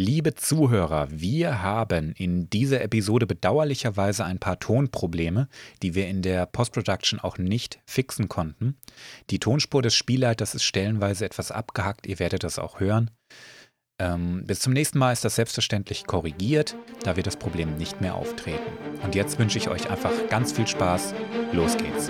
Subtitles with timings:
[0.00, 5.48] Liebe Zuhörer, wir haben in dieser Episode bedauerlicherweise ein paar Tonprobleme,
[5.82, 8.76] die wir in der Post-Production auch nicht fixen konnten.
[9.30, 13.10] Die Tonspur des Spielleiters ist stellenweise etwas abgehackt, ihr werdet das auch hören.
[13.98, 18.14] Ähm, bis zum nächsten Mal ist das selbstverständlich korrigiert, da wir das Problem nicht mehr
[18.14, 18.70] auftreten.
[19.02, 21.12] Und jetzt wünsche ich euch einfach ganz viel Spaß.
[21.52, 22.08] Los geht's.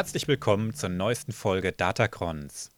[0.00, 2.70] Herzlich willkommen zur neuesten Folge Datacrons.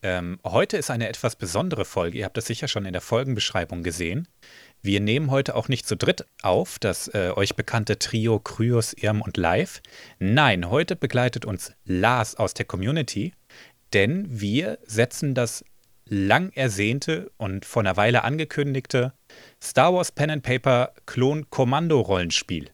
[0.00, 2.16] Ähm, heute ist eine etwas besondere Folge.
[2.16, 4.26] Ihr habt das sicher schon in der Folgenbeschreibung gesehen.
[4.80, 9.20] Wir nehmen heute auch nicht zu dritt auf, das äh, euch bekannte Trio Kryos, Irm
[9.20, 9.82] und Live.
[10.20, 13.34] Nein, heute begleitet uns Lars aus der Community,
[13.92, 15.66] denn wir setzen das
[16.06, 19.12] lang ersehnte und vor einer Weile angekündigte
[19.62, 22.70] Star Wars Pen and Paper Klon Kommando Rollenspiel.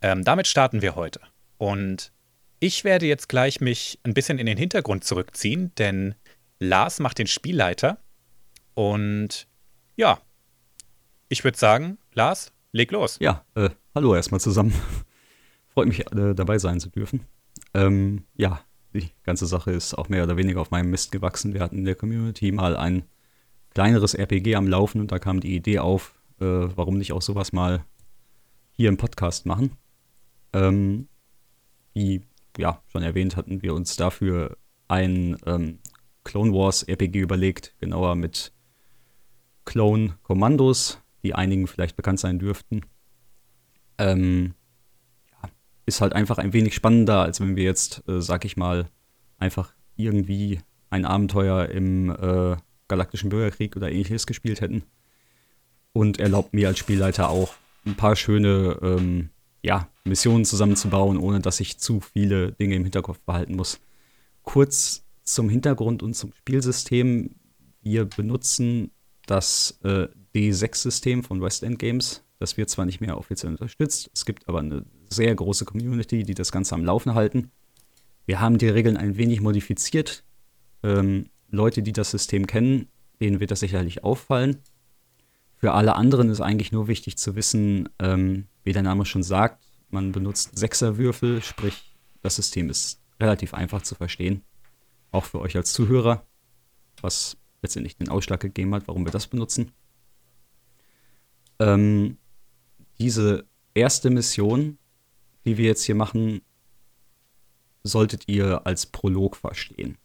[0.00, 1.18] Ähm, damit starten wir heute.
[1.58, 2.13] Und
[2.60, 6.14] ich werde jetzt gleich mich ein bisschen in den Hintergrund zurückziehen, denn
[6.58, 7.98] Lars macht den Spielleiter.
[8.74, 9.46] Und
[9.96, 10.20] ja,
[11.28, 13.18] ich würde sagen, Lars, leg los.
[13.20, 14.72] Ja, äh, hallo erstmal zusammen.
[15.68, 17.26] Freut mich, äh, dabei sein zu dürfen.
[17.72, 18.60] Ähm, ja,
[18.92, 21.52] die ganze Sache ist auch mehr oder weniger auf meinem Mist gewachsen.
[21.52, 23.04] Wir hatten in der Community mal ein
[23.70, 27.52] kleineres RPG am Laufen und da kam die Idee auf, äh, warum nicht auch sowas
[27.52, 27.84] mal
[28.70, 29.72] hier im Podcast machen.
[30.52, 31.08] Ähm,
[31.92, 32.22] wie
[32.58, 34.56] ja, schon erwähnt, hatten wir uns dafür
[34.88, 35.78] ein ähm,
[36.24, 38.52] Clone Wars RPG überlegt, genauer mit
[39.64, 42.82] Clone-Kommandos, die einigen vielleicht bekannt sein dürften.
[43.98, 44.54] Ähm,
[45.30, 45.48] ja,
[45.86, 48.88] ist halt einfach ein wenig spannender, als wenn wir jetzt, äh, sag ich mal,
[49.38, 50.60] einfach irgendwie
[50.90, 52.56] ein Abenteuer im äh,
[52.88, 54.84] Galaktischen Bürgerkrieg oder ähnliches gespielt hätten.
[55.92, 57.54] Und erlaubt mir als Spielleiter auch
[57.86, 59.30] ein paar schöne ähm,
[59.64, 63.80] ja, Missionen zusammenzubauen, ohne dass ich zu viele Dinge im Hinterkopf behalten muss.
[64.42, 67.30] Kurz zum Hintergrund und zum Spielsystem.
[67.80, 68.90] Wir benutzen
[69.24, 72.22] das äh, D6-System von West End Games.
[72.38, 76.34] Das wird zwar nicht mehr offiziell unterstützt, es gibt aber eine sehr große Community, die
[76.34, 77.50] das Ganze am Laufen halten.
[78.26, 80.24] Wir haben die Regeln ein wenig modifiziert.
[80.82, 82.88] Ähm, Leute, die das System kennen,
[83.20, 84.58] denen wird das sicherlich auffallen.
[85.64, 89.64] Für alle anderen ist eigentlich nur wichtig zu wissen, ähm, wie der Name schon sagt,
[89.88, 94.42] man benutzt Sechserwürfel, sprich, das System ist relativ einfach zu verstehen.
[95.10, 96.26] Auch für euch als Zuhörer,
[97.00, 99.72] was letztendlich den Ausschlag gegeben hat, warum wir das benutzen.
[101.58, 102.18] Ähm,
[102.98, 104.76] diese erste Mission,
[105.46, 106.42] die wir jetzt hier machen,
[107.84, 109.96] solltet ihr als Prolog verstehen.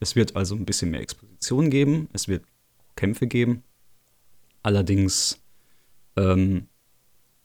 [0.00, 2.46] Es wird also ein bisschen mehr Exposition geben, es wird
[2.96, 3.64] Kämpfe geben.
[4.62, 5.40] Allerdings
[6.16, 6.68] ähm,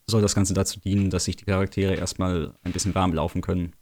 [0.08, 3.74] soll das Ganze dazu dienen, dass sich die Charaktere erstmal ein bisschen warm laufen können.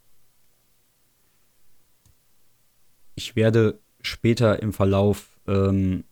[3.14, 6.04] Ich werde später im Verlauf ähm,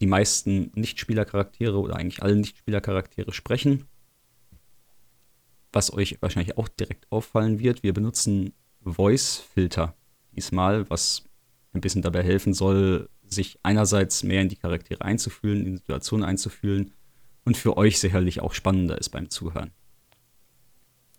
[0.00, 3.86] die meisten Nichtspielercharaktere oder eigentlich alle Nichtspielercharaktere sprechen.
[5.72, 8.52] Was euch wahrscheinlich auch direkt auffallen wird, wir benutzen
[8.82, 9.94] Voice-Filter
[10.34, 11.24] diesmal, was
[11.72, 16.24] ein bisschen dabei helfen soll, sich einerseits mehr in die Charaktere einzufühlen, in die Situation
[16.24, 16.92] einzufühlen
[17.44, 19.72] und für euch sicherlich auch spannender ist beim Zuhören.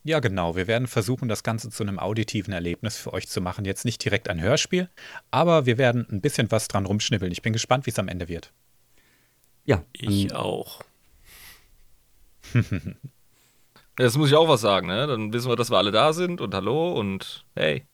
[0.03, 0.55] Ja, genau.
[0.55, 3.65] Wir werden versuchen, das Ganze zu einem auditiven Erlebnis für euch zu machen.
[3.65, 4.89] Jetzt nicht direkt ein Hörspiel,
[5.29, 7.31] aber wir werden ein bisschen was dran rumschnippeln.
[7.31, 8.51] Ich bin gespannt, wie es am Ende wird.
[9.63, 9.83] Ja.
[9.93, 10.81] Ich auch.
[13.99, 15.05] Jetzt muss ich auch was sagen, ne?
[15.05, 17.85] Dann wissen wir, dass wir alle da sind und hallo und hey.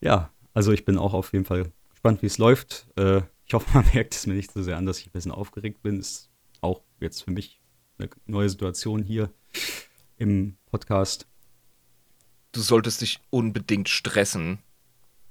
[0.00, 2.86] Ja, also ich bin auch auf jeden Fall gespannt, wie es läuft.
[2.96, 5.32] Äh, ich hoffe, man merkt es mir nicht so sehr an, dass ich ein bisschen
[5.32, 5.98] aufgeregt bin.
[5.98, 7.60] Es auch jetzt für mich
[7.98, 9.32] eine neue Situation hier
[10.16, 11.26] im Podcast.
[12.52, 14.60] Du solltest dich unbedingt stressen.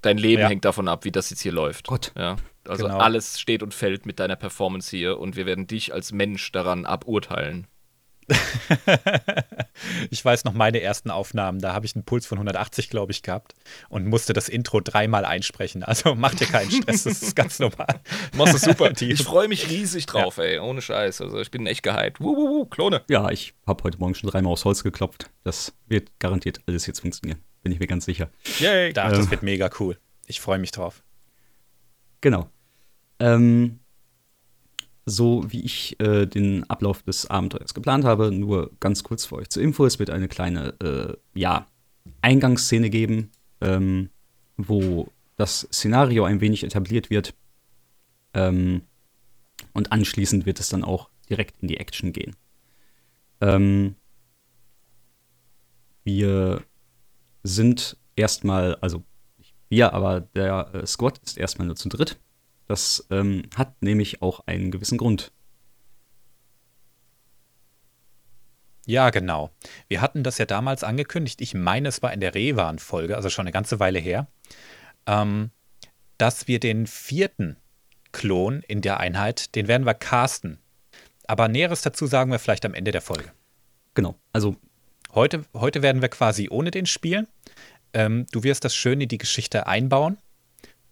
[0.01, 0.49] Dein Leben ja.
[0.49, 1.87] hängt davon ab, wie das jetzt hier läuft.
[1.87, 2.11] Gott.
[2.17, 2.35] Ja.
[2.67, 2.97] Also genau.
[2.97, 6.85] alles steht und fällt mit deiner Performance hier und wir werden dich als Mensch daran
[6.85, 7.67] aburteilen.
[10.09, 13.21] ich weiß noch meine ersten Aufnahmen, da habe ich einen Puls von 180, glaube ich,
[13.21, 13.53] gehabt
[13.89, 15.83] und musste das Intro dreimal einsprechen.
[15.83, 18.01] Also mach dir keinen Stress, das ist ganz normal.
[18.33, 18.91] Machst du super.
[18.99, 20.43] ich freue mich riesig drauf, ja.
[20.43, 21.21] ey, ohne Scheiß.
[21.21, 22.19] Also ich bin echt gehypt.
[22.19, 23.03] Wuh, wuh, wuh, Klone.
[23.09, 25.29] Ja, ich habe heute Morgen schon dreimal aufs Holz geklopft.
[25.43, 27.41] Das wird garantiert alles jetzt funktionieren.
[27.63, 28.29] Bin ich mir ganz sicher.
[28.59, 28.93] Yay.
[28.97, 29.97] Ach, das ähm, wird mega cool.
[30.25, 31.03] Ich freue mich drauf.
[32.21, 32.49] Genau.
[33.19, 33.79] Ähm,
[35.07, 38.31] so wie ich äh, den Ablauf des Abenteuers geplant habe.
[38.31, 41.65] Nur ganz kurz für euch zur Info: Es wird eine kleine, äh, ja,
[42.21, 43.31] Eingangsszene geben.
[43.61, 44.09] ähm,
[44.57, 47.33] wo das Szenario ein wenig etabliert wird.
[48.33, 48.81] Ähm,
[49.73, 52.35] und anschließend wird es dann auch direkt in die Action gehen.
[53.41, 53.95] Ähm,
[56.03, 56.63] wir
[57.43, 59.03] sind erstmal, also
[59.37, 62.19] nicht wir, aber der äh, Squad ist erstmal nur zu dritt.
[62.67, 65.31] Das ähm, hat nämlich auch einen gewissen Grund.
[68.85, 69.51] Ja, genau.
[69.89, 71.41] Wir hatten das ja damals angekündigt.
[71.41, 74.27] Ich meine, es war in der Rewan-Folge, also schon eine ganze Weile her,
[75.05, 75.51] ähm,
[76.17, 77.57] dass wir den vierten
[78.13, 80.59] Klon in der Einheit, den werden wir casten.
[81.27, 83.31] Aber Näheres dazu sagen wir vielleicht am Ende der Folge.
[83.93, 84.15] Genau.
[84.31, 84.55] Also
[85.13, 87.27] heute, heute werden wir quasi ohne den spielen.
[87.93, 90.17] Ähm, du wirst das schön in die Geschichte einbauen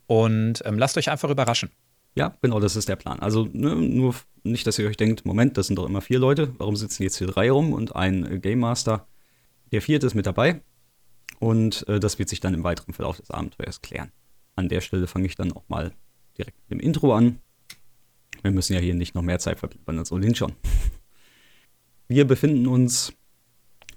[0.08, 1.70] und ähm, lasst euch einfach überraschen.
[2.16, 3.20] Ja, genau, das ist der Plan.
[3.20, 6.54] Also ne, nur nicht, dass ihr euch denkt, Moment, das sind doch immer vier Leute,
[6.58, 9.08] warum sitzen jetzt hier drei rum und ein äh, Game Master?
[9.72, 10.62] Der vierte ist mit dabei
[11.40, 14.12] und äh, das wird sich dann im weiteren Verlauf des Abenteuers klären.
[14.56, 15.92] An der Stelle fange ich dann auch mal
[16.38, 17.40] direkt mit dem Intro an.
[18.42, 20.54] Wir müssen ja hier nicht noch mehr Zeit verblieben als ohnehin schon.
[22.08, 23.14] Wir befinden uns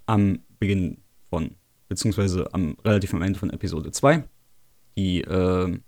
[0.07, 1.55] am Beginn von,
[1.89, 4.25] beziehungsweise am relativ am Ende von Episode 2.
[4.97, 5.79] Die äh,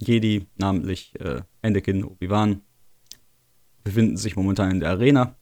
[0.00, 2.62] Jedi, namentlich äh, Anakin, Obi-Wan,
[3.84, 5.36] befinden sich momentan in der Arena.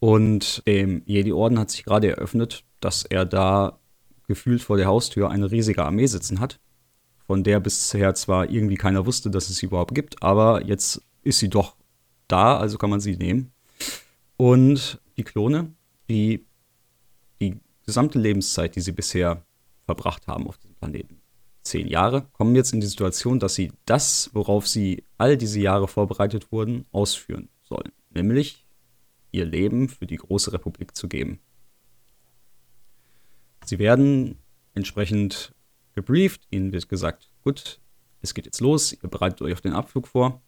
[0.00, 3.78] Und dem Jedi-Orden hat sich gerade eröffnet, dass er da
[4.26, 6.58] gefühlt vor der Haustür eine riesige Armee sitzen hat,
[7.26, 11.38] von der bisher zwar irgendwie keiner wusste, dass es sie überhaupt gibt, aber jetzt ist
[11.38, 11.76] sie doch
[12.26, 13.52] da, also kann man sie nehmen.
[14.36, 15.72] Und die Klone,
[16.08, 16.46] die
[17.40, 19.44] die gesamte Lebenszeit, die sie bisher
[19.84, 21.21] verbracht haben auf diesem Planeten,
[21.62, 25.88] zehn Jahre, kommen jetzt in die Situation, dass sie das, worauf sie all diese Jahre
[25.88, 27.92] vorbereitet wurden, ausführen sollen.
[28.10, 28.64] Nämlich
[29.30, 31.40] ihr Leben für die große Republik zu geben.
[33.64, 34.38] Sie werden
[34.74, 35.54] entsprechend
[35.94, 37.80] gebrieft, ihnen wird gesagt, gut,
[38.20, 40.42] es geht jetzt los, ihr bereitet euch auf den Abflug vor.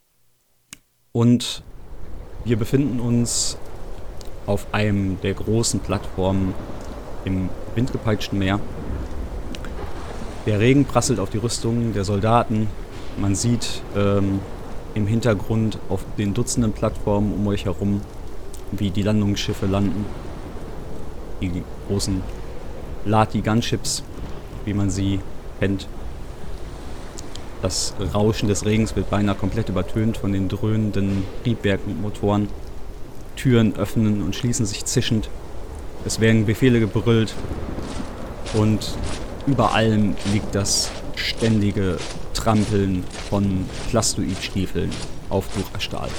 [1.11, 1.63] Und
[2.43, 3.57] wir befinden uns
[4.45, 6.53] auf einem der großen Plattformen
[7.25, 8.59] im windgepeitschten Meer.
[10.45, 12.67] Der Regen prasselt auf die Rüstungen der Soldaten.
[13.17, 14.39] Man sieht ähm,
[14.93, 18.01] im Hintergrund auf den Dutzenden Plattformen um euch herum,
[18.71, 20.05] wie die Landungsschiffe landen.
[21.41, 22.21] Die großen
[23.05, 24.03] Lati Gunships,
[24.65, 25.19] wie man sie
[25.59, 25.87] kennt.
[27.63, 32.49] Das Rauschen des Regens wird beinahe komplett übertönt von den dröhnenden Triebwerken und Motoren.
[33.35, 35.29] Türen öffnen und schließen sich zischend.
[36.05, 37.33] Es werden Befehle gebrüllt
[38.53, 38.95] und
[39.47, 41.97] über allem liegt das ständige
[42.33, 44.91] Trampeln von Plastoidstiefeln
[45.29, 46.09] auf Bucherstahl,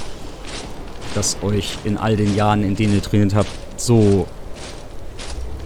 [1.15, 4.27] das euch in all den Jahren, in denen ihr trainiert habt, so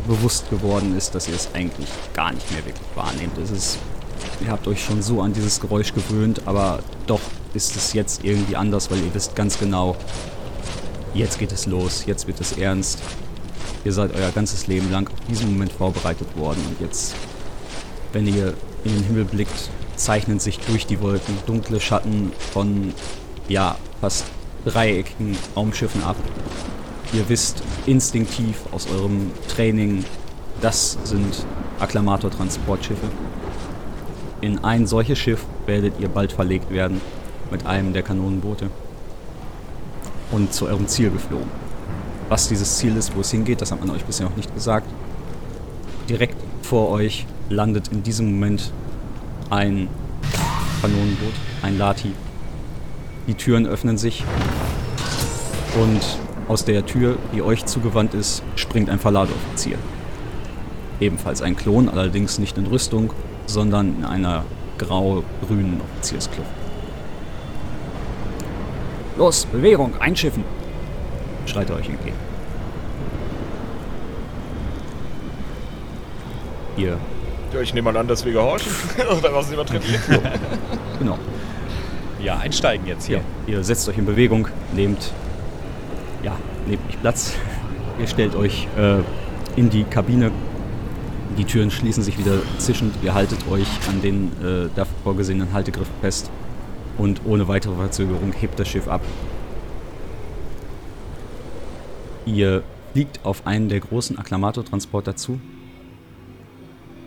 [0.08, 3.38] bewusst geworden ist, dass ihr es eigentlich gar nicht mehr wirklich wahrnehmt.
[3.38, 3.78] Es ist,
[4.44, 7.22] ihr habt euch schon so an dieses Geräusch gewöhnt, aber doch
[7.54, 9.96] ist es jetzt irgendwie anders, weil ihr wisst ganz genau,
[11.14, 13.00] jetzt geht es los, jetzt wird es ernst.
[13.84, 17.16] Ihr seid euer ganzes Leben lang auf diesen Moment vorbereitet worden und jetzt,
[18.13, 18.54] wenn ihr
[18.84, 22.94] in den Himmel blickt, zeichnen sich durch die Wolken dunkle Schatten von,
[23.48, 24.25] ja, fast
[24.66, 26.16] dreieckigen Raumschiffen ab,
[27.13, 30.06] Ihr wisst instinktiv aus eurem Training,
[30.62, 31.46] das sind
[31.81, 33.08] Akklamator-Transportschiffe.
[34.40, 37.02] In ein solches Schiff werdet ihr bald verlegt werden
[37.52, 38.69] mit einem der Kanonenboote
[40.31, 41.50] und zu eurem Ziel geflogen.
[42.30, 44.88] Was dieses Ziel ist, wo es hingeht, das hat man euch bisher noch nicht gesagt.
[46.07, 46.38] Direkt
[46.71, 48.71] vor euch landet in diesem Moment
[49.49, 49.90] ein
[50.81, 52.13] Kanonenboot, ein Lati.
[53.28, 54.23] Die Türen öffnen sich
[55.81, 55.99] und
[56.47, 59.78] aus der Tür, die euch zugewandt ist, springt ein Verladeoffizier.
[61.01, 63.11] Ebenfalls ein Klon, allerdings nicht in Rüstung,
[63.47, 64.45] sondern in einer
[64.78, 66.49] grau-grünen Offizierskluft.
[69.18, 70.45] Los, Bewegung, einschiffen!
[71.47, 72.31] schreit er euch entgegen.
[76.78, 76.97] Ihr.
[77.54, 78.71] Ja, ich nehme mal an, dass wir gehorchen.
[79.19, 79.83] Oder was übertrieben?
[80.99, 81.18] genau.
[82.23, 83.21] Ja, einsteigen jetzt hier.
[83.47, 85.11] Ja, ihr setzt euch in Bewegung, nehmt
[86.23, 86.37] ja,
[86.68, 87.33] nehmt nicht Platz.
[87.99, 88.99] Ihr stellt euch äh,
[89.56, 90.31] in die Kabine.
[91.37, 92.95] Die Türen schließen sich wieder zischend.
[93.01, 96.30] Ihr haltet euch an den äh, dafür vorgesehenen Haltegriffen fest.
[96.97, 99.01] Und ohne weitere Verzögerung hebt das Schiff ab.
[102.25, 105.40] Ihr fliegt auf einen der großen Akklamator-Transporter zu.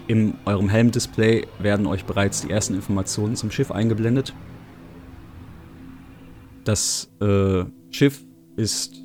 [0.06, 4.34] In eurem Helmdisplay werden euch bereits die ersten Informationen zum Schiff eingeblendet.
[6.64, 8.24] Das äh, Schiff
[8.56, 9.00] ist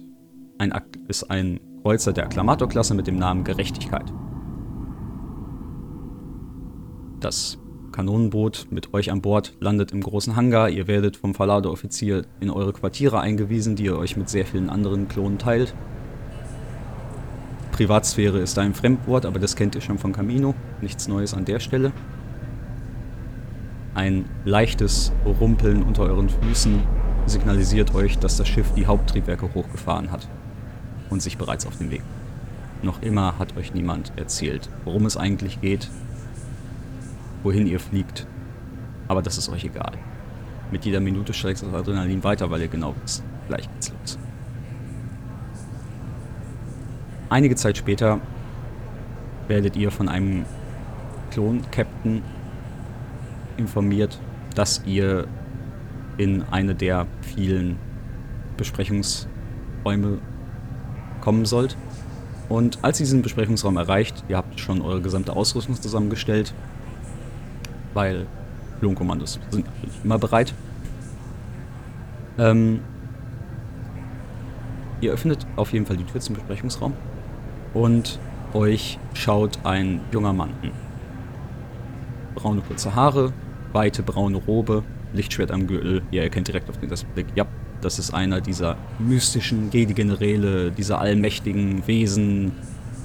[0.57, 0.73] ein,
[1.07, 4.11] ist ein Kreuzer der Akklamator-Klasse mit dem Namen Gerechtigkeit.
[7.21, 7.57] Das
[7.91, 10.69] Kanonenboot mit euch an Bord landet im großen Hangar.
[10.69, 15.07] Ihr werdet vom Verladeoffizier in eure Quartiere eingewiesen, die ihr euch mit sehr vielen anderen
[15.07, 15.75] Klonen teilt.
[17.79, 20.53] Privatsphäre ist ein Fremdwort, aber das kennt ihr schon von Camino.
[20.81, 21.93] Nichts Neues an der Stelle.
[23.95, 26.83] Ein leichtes Rumpeln unter euren Füßen
[27.25, 30.27] signalisiert euch, dass das Schiff die Haupttriebwerke hochgefahren hat
[31.09, 32.01] und sich bereits auf den Weg.
[32.81, 35.89] Noch immer hat euch niemand erzählt, worum es eigentlich geht,
[37.43, 38.27] wohin ihr fliegt.
[39.07, 39.93] Aber das ist euch egal.
[40.69, 44.19] Mit jeder Minute steigt das Adrenalin weiter, weil ihr genau wisst, gleich geht's los.
[47.29, 48.19] Einige Zeit später
[49.47, 50.45] werdet ihr von einem
[51.29, 52.23] Klon-Captain
[53.55, 54.19] informiert,
[54.55, 55.27] dass ihr
[56.17, 57.77] in eine der vielen
[58.57, 60.17] Besprechungsräume
[61.21, 61.77] kommen sollt.
[62.49, 66.55] Und als ihr diesen Besprechungsraum erreicht, ihr habt schon eure gesamte Ausrüstung zusammengestellt,
[67.93, 68.25] weil
[68.79, 69.67] Klonkommandos sind
[70.03, 70.55] immer bereit.
[72.39, 72.79] Ähm,
[74.99, 76.93] ihr öffnet auf jeden Fall die Tür zum Besprechungsraum
[77.73, 78.19] und
[78.53, 80.71] euch schaut ein junger Mann an.
[82.35, 83.33] Braune kurze Haare,
[83.73, 84.83] weite braune Robe,
[85.13, 86.01] Lichtschwert am Gürtel.
[86.11, 87.45] Ihr erkennt direkt auf den ersten Blick, ja,
[87.81, 92.51] das ist einer dieser mystischen Jedi-Generäle, dieser allmächtigen Wesen,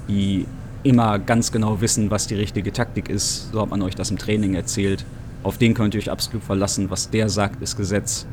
[0.07, 0.45] die
[0.83, 3.51] immer ganz genau wissen, was die richtige Taktik ist.
[3.51, 5.05] So hat man euch das im Training erzählt.
[5.43, 6.89] Auf den könnt ihr euch absolut verlassen.
[6.89, 8.27] Was der sagt, ist Gesetz.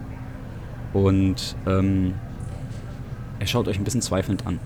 [0.93, 2.15] Und ähm,
[3.39, 4.59] er schaut euch ein bisschen zweifelnd an.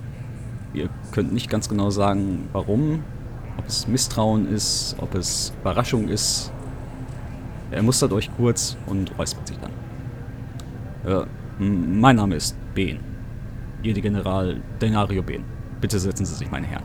[0.73, 3.02] Ihr könnt nicht ganz genau sagen, warum.
[3.58, 6.52] Ob es Misstrauen ist, ob es Überraschung ist.
[7.70, 9.73] Er mustert euch kurz und räuspert sich dann.
[11.06, 11.26] Äh,
[11.58, 13.00] mein Name ist Ben.
[13.82, 15.42] Jedi General Denario Ben.
[15.80, 16.85] Bitte setzen Sie sich, meine Herren.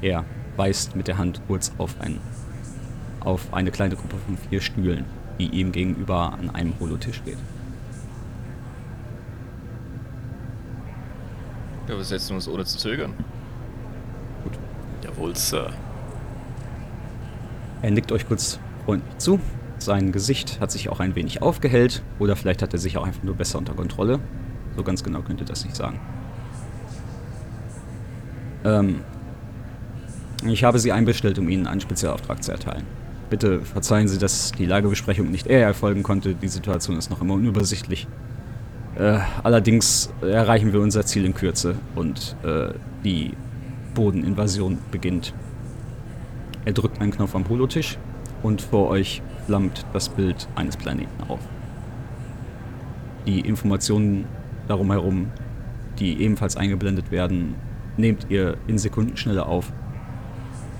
[0.00, 0.24] Er
[0.56, 2.18] weist mit der Hand kurz auf, ein,
[3.20, 5.04] auf eine kleine Gruppe von vier Stühlen,
[5.38, 7.38] die ihm gegenüber an einem Holotisch steht.
[11.88, 13.14] Ja, wir setzen uns ohne zu zögern.
[14.44, 14.52] Gut.
[15.02, 15.70] Jawohl, Sir.
[17.80, 19.40] Er nickt euch kurz freundlich zu.
[19.78, 23.22] Sein Gesicht hat sich auch ein wenig aufgehellt oder vielleicht hat er sich auch einfach
[23.22, 24.18] nur besser unter Kontrolle.
[24.76, 25.98] So ganz genau könnt ihr das nicht sagen.
[28.64, 29.00] Ähm,
[30.46, 32.84] ich habe Sie einbestellt, um Ihnen einen Spezialauftrag zu erteilen.
[33.30, 36.34] Bitte verzeihen Sie, dass die Lagebesprechung nicht eher erfolgen konnte.
[36.34, 38.08] Die Situation ist noch immer unübersichtlich.
[38.98, 42.70] Äh, allerdings erreichen wir unser Ziel in Kürze und äh,
[43.04, 43.32] die
[43.94, 45.32] Bodeninvasion beginnt.
[46.64, 47.96] Er drückt einen Knopf am Holotisch
[48.42, 51.38] und vor euch flammt das Bild eines Planeten auf.
[53.26, 54.24] Die Informationen
[54.66, 55.28] darum herum,
[56.00, 57.54] die ebenfalls eingeblendet werden,
[57.96, 59.72] nehmt ihr in Sekundenschnelle auf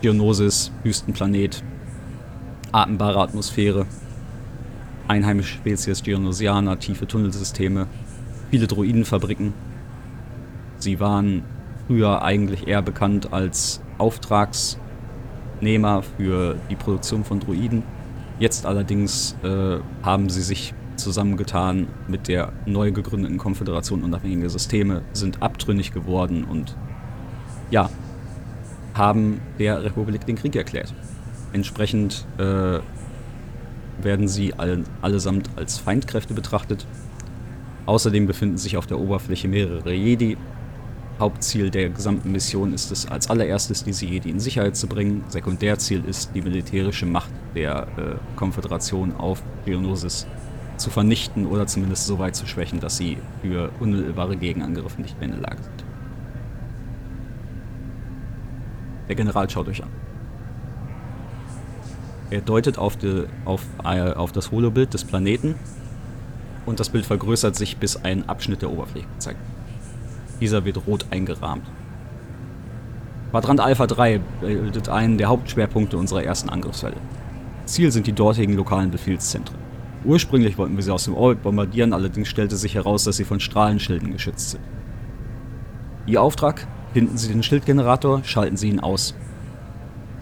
[0.03, 1.63] Geonosis, Wüstenplanet,
[2.73, 3.87] atembare Atmosphäre,
[5.07, 7.87] einheimische Spezies Geonosianer, tiefe Tunnelsysteme,
[8.51, 9.55] viele Droidenfabriken.
[10.79, 11.43] Sie waren
[11.87, 17.83] früher eigentlich eher bekannt als Auftragsnehmer für die Produktion von Droiden.
[18.39, 25.43] Jetzt allerdings äh, haben sie sich zusammengetan mit der neu gegründeten Konföderation unabhängiger Systeme, sind
[25.43, 26.77] abtrünnig geworden und
[27.71, 27.91] ja,
[28.95, 30.93] haben der Republik den Krieg erklärt.
[31.53, 32.81] Entsprechend äh,
[34.03, 36.87] werden sie alle, allesamt als Feindkräfte betrachtet.
[37.89, 40.37] Außerdem befinden sich auf der Oberfläche mehrere Jedi.
[41.19, 45.25] Hauptziel der gesamten Mission ist es, als allererstes diese Jedi in Sicherheit zu bringen.
[45.29, 50.27] Sekundärziel ist, die militärische Macht der äh, Konföderation auf Geonosis
[50.77, 55.31] zu vernichten oder zumindest so weit zu schwächen, dass sie für unmittelbare Gegenangriffe nicht mehr
[55.31, 55.85] in der Lage sind.
[59.09, 59.89] Der General schaut euch an.
[62.29, 65.55] Er deutet auf, die, auf, äh, auf das Holobild des Planeten
[66.69, 69.41] und das Bild vergrößert sich, bis ein Abschnitt der Oberfläche gezeigt
[70.41, 71.67] Dieser wird rot eingerahmt.
[73.31, 76.97] Quadrant Alpha 3 bildet einen der Hauptschwerpunkte unserer ersten Angriffswelle.
[77.67, 79.59] Ziel sind die dortigen lokalen Befehlszentren.
[80.05, 83.41] Ursprünglich wollten wir sie aus dem Orbit bombardieren, allerdings stellte sich heraus, dass sie von
[83.41, 84.63] Strahlenschilden geschützt sind.
[86.07, 86.67] Ihr Auftrag?
[86.95, 89.15] Finden Sie den Schildgenerator, schalten Sie ihn aus.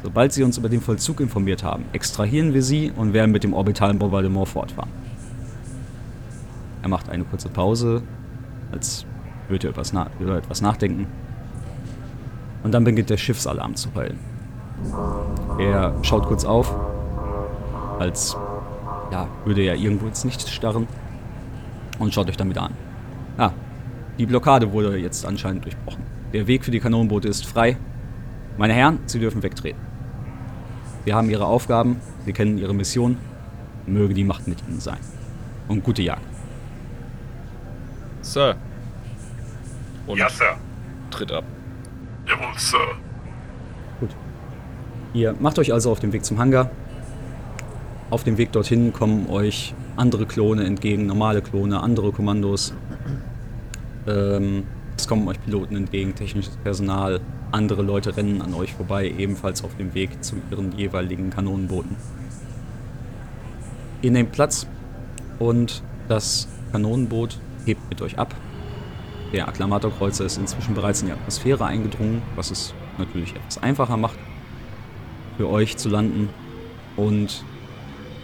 [0.03, 3.55] Sobald Sie uns über den Vollzug informiert haben, extrahieren wir Sie und werden mit dem
[3.55, 4.91] orbitalen Bombardement fortfahren.
[6.87, 8.01] Er macht eine kurze Pause,
[8.71, 9.05] als
[9.49, 11.09] würde er etwas na über etwas nachdenken.
[12.63, 14.21] Und dann beginnt der Schiffsalarm zu heulen.
[15.59, 16.73] Er schaut kurz auf,
[17.99, 18.37] als
[19.11, 20.87] ja, würde er irgendwo ins Nichts starren
[21.99, 22.75] und schaut euch wieder an.
[23.37, 23.51] Ah,
[24.17, 26.05] die Blockade wurde jetzt anscheinend durchbrochen.
[26.33, 27.79] Der Weg für die Kanonenboote ist frei.
[28.59, 29.81] Meine Herren, Sie dürfen wegtreten.
[31.05, 33.17] Wir haben ihre Aufgaben, wir kennen ihre Mission.
[33.89, 34.99] Möge die Macht mit ihnen sein.
[35.67, 36.36] Und gute Jagd.
[38.27, 38.57] Sir.
[40.07, 40.57] Und Ja, Sir.
[41.11, 41.45] tritt ab.
[42.27, 42.79] Jawohl, Sir.
[45.15, 46.71] Ihr macht euch also auf den Weg zum Hangar.
[48.11, 52.75] Auf dem Weg dorthin kommen euch andere Klone entgegen, normale Klone, andere Kommandos.
[54.07, 54.65] Ähm,
[54.97, 57.21] es kommen euch Piloten entgegen, technisches Personal,
[57.53, 61.97] andere Leute rennen an euch vorbei, ebenfalls auf dem Weg zu ihren jeweiligen Kanonenbooten.
[64.03, 64.67] Ihr nehmt Platz
[65.39, 68.35] und das Kanonenboot hebt mit euch ab.
[69.33, 74.19] Der Akklamatorkreuzer ist inzwischen bereits in die Atmosphäre eingedrungen, was es natürlich etwas einfacher macht
[75.37, 76.31] für euch zu landen.
[76.97, 77.45] Und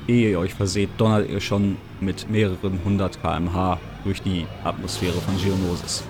[0.07, 5.37] ehe ihr euch verseht, donnert ihr schon mit mehreren hundert km/h durch die Atmosphäre von
[5.37, 6.05] Geonosis.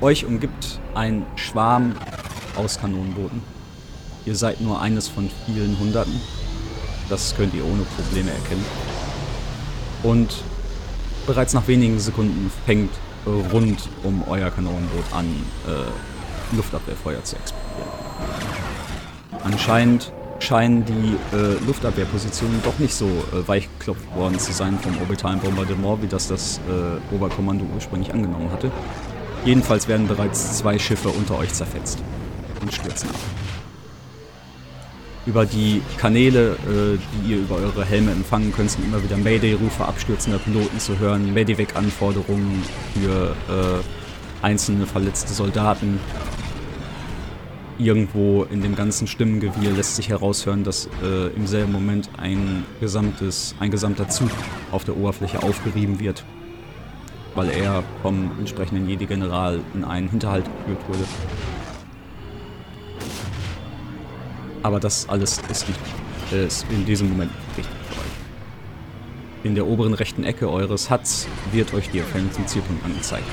[0.00, 1.94] Euch umgibt ein Schwarm
[2.56, 3.42] aus Kanonenbooten.
[4.24, 6.20] Ihr seid nur eines von vielen Hunderten.
[7.08, 8.64] Das könnt ihr ohne Probleme erkennen.
[10.02, 10.42] Und
[11.28, 12.90] bereits nach wenigen Sekunden fängt
[13.52, 15.26] rund um euer Kanonenboot an,
[15.66, 17.88] äh, Luftabwehrfeuer zu explodieren.
[19.44, 25.38] Anscheinend scheinen die äh, Luftabwehrpositionen doch nicht so äh, weichgeklopft worden zu sein vom orbitalen
[25.40, 28.70] Bombardement, wie das das äh, Oberkommando ursprünglich angenommen hatte.
[29.44, 31.98] Jedenfalls werden bereits zwei Schiffe unter euch zerfetzt
[32.62, 33.16] und stürzen ab.
[35.28, 39.84] Über die Kanäle, äh, die ihr über eure Helme empfangen könnt, sind immer wieder Mayday-Rufe
[39.84, 46.00] abstürzender Piloten zu hören, Medivac-Anforderungen für äh, einzelne verletzte Soldaten,
[47.78, 53.54] irgendwo in dem ganzen Stimmengewirr lässt sich heraushören, dass äh, im selben Moment ein gesamtes,
[53.60, 54.30] ein gesamter Zug
[54.72, 56.24] auf der Oberfläche aufgerieben wird,
[57.34, 61.04] weil er vom entsprechenden Jedi-General in einen Hinterhalt geführt wurde.
[64.62, 65.66] Aber das alles ist
[66.32, 69.44] äh, ist in diesem Moment nicht wichtig für euch.
[69.44, 73.28] In der oberen rechten Ecke eures Huts wird euch die Entfernung zum Zielpunkt angezeigt.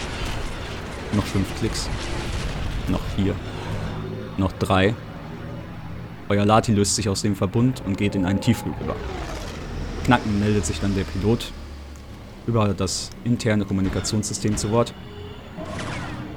[1.13, 1.89] Noch fünf Klicks.
[2.87, 3.35] Noch vier
[4.37, 4.95] noch drei.
[6.29, 8.95] Euer Lati löst sich aus dem Verbund und geht in einen Tiefflug über.
[10.05, 11.51] Knacken meldet sich dann der Pilot
[12.47, 14.93] über das interne Kommunikationssystem zu Wort.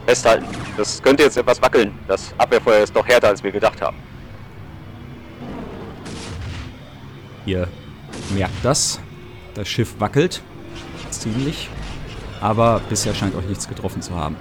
[0.06, 0.46] Festhalten.
[0.76, 1.92] Das könnte jetzt etwas wackeln.
[2.06, 3.96] Das Abwehrfeuer ist doch härter, als wir gedacht haben.
[7.48, 7.66] Ihr
[8.34, 9.00] merkt das.
[9.54, 10.42] Das Schiff wackelt.
[11.08, 11.70] Ziemlich.
[12.42, 14.36] Aber bisher scheint euch nichts getroffen zu haben.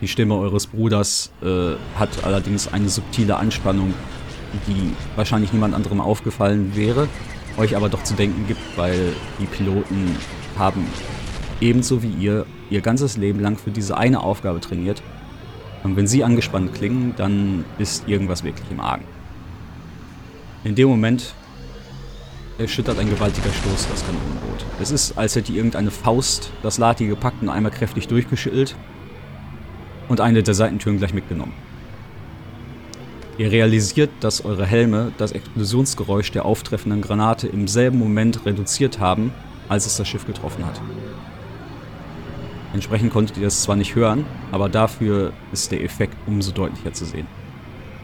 [0.00, 3.92] Die Stimme eures Bruders äh, hat allerdings eine subtile Anspannung,
[4.68, 7.08] die wahrscheinlich niemand anderem aufgefallen wäre,
[7.56, 10.16] euch aber doch zu denken gibt, weil die Piloten
[10.56, 10.86] haben
[11.60, 15.02] ebenso wie ihr ihr ganzes Leben lang für diese eine Aufgabe trainiert.
[15.82, 19.04] Und wenn sie angespannt klingen, dann ist irgendwas wirklich im Argen.
[20.64, 21.34] In dem Moment
[22.56, 24.64] erschüttert ein gewaltiger Stoß das Kanonenboot.
[24.80, 28.74] Es ist, als hätte irgendeine Faust das Lati gepackt und einmal kräftig durchgeschüttelt
[30.08, 31.52] und eine der Seitentüren gleich mitgenommen.
[33.36, 39.34] Ihr realisiert, dass eure Helme das Explosionsgeräusch der auftreffenden Granate im selben Moment reduziert haben,
[39.68, 40.80] als es das Schiff getroffen hat.
[42.72, 47.04] Entsprechend konntet ihr das zwar nicht hören, aber dafür ist der Effekt umso deutlicher zu
[47.04, 47.26] sehen.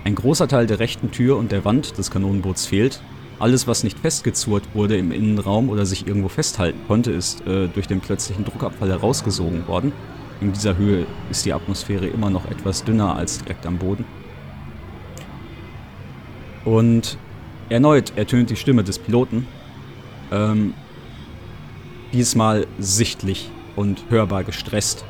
[0.04, 3.00] Ein großer Teil der rechten Tür und der Wand des Kanonenboots fehlt.
[3.38, 7.86] Alles, was nicht festgezurrt wurde im Innenraum oder sich irgendwo festhalten konnte, ist äh, durch
[7.86, 9.92] den plötzlichen Druckabfall herausgesogen worden
[10.40, 14.04] in dieser Höhe ist die Atmosphäre immer noch etwas dünner als direkt am Boden.
[16.64, 17.18] Und
[17.68, 19.46] erneut ertönt die Stimme des Piloten.
[20.32, 20.74] Ähm,
[22.12, 25.04] diesmal sichtlich und hörbar gestresst.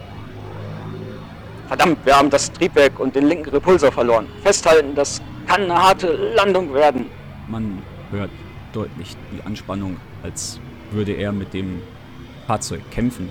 [1.71, 4.27] Verdammt, wir haben das Triebwerk und den linken Repulsor verloren.
[4.43, 7.07] Festhalten, das kann eine harte Landung werden.
[7.47, 7.81] Man
[8.11, 8.31] hört
[8.73, 11.81] deutlich die Anspannung, als würde er mit dem
[12.47, 13.29] Fahrzeug kämpfen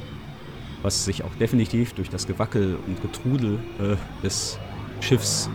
[0.82, 4.58] was sich auch definitiv durch das Gewackel und Getrudel äh, des
[5.02, 5.49] Schiffs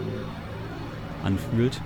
[1.23, 1.81] anfühlt.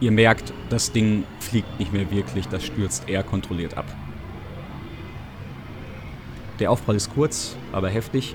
[0.00, 3.86] Ihr merkt, das Ding fliegt nicht mehr wirklich, das stürzt eher kontrolliert ab.
[6.58, 8.34] Der Aufprall ist kurz, aber heftig.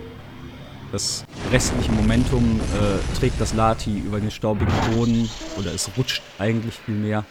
[0.91, 6.75] Das restliche Momentum äh, trägt das Lati über den staubigen Boden oder es rutscht eigentlich
[6.75, 7.25] viel mehr.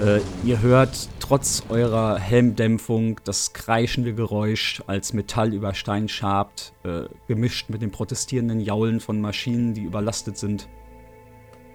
[0.00, 7.02] Äh, ihr hört trotz eurer Helmdämpfung das kreischende Geräusch, als Metall über Stein schabt, äh,
[7.28, 10.68] gemischt mit den protestierenden Jaulen von Maschinen, die überlastet sind.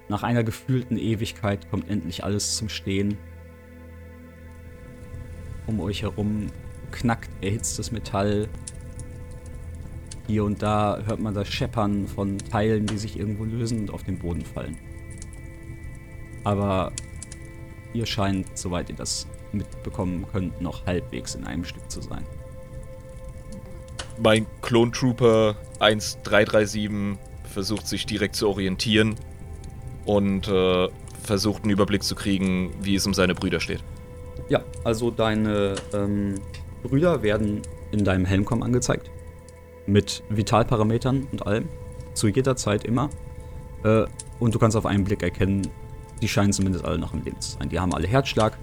[0.09, 3.17] Nach einer gefühlten Ewigkeit kommt endlich alles zum Stehen.
[5.67, 6.47] Um euch herum
[6.91, 8.49] knackt erhitztes Metall.
[10.27, 14.03] Hier und da hört man das Scheppern von Teilen, die sich irgendwo lösen und auf
[14.03, 14.77] den Boden fallen.
[16.43, 16.91] Aber
[17.93, 22.23] ihr scheint, soweit ihr das mitbekommen könnt, noch halbwegs in einem Stück zu sein.
[24.21, 27.17] Mein Clone Trooper 1337
[27.51, 29.15] versucht sich direkt zu orientieren
[30.05, 30.87] und äh,
[31.23, 33.83] versucht einen Überblick zu kriegen, wie es um seine Brüder steht.
[34.49, 36.35] Ja, also deine ähm,
[36.83, 37.61] Brüder werden
[37.91, 39.09] in deinem Helmcom angezeigt.
[39.87, 41.69] Mit Vitalparametern und allem.
[42.13, 43.09] Zu jeder Zeit immer.
[43.83, 44.05] Äh,
[44.39, 45.67] und du kannst auf einen Blick erkennen,
[46.21, 47.69] die scheinen zumindest alle noch im Leben zu sein.
[47.69, 48.57] Die haben alle Herzschlag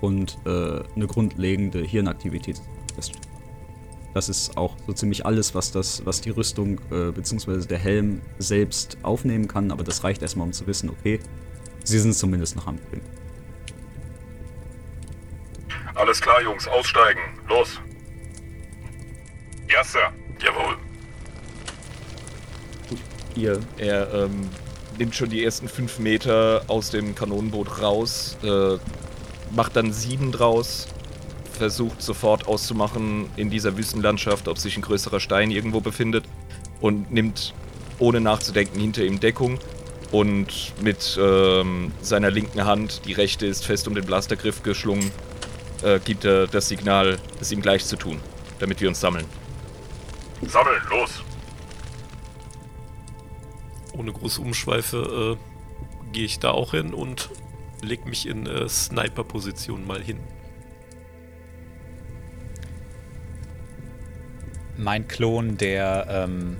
[0.00, 2.60] und äh, eine grundlegende Hirnaktivität.
[4.14, 7.66] Das ist auch so ziemlich alles, was, das, was die Rüstung äh, bzw.
[7.66, 9.72] der Helm selbst aufnehmen kann.
[9.72, 11.18] Aber das reicht erstmal, um zu wissen, okay,
[11.82, 13.02] sie sind zumindest noch am Leben.
[15.96, 17.20] Alles klar, Jungs, aussteigen.
[17.48, 17.80] Los.
[19.70, 20.12] Ja, Sir.
[20.42, 20.76] Jawohl.
[23.34, 24.48] Ihr Er ähm,
[24.98, 28.76] nimmt schon die ersten fünf Meter aus dem Kanonenboot raus, äh,
[29.54, 30.86] macht dann sieben draus,
[31.52, 36.24] versucht sofort auszumachen in dieser Wüstenlandschaft, ob sich ein größerer Stein irgendwo befindet
[36.80, 37.54] und nimmt
[37.98, 39.58] ohne nachzudenken hinter ihm Deckung
[40.12, 45.10] und mit ähm, seiner linken Hand, die rechte ist fest um den Blastergriff geschlungen,
[45.82, 48.20] äh, gibt er das Signal, es ihm gleich zu tun,
[48.58, 49.26] damit wir uns sammeln.
[50.48, 51.22] Sammeln, los.
[53.96, 57.30] Ohne große Umschweife äh, gehe ich da auch hin und
[57.82, 60.18] leg mich in äh, Sniper-Position mal hin.
[64.76, 66.56] Mein Klon, der ähm,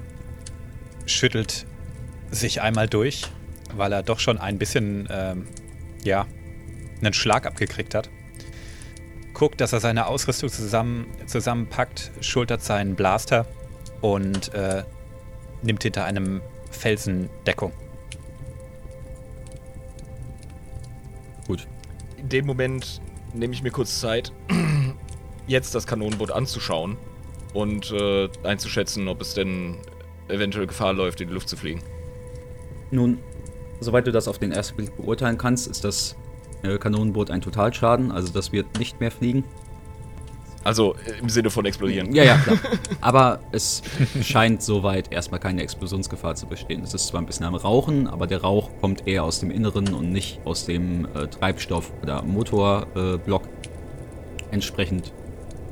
[1.07, 1.66] schüttelt
[2.31, 3.25] sich einmal durch,
[3.75, 5.49] weil er doch schon ein bisschen, ähm,
[6.05, 6.27] ja,
[7.01, 8.11] einen Schlag abgekriegt hat.
[9.33, 13.47] Guckt, dass er seine Ausrüstung zusammen, zusammenpackt, schultert seinen Blaster
[14.05, 14.85] und äh,
[15.62, 17.73] nimmt hinter einem Felsen Deckung.
[21.47, 21.67] Gut.
[22.19, 23.01] In dem Moment
[23.33, 24.31] nehme ich mir kurz Zeit,
[25.47, 26.99] jetzt das Kanonenboot anzuschauen
[27.55, 29.79] und äh, einzuschätzen, ob es denn
[30.29, 31.81] eventuell Gefahr läuft, in die Luft zu fliegen.
[32.90, 33.21] Nun,
[33.81, 36.14] soweit du das auf den ersten Blick beurteilen kannst, ist das
[36.62, 39.45] äh, Kanonenboot ein Totalschaden, also das wird nicht mehr fliegen.
[40.64, 42.14] Also äh, im Sinne von explodieren.
[42.14, 42.59] Ja, ja, klar.
[43.00, 43.83] Aber es
[44.22, 46.83] scheint soweit erstmal keine Explosionsgefahr zu bestehen.
[46.83, 49.92] Es ist zwar ein bisschen am Rauchen, aber der Rauch kommt eher aus dem Inneren
[49.92, 53.44] und nicht aus dem äh, Treibstoff- oder Motorblock.
[53.44, 53.48] Äh,
[54.50, 55.12] Entsprechend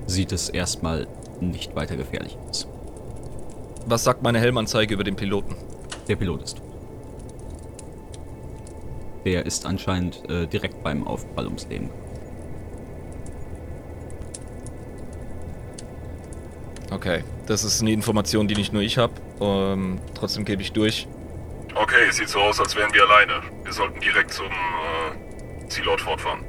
[0.07, 1.07] sieht es erstmal
[1.41, 2.67] nicht weiter gefährlich aus.
[3.87, 5.57] Was sagt meine Helmanzeige über den Piloten?
[6.09, 6.67] Der Pilot ist tot.
[9.25, 12.02] Der ist anscheinend äh, direkt beim Aufprall ums Leben gekommen.
[16.95, 19.13] Okay, das ist eine Information, die nicht nur ich habe.
[19.41, 21.09] Ähm, trotzdem gebe ich durch.
[21.75, 23.43] Okay, sieht so aus, als wären wir alleine.
[23.65, 26.41] Wir sollten direkt zum äh, Zielort fortfahren.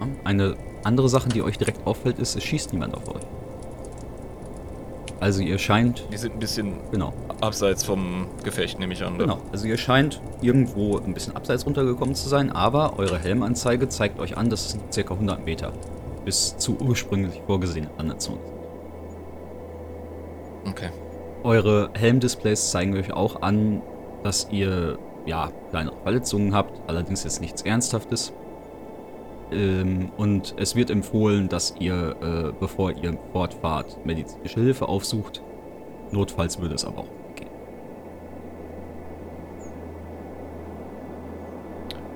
[0.00, 3.22] Ja, Eine andere Sache, die euch direkt auffällt, ist, es schießt niemand auf euch.
[5.20, 9.14] Also ihr scheint, Die sind ein bisschen genau, abseits vom Gefecht, nehme ich an.
[9.14, 9.18] ne?
[9.20, 14.18] genau, also ihr scheint irgendwo ein bisschen abseits runtergekommen zu sein, aber eure Helmanzeige zeigt
[14.20, 15.14] euch an, dass es noch ca.
[15.14, 15.72] 100 Meter
[16.26, 18.56] bis zu ursprünglich vorgesehenen Landezone sind.
[20.68, 20.90] Okay.
[21.44, 23.80] Eure Helmdisplays zeigen euch auch an,
[24.24, 28.32] dass ihr ja kleinere Verletzungen habt, allerdings jetzt nichts Ernsthaftes.
[29.52, 35.42] Ähm, und es wird empfohlen, dass ihr, äh, bevor ihr fortfahrt, medizinische Hilfe aufsucht.
[36.10, 37.48] Notfalls würde es aber auch gehen.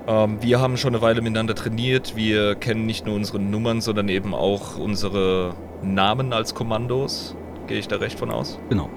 [0.41, 2.15] wir haben schon eine Weile miteinander trainiert.
[2.15, 7.35] Wir kennen nicht nur unsere Nummern, sondern eben auch unsere Namen als Kommandos.
[7.67, 8.59] Gehe ich da recht von aus?
[8.69, 8.89] Genau.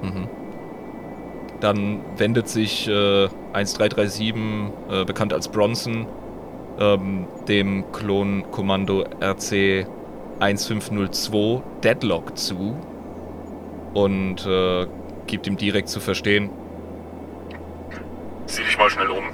[0.00, 0.28] Mhm.
[1.60, 4.34] Dann wendet sich äh, 1337,
[4.90, 6.06] äh, bekannt als Bronson,
[6.78, 9.86] ähm, dem Klonkommando RC
[10.38, 12.76] 1502 Deadlock zu
[13.92, 14.86] und äh,
[15.26, 16.50] gibt ihm direkt zu verstehen,
[18.48, 19.24] Zieh dich mal schnell um.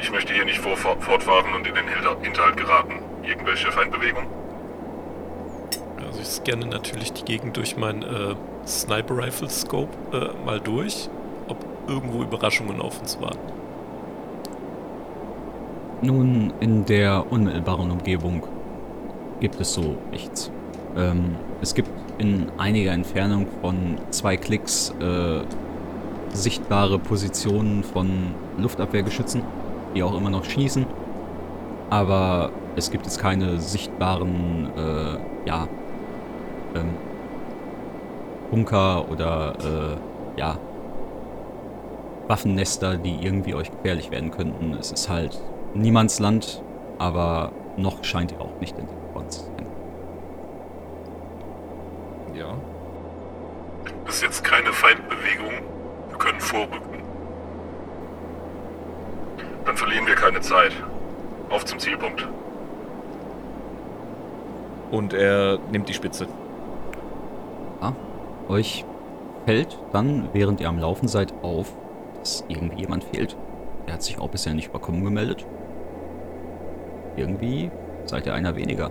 [0.00, 2.94] Ich möchte hier nicht vor, fort- fortfahren und in den Hinter Hinterhalt geraten.
[3.22, 4.24] Irgendwelche Feindbewegung?
[6.06, 8.34] Also ich scanne natürlich die Gegend durch mein äh,
[8.66, 11.10] Sniper Rifle Scope äh, mal durch,
[11.48, 11.58] ob
[11.88, 13.38] irgendwo Überraschungen auf uns warten.
[16.00, 18.44] Nun, in der unmittelbaren Umgebung
[19.40, 20.50] gibt es so nichts.
[20.96, 25.40] Ähm, es gibt in einiger Entfernung von zwei Klicks äh,
[26.32, 29.42] sichtbare Positionen von Luftabwehrgeschützen,
[29.98, 30.86] die auch immer noch schießen.
[31.90, 35.66] Aber es gibt jetzt keine sichtbaren, äh, ja,
[36.76, 36.94] ähm,
[38.50, 40.56] Bunker oder äh, ja,
[42.28, 44.74] Waffennester, die irgendwie euch gefährlich werden könnten.
[44.74, 45.40] Es ist halt
[45.74, 46.62] niemands Land,
[46.98, 49.66] aber noch scheint ihr auch nicht in den Front zu sein.
[52.34, 52.54] Ja.
[54.06, 55.50] Das ist jetzt keine Feindbewegung.
[56.10, 56.87] Wir können vorrücken.
[59.68, 60.72] Dann verlieren wir keine Zeit.
[61.50, 62.26] Auf zum Zielpunkt.
[64.90, 66.26] Und er nimmt die Spitze.
[67.82, 67.94] Ja,
[68.48, 68.86] euch
[69.44, 71.76] fällt dann, während ihr am Laufen seid, auf,
[72.18, 73.36] dass irgendwie jemand fehlt.
[73.86, 75.44] Er hat sich auch bisher nicht überkommen gemeldet.
[77.16, 77.70] Irgendwie
[78.06, 78.90] seid ihr einer weniger.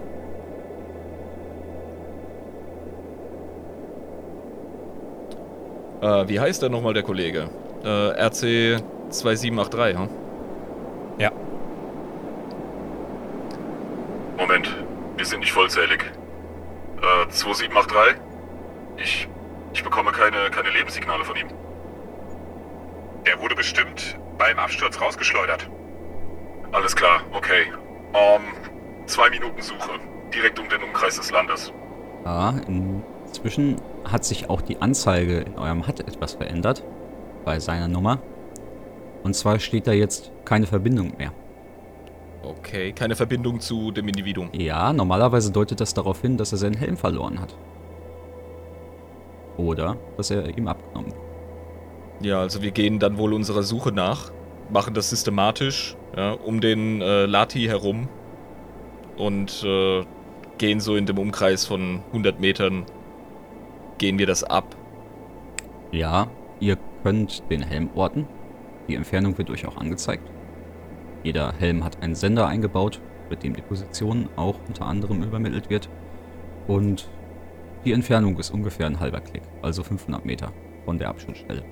[6.01, 7.49] Äh, wie heißt denn nochmal der Kollege?
[7.83, 10.09] Äh, RC 2783, hm?
[11.19, 11.31] Ja,
[14.37, 14.69] Moment,
[15.16, 16.03] wir sind nicht vollzählig.
[16.97, 18.21] Äh, 2783?
[18.97, 19.27] Ich.
[19.73, 21.47] Ich bekomme keine, keine Lebenssignale von ihm.
[23.25, 25.69] Er wurde bestimmt beim Absturz rausgeschleudert.
[26.71, 27.71] Alles klar, okay.
[28.13, 28.41] Ähm,
[29.05, 29.99] zwei Minuten Suche.
[30.33, 31.71] Direkt um den Umkreis des Landes.
[32.25, 36.83] Ja, inzwischen hat sich auch die Anzeige in eurem HUD etwas verändert.
[37.45, 38.19] Bei seiner Nummer.
[39.23, 41.31] Und zwar steht da jetzt keine Verbindung mehr.
[42.49, 44.49] Okay, keine Verbindung zu dem Individuum.
[44.53, 47.55] Ja, normalerweise deutet das darauf hin, dass er seinen Helm verloren hat.
[49.57, 52.27] Oder dass er ihm abgenommen wurde.
[52.27, 54.31] Ja, also wir gehen dann wohl unserer Suche nach,
[54.71, 58.07] machen das systematisch, ja, um den äh, Lati herum
[59.17, 60.03] und äh,
[60.57, 62.85] gehen so in dem Umkreis von 100 Metern,
[63.97, 64.75] gehen wir das ab.
[65.91, 66.27] Ja,
[66.59, 68.27] ihr könnt den Helm orten.
[68.87, 70.23] Die Entfernung wird euch auch angezeigt.
[71.23, 75.89] Jeder Helm hat einen Sender eingebaut, mit dem die Position auch unter anderem übermittelt wird.
[76.67, 77.09] Und
[77.85, 80.51] die Entfernung ist ungefähr ein halber Klick, also 500 Meter
[80.85, 81.63] von der Abschnittstelle.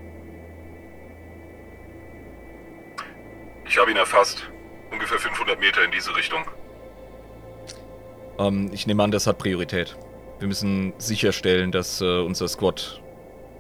[3.68, 4.50] Ich habe ihn erfasst.
[4.92, 6.42] Ungefähr 500 Meter in diese Richtung.
[8.40, 9.98] Ähm, ich nehme an, das hat Priorität.
[10.40, 13.02] Wir müssen sicherstellen, dass äh, unser Squad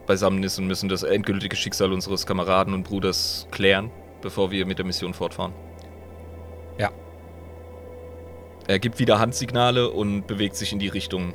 [0.05, 4.77] beisammen ist und müssen das endgültige Schicksal unseres Kameraden und Bruders klären, bevor wir mit
[4.77, 5.53] der Mission fortfahren.
[8.67, 11.33] Er gibt wieder Handsignale und bewegt sich in die Richtung.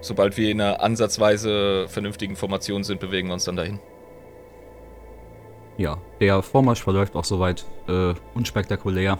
[0.00, 3.80] Sobald wir in einer ansatzweise vernünftigen Formation sind, bewegen wir uns dann dahin.
[5.76, 9.18] Ja, der Vormarsch verläuft auch soweit äh, unspektakulär.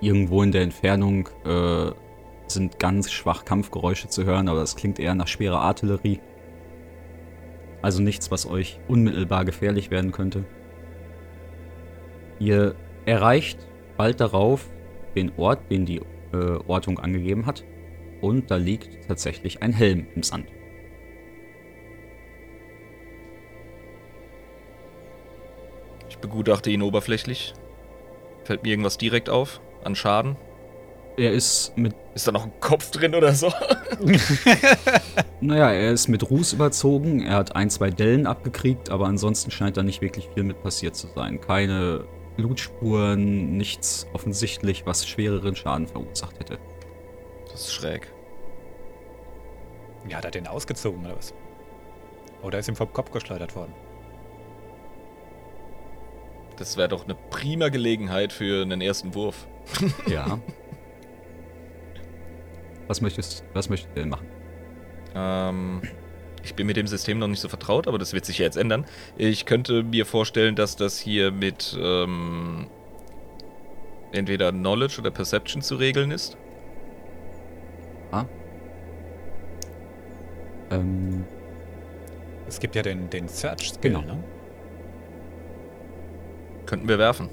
[0.00, 1.92] Irgendwo in der Entfernung äh,
[2.46, 6.20] sind ganz schwach Kampfgeräusche zu hören, aber das klingt eher nach schwerer Artillerie.
[7.82, 10.44] Also nichts, was euch unmittelbar gefährlich werden könnte.
[12.38, 13.58] Ihr erreicht
[13.96, 14.66] bald darauf
[15.14, 16.00] den Ort, den die
[16.32, 17.64] äh, Ortung angegeben hat.
[18.20, 20.46] Und da liegt tatsächlich ein Helm im Sand.
[26.08, 27.54] Ich begutachte ihn oberflächlich.
[28.44, 29.60] Fällt mir irgendwas direkt auf?
[29.84, 30.36] An Schaden?
[31.16, 33.52] Er ist mit, Ist da noch ein Kopf drin oder so?
[35.40, 37.22] naja, er ist mit Ruß überzogen.
[37.22, 40.96] Er hat ein, zwei Dellen abgekriegt, aber ansonsten scheint da nicht wirklich viel mit passiert
[40.96, 41.40] zu sein.
[41.40, 42.04] Keine
[42.40, 46.58] Blutspuren, nichts offensichtlich, was schwereren Schaden verursacht hätte.
[47.50, 48.12] Das ist schräg.
[50.08, 51.34] Ja, hat er den ausgezogen oder was?
[52.42, 53.74] Oder ist ihm vom Kopf geschleudert worden?
[56.56, 59.46] Das wäre doch eine prima Gelegenheit für einen ersten Wurf.
[60.06, 60.38] Ja.
[62.86, 64.26] was möchtest, was möchtet ihr denn machen?
[65.14, 65.82] Ähm,
[66.42, 68.56] ich bin mit dem System noch nicht so vertraut, aber das wird sich ja jetzt
[68.56, 68.84] ändern.
[69.16, 72.66] Ich könnte mir vorstellen, dass das hier mit ähm,
[74.12, 76.36] entweder Knowledge oder Perception zu regeln ist.
[78.12, 78.24] Ah.
[80.70, 81.24] Ähm,
[82.48, 84.02] Es gibt ja den, den Search-Skill, Genau.
[84.02, 84.24] ne?
[86.66, 87.28] Könnten wir werfen.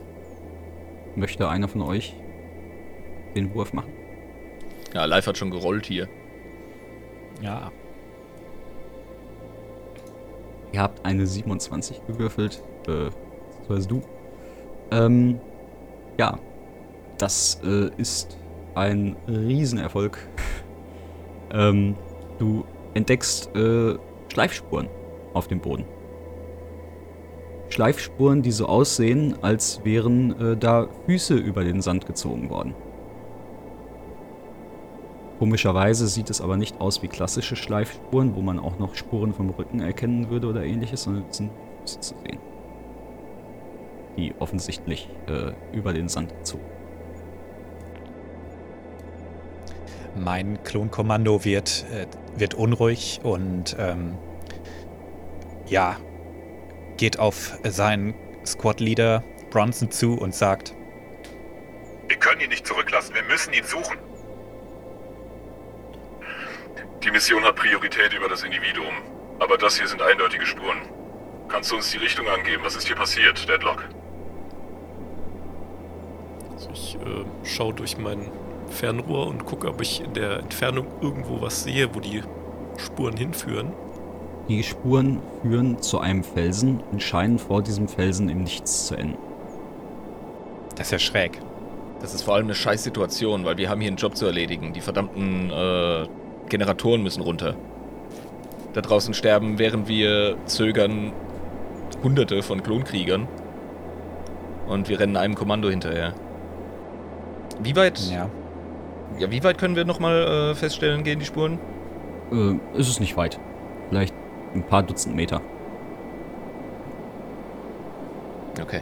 [1.15, 2.15] möchte einer von euch
[3.35, 3.91] den Wurf machen?
[4.93, 6.07] Ja, Live hat schon gerollt hier.
[7.41, 7.71] Ja.
[10.71, 12.61] Ihr habt eine 27 gewürfelt.
[12.87, 13.09] Äh,
[13.67, 14.01] das heißt du.
[14.91, 15.39] Ähm,
[16.17, 16.39] ja.
[17.17, 18.37] Das äh, ist
[18.75, 20.19] ein Riesenerfolg.
[21.51, 21.95] ähm,
[22.37, 23.95] du entdeckst äh,
[24.31, 24.87] Schleifspuren
[25.33, 25.85] auf dem Boden.
[27.69, 32.75] Schleifspuren, die so aussehen, als wären äh, da Füße über den Sand gezogen worden.
[35.39, 39.49] Komischerweise sieht es aber nicht aus wie klassische Schleifspuren, wo man auch noch Spuren vom
[39.51, 42.39] Rücken erkennen würde oder ähnliches, sondern es sind Füße zu sehen.
[44.17, 46.65] Die offensichtlich äh, über den Sand gezogen.
[50.17, 52.07] mein Klonkommando wird, äh,
[52.39, 54.17] wird unruhig und ähm,
[55.67, 55.97] ja,
[56.97, 58.13] geht auf seinen
[58.45, 60.73] Squad-Leader Bronson zu und sagt,
[62.07, 63.97] Wir können ihn nicht zurücklassen, wir müssen ihn suchen.
[67.03, 68.93] Die Mission hat Priorität über das Individuum,
[69.39, 70.81] aber das hier sind eindeutige Spuren.
[71.47, 72.63] Kannst du uns die Richtung angeben?
[72.63, 73.85] Was ist hier passiert, Deadlock?
[76.53, 78.31] Also ich äh, schaue durch mein
[78.69, 82.23] Fernrohr und gucke, ob ich in der Entfernung irgendwo was sehe, wo die
[82.77, 83.71] Spuren hinführen.
[84.49, 89.17] Die Spuren führen zu einem Felsen und scheinen vor diesem Felsen im Nichts zu enden.
[90.75, 91.39] das ist ja schräg.
[92.01, 94.73] Das ist vor allem eine Scheißsituation, weil wir haben hier einen Job zu erledigen.
[94.73, 96.07] Die verdammten äh,
[96.49, 97.55] Generatoren müssen runter.
[98.73, 101.11] Da draußen sterben, während wir zögern,
[102.03, 103.27] hunderte von Klonkriegern.
[104.67, 106.13] Und wir rennen einem Kommando hinterher.
[107.59, 108.29] Wie weit, ja.
[109.17, 109.31] Ja.
[109.31, 111.59] wie weit können wir nochmal äh, feststellen, gehen die Spuren?
[112.31, 113.39] Äh, ist es nicht weit.
[113.89, 114.13] Vielleicht
[114.53, 115.41] ein paar Dutzend Meter.
[118.61, 118.81] Okay.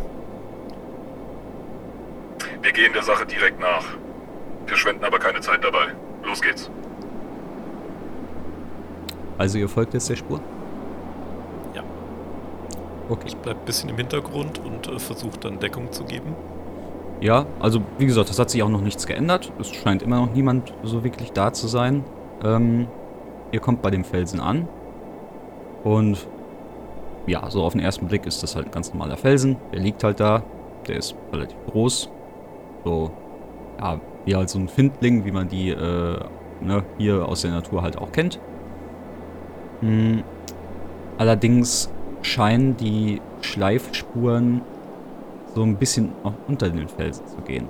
[2.61, 3.85] Wir gehen der Sache direkt nach.
[4.65, 5.93] Verschwenden aber keine Zeit dabei.
[6.23, 6.71] Los geht's.
[9.37, 10.39] Also ihr folgt jetzt der Spur?
[11.73, 11.83] Ja.
[13.09, 13.25] Okay.
[13.27, 16.35] Ich bleib ein bisschen im Hintergrund und äh, versuche dann Deckung zu geben.
[17.21, 19.51] Ja, also wie gesagt, das hat sich auch noch nichts geändert.
[19.59, 22.03] Es scheint immer noch niemand so wirklich da zu sein.
[22.43, 22.87] Ähm,
[23.51, 24.67] ihr kommt bei dem Felsen an.
[25.83, 26.27] Und
[27.27, 29.57] ja, so auf den ersten Blick ist das halt ein ganz normaler Felsen.
[29.71, 30.43] Der liegt halt da.
[30.87, 32.09] Der ist relativ groß.
[32.83, 33.11] So,
[33.79, 36.19] ja, wie halt so ein Findling, wie man die äh,
[36.61, 38.39] ne, hier aus der Natur halt auch kennt.
[39.81, 40.23] Hm.
[41.17, 41.89] Allerdings
[42.21, 44.61] scheinen die Schleifspuren
[45.53, 47.69] so ein bisschen auch unter den Felsen zu gehen.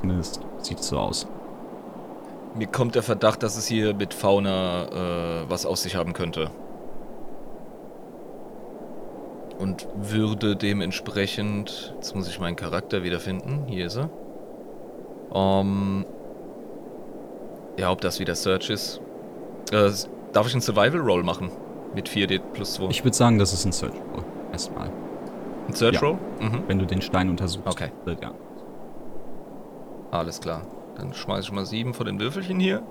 [0.00, 1.26] Zumindest sieht es so aus.
[2.56, 6.50] Mir kommt der Verdacht, dass es hier mit Fauna äh, was aus sich haben könnte.
[9.58, 11.94] Und würde dementsprechend.
[11.96, 13.64] Jetzt muss ich meinen Charakter wiederfinden.
[13.66, 14.10] Hier ist er.
[15.32, 16.04] Ähm.
[17.76, 19.00] ja, ob das wieder Search ist.
[19.72, 19.90] Äh,
[20.34, 21.50] darf ich einen Survival Roll machen?
[21.94, 22.88] Mit 4D plus 2.
[22.90, 24.24] Ich würde sagen, das ist ein Search Roll.
[24.52, 24.90] Erstmal.
[25.68, 26.00] Ein Search ja.
[26.00, 26.18] Roll?
[26.40, 26.64] Mhm.
[26.66, 27.66] Wenn du den Stein untersuchst.
[27.66, 27.90] Okay.
[28.20, 28.32] Ja.
[30.10, 30.62] Alles klar.
[30.96, 32.82] Dann schmeiße ich mal 7 von den Würfelchen hier.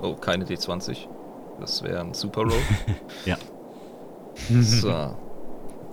[0.00, 1.08] Oh, keine D20.
[1.60, 2.52] Das wäre ein Super Roll.
[3.24, 3.36] Ja.
[4.60, 5.16] So.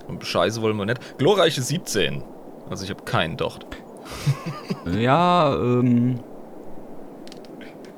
[0.06, 1.18] Und Scheiße wollen wir nicht.
[1.18, 2.22] Glorreiche 17.
[2.68, 3.66] Also ich habe keinen Docht.
[4.86, 6.20] Ja, ähm.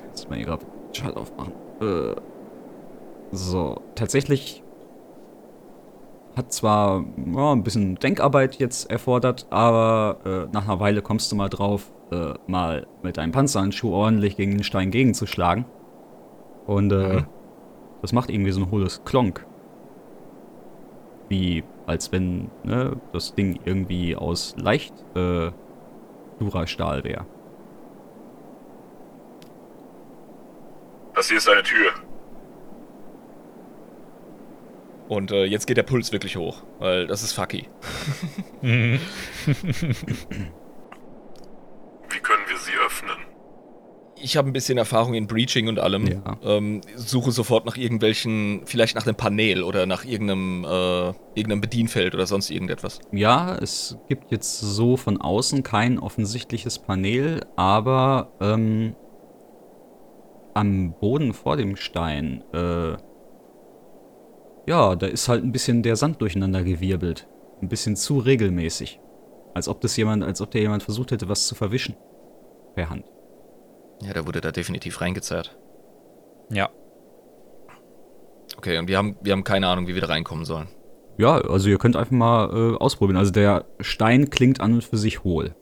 [0.06, 1.52] Jetzt mal hier gerade Schalt aufmachen.
[1.80, 2.14] Äh,
[3.30, 4.64] so, tatsächlich
[6.36, 11.36] hat zwar ja, ein bisschen Denkarbeit jetzt erfordert, aber äh, nach einer Weile kommst du
[11.36, 15.66] mal drauf, äh, mal mit deinem Panzerhandschuh ordentlich gegen den Stein gegenzuschlagen.
[16.66, 17.28] Und äh, Mhm.
[18.02, 19.48] das macht irgendwie so ein hohles Klonk.
[21.28, 25.52] Wie als wenn ne, das Ding irgendwie aus leicht äh,
[26.38, 27.28] Dura-Stahl wäre.
[31.14, 31.92] Das hier ist eine Tür.
[35.08, 37.68] Und äh, jetzt geht der Puls wirklich hoch, weil das ist fucky.
[38.62, 38.98] Wie
[42.22, 43.16] können wir sie öffnen?
[44.18, 46.06] Ich habe ein bisschen Erfahrung in Breaching und allem.
[46.06, 46.38] Ja.
[46.42, 52.14] Ähm, suche sofort nach irgendwelchen, vielleicht nach einem Panel oder nach irgendeinem, äh, irgendeinem Bedienfeld
[52.14, 52.98] oder sonst irgendetwas.
[53.12, 58.96] Ja, es gibt jetzt so von außen kein offensichtliches Panel, aber ähm,
[60.54, 62.96] am Boden vor dem Stein, äh,
[64.66, 67.28] ja, da ist halt ein bisschen der Sand durcheinander gewirbelt.
[67.62, 69.00] Ein bisschen zu regelmäßig.
[69.54, 71.96] Als ob das jemand, als ob der jemand versucht hätte, was zu verwischen.
[72.74, 73.04] Per Hand.
[74.02, 75.56] Ja, da wurde da definitiv reingezerrt.
[76.50, 76.68] Ja.
[78.58, 80.68] Okay, und wir haben, wir haben keine Ahnung, wie wir da reinkommen sollen.
[81.18, 83.16] Ja, also ihr könnt einfach mal äh, ausprobieren.
[83.16, 85.54] Also der Stein klingt an und für sich hohl.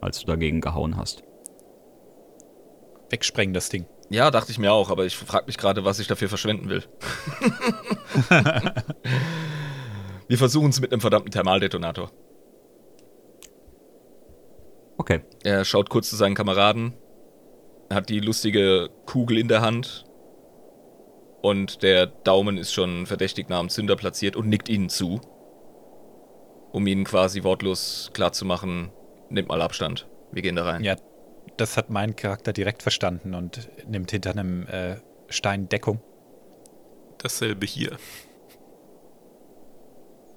[0.00, 1.24] Als du dagegen gehauen hast.
[3.10, 3.86] Wegsprengen das Ding.
[4.10, 6.84] Ja, dachte ich mir auch, aber ich frage mich gerade, was ich dafür verschwenden will.
[10.28, 12.10] wir versuchen es mit einem verdammten Thermaldetonator.
[14.96, 15.22] Okay.
[15.42, 16.92] Er schaut kurz zu seinen Kameraden,
[17.92, 20.04] hat die lustige Kugel in der Hand
[21.42, 25.20] und der Daumen ist schon verdächtig nah am Zünder platziert und nickt ihnen zu,
[26.72, 28.90] um ihnen quasi wortlos klarzumachen,
[29.28, 30.82] nehmt mal Abstand, wir gehen da rein.
[30.82, 30.96] Ja,
[31.56, 34.96] das hat mein Charakter direkt verstanden und nimmt hinter einem äh,
[35.28, 36.00] Stein Deckung.
[37.18, 37.96] Dasselbe hier.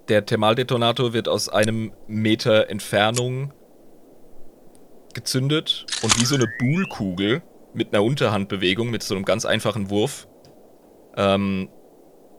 [0.07, 3.53] Der Thermaldetonator wird aus einem Meter Entfernung
[5.13, 7.41] gezündet und wie so eine Buhlkugel
[7.73, 10.27] mit einer Unterhandbewegung, mit so einem ganz einfachen Wurf,
[11.17, 11.69] ähm,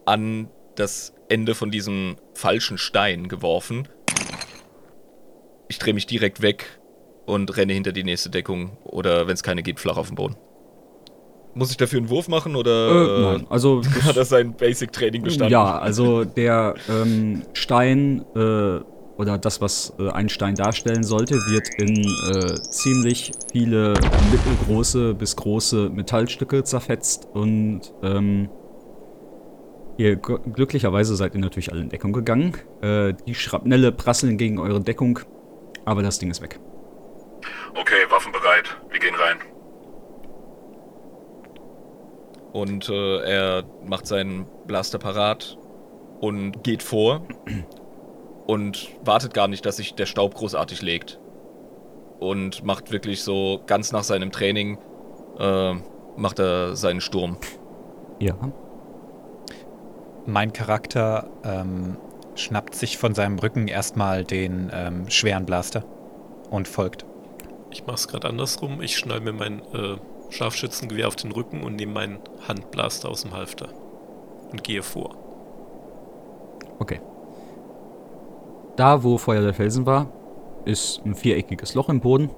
[0.06, 3.88] an das Ende von diesem falschen Stein geworfen.
[5.68, 6.77] Ich drehe mich direkt weg
[7.28, 10.36] und renne hinter die nächste Deckung oder wenn es keine gibt, flach auf den Boden.
[11.54, 15.52] Muss ich dafür einen Wurf machen oder Äh, nein, also hat er sein Basic-Training bestanden?
[15.52, 18.80] Ja, also der ähm, Stein äh,
[19.20, 21.96] oder das, was äh, ein Stein darstellen sollte, wird in
[22.32, 23.94] äh, ziemlich viele
[24.30, 28.48] mittelgroße bis große Metallstücke zerfetzt und ähm,
[29.96, 32.52] ihr gl- glücklicherweise seid ihr natürlich alle in Deckung gegangen.
[32.82, 35.18] Äh, die Schrapnelle prasseln gegen eure Deckung,
[35.84, 36.60] aber das Ding ist weg.
[37.74, 38.76] Okay, Waffen bereit.
[38.90, 39.38] Wir gehen rein.
[42.52, 45.58] Und äh, er macht seinen Blaster parat
[46.20, 47.22] und geht vor
[48.46, 51.20] und wartet gar nicht, dass sich der Staub großartig legt.
[52.18, 54.78] Und macht wirklich so ganz nach seinem Training,
[55.38, 55.74] äh,
[56.16, 57.36] macht er seinen Sturm.
[58.18, 58.34] Ja.
[60.26, 61.96] Mein Charakter ähm,
[62.34, 65.84] schnappt sich von seinem Rücken erstmal den ähm, schweren Blaster
[66.50, 67.04] und folgt.
[67.70, 68.80] Ich mach's gerade andersrum.
[68.80, 69.96] Ich schnall mir mein äh,
[70.30, 73.68] Scharfschützengewehr auf den Rücken und nehme meinen Handblaster aus dem Halfter
[74.50, 75.16] und gehe vor.
[76.78, 77.00] Okay.
[78.76, 80.06] Da, wo vorher der Felsen war,
[80.64, 82.30] ist ein viereckiges Loch im Boden.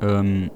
[0.00, 0.50] Ähm,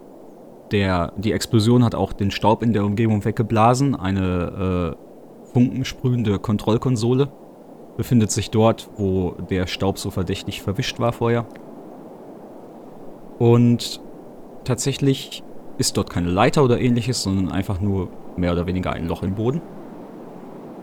[0.70, 3.94] der, die Explosion hat auch den Staub in der Umgebung weggeblasen.
[3.94, 7.30] Eine äh, funkensprühende Kontrollkonsole
[7.96, 11.46] befindet sich dort, wo der Staub so verdächtig verwischt war vorher.
[13.38, 14.00] Und
[14.64, 15.42] tatsächlich
[15.78, 19.34] ist dort keine Leiter oder ähnliches, sondern einfach nur mehr oder weniger ein Loch im
[19.34, 19.60] Boden.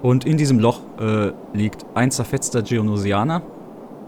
[0.01, 3.43] Und in diesem Loch äh, liegt ein zerfetzter Geonosianer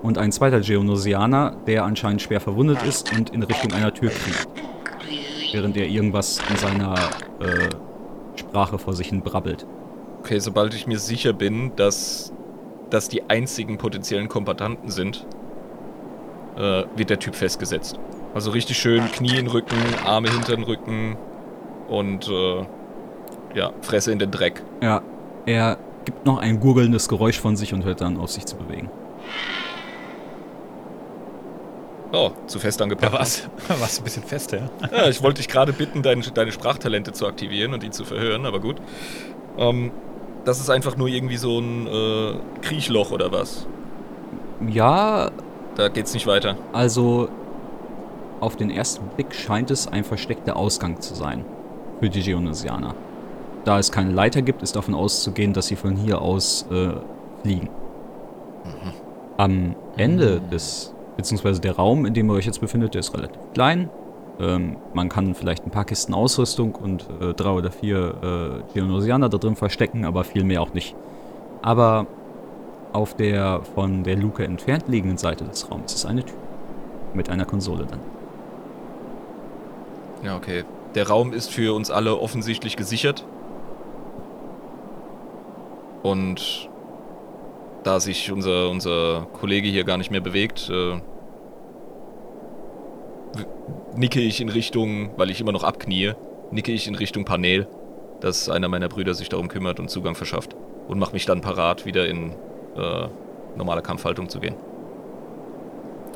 [0.02, 4.48] und ein zweiter Geonosianer, der anscheinend schwer verwundet ist und in Richtung einer Tür kriegt.
[5.52, 6.96] Während er irgendwas in seiner
[7.40, 7.70] äh,
[8.36, 9.68] Sprache vor sich hin brabbelt.
[10.20, 12.34] Okay, sobald ich mir sicher bin, dass
[12.90, 15.28] das die einzigen potenziellen Kombatanten sind,
[16.58, 18.00] äh, wird der Typ festgesetzt.
[18.34, 19.76] Also richtig schön Knie in den Rücken,
[20.06, 21.18] Arme hinter den Rücken
[21.88, 22.66] und äh,
[23.54, 24.64] ja, Fresse in den Dreck.
[24.82, 25.02] Ja,
[25.46, 28.90] er gibt noch ein gurgelndes Geräusch von sich und hört dann auf, sich zu bewegen.
[32.12, 33.14] Oh, zu fest Da angepackt.
[33.14, 34.70] war's, war's ein bisschen fester, ja.
[34.98, 38.46] Ja, ich wollte dich gerade bitten, deine, deine Sprachtalente zu aktivieren und ihn zu verhören,
[38.46, 38.76] aber gut.
[39.58, 39.92] Ähm,
[40.46, 43.66] das ist einfach nur irgendwie so ein äh, Kriechloch oder was.
[44.70, 45.32] Ja,
[45.76, 46.56] Da geht's nicht weiter.
[46.72, 47.30] also
[48.44, 51.46] auf den ersten Blick scheint es ein versteckter Ausgang zu sein
[52.00, 52.94] für die Geonosianer.
[53.64, 56.90] Da es keine Leiter gibt, ist davon auszugehen, dass sie von hier aus äh,
[57.42, 57.70] fliegen.
[59.38, 63.40] Am Ende des, beziehungsweise der Raum, in dem ihr euch jetzt befindet, der ist relativ
[63.54, 63.90] klein.
[64.40, 69.30] Ähm, man kann vielleicht ein paar Kisten Ausrüstung und äh, drei oder vier äh, Geonosianer
[69.30, 70.96] da drin verstecken, aber viel mehr auch nicht.
[71.62, 72.08] Aber
[72.92, 76.38] auf der von der Luke entfernt liegenden Seite des Raums ist eine Tür.
[77.14, 78.13] Mit einer Konsole dann.
[80.24, 80.64] Ja, okay.
[80.96, 83.26] Der Raum ist für uns alle offensichtlich gesichert.
[86.02, 86.70] Und
[87.84, 91.02] da sich unser, unser Kollege hier gar nicht mehr bewegt, äh,
[93.96, 96.14] nicke ich in Richtung, weil ich immer noch abknie,
[96.52, 97.68] nicke ich in Richtung Panel,
[98.22, 100.56] dass einer meiner Brüder sich darum kümmert und Zugang verschafft.
[100.88, 102.32] Und mache mich dann parat, wieder in
[102.76, 103.08] äh,
[103.56, 104.56] normale Kampfhaltung zu gehen.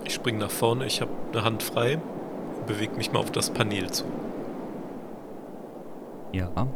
[0.06, 2.00] Ich spring nach vorne, ich habe eine Hand frei
[2.68, 4.04] bewege mich mal auf das Panel zu.
[6.34, 6.68] Ja.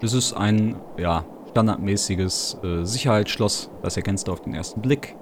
[0.00, 3.70] Das ist ein, ja, standardmäßiges äh, Sicherheitsschloss.
[3.82, 5.16] Das erkennst du auf den ersten Blick.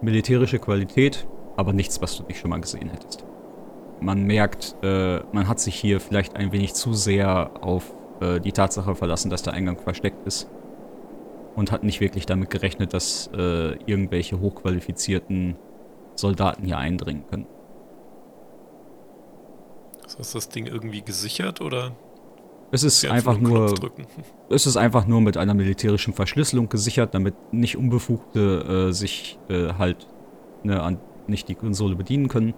[0.00, 3.24] Militärische Qualität, aber nichts, was du nicht schon mal gesehen hättest.
[4.00, 8.52] Man merkt, äh, man hat sich hier vielleicht ein wenig zu sehr auf äh, die
[8.52, 10.48] Tatsache verlassen, dass der Eingang versteckt ist.
[11.54, 15.56] Und hat nicht wirklich damit gerechnet, dass äh, irgendwelche hochqualifizierten
[16.14, 17.46] Soldaten hier eindringen können.
[20.10, 21.92] Ist das, das Ding irgendwie gesichert oder
[22.72, 23.72] Es ist einfach nur?
[24.48, 29.74] Es ist einfach nur mit einer militärischen Verschlüsselung gesichert, damit nicht Unbefugte äh, sich äh,
[29.74, 30.08] halt
[30.64, 30.98] ne, an,
[31.28, 32.54] nicht die Konsole bedienen können.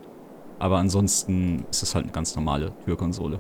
[0.59, 3.39] Aber ansonsten ist es halt eine ganz normale Türkonsole.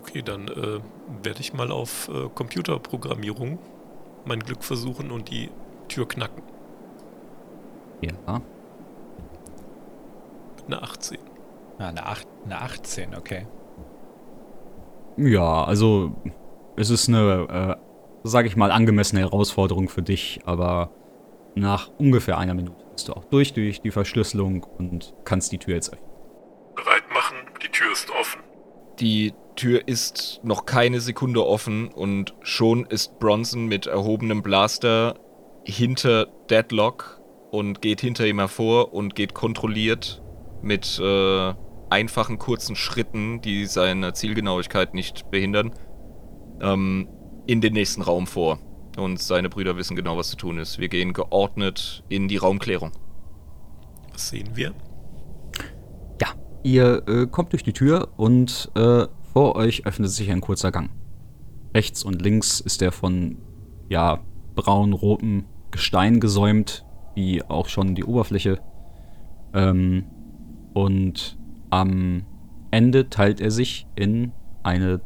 [0.00, 0.80] Okay, dann äh,
[1.22, 3.60] werde ich mal auf äh, Computerprogrammierung
[4.24, 5.50] mein Glück versuchen und die
[5.86, 6.42] Tür knacken.
[8.00, 8.42] Ja.
[10.56, 11.18] Mit einer 18.
[11.78, 13.46] Ah, eine, acht, eine 18, okay.
[15.16, 16.16] Ja, also
[16.76, 20.90] es ist eine, äh, sage ich mal, angemessene Herausforderung für dich, aber
[21.54, 25.74] nach ungefähr einer Minute bist du auch durch durch die Verschlüsselung und kannst die Tür
[25.74, 26.08] jetzt öffnen.
[26.74, 28.40] Bereit machen, die Tür ist offen.
[29.00, 35.14] Die Tür ist noch keine Sekunde offen und schon ist Bronson mit erhobenem Blaster
[35.64, 37.20] hinter Deadlock
[37.50, 40.22] und geht hinter ihm hervor und geht kontrolliert
[40.62, 41.54] mit äh,
[41.90, 45.72] einfachen kurzen Schritten, die seine Zielgenauigkeit nicht behindern,
[46.60, 47.08] ähm,
[47.46, 48.58] in den nächsten Raum vor.
[48.96, 50.78] Und seine Brüder wissen genau, was zu tun ist.
[50.78, 52.92] Wir gehen geordnet in die Raumklärung.
[54.12, 54.74] Was sehen wir?
[56.20, 56.28] Ja,
[56.64, 60.90] ihr äh, kommt durch die Tür und äh, vor euch öffnet sich ein kurzer Gang.
[61.74, 63.38] Rechts und links ist der von
[63.88, 64.20] ja
[64.56, 66.84] braun-rotem Gestein gesäumt,
[67.14, 68.58] wie auch schon die Oberfläche.
[69.54, 70.06] Ähm,
[70.74, 71.37] und
[71.70, 72.24] am
[72.70, 75.00] Ende teilt er sich in eine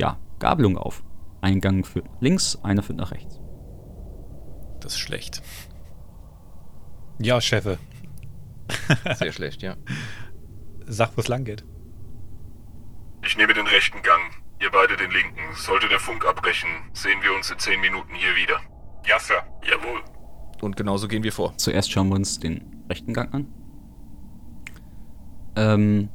[0.00, 1.04] ja, Gabelung auf.
[1.40, 3.40] Ein Gang führt links, einer führt nach rechts.
[4.80, 5.42] Das ist schlecht.
[7.18, 7.78] Ja, Chefe.
[9.14, 9.76] Sehr schlecht, ja.
[10.86, 11.64] Sag, wo es lang geht.
[13.24, 14.20] Ich nehme den rechten Gang,
[14.60, 15.54] ihr beide den linken.
[15.54, 18.60] Sollte der Funk abbrechen, sehen wir uns in 10 Minuten hier wieder.
[19.06, 19.42] Ja, Sir.
[19.62, 20.02] Jawohl.
[20.60, 21.56] Und genauso gehen wir vor.
[21.56, 23.63] Zuerst schauen wir uns den rechten Gang an.
[25.56, 26.08] Ähm,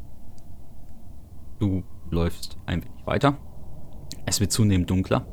[1.60, 3.38] du läufst ein wenig weiter.
[4.26, 5.26] Es wird zunehmend dunkler.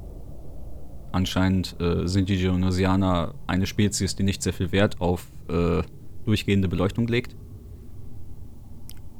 [1.12, 5.82] Anscheinend äh, sind die Geonosianer eine Spezies, die nicht sehr viel Wert auf äh,
[6.24, 7.36] durchgehende Beleuchtung legt.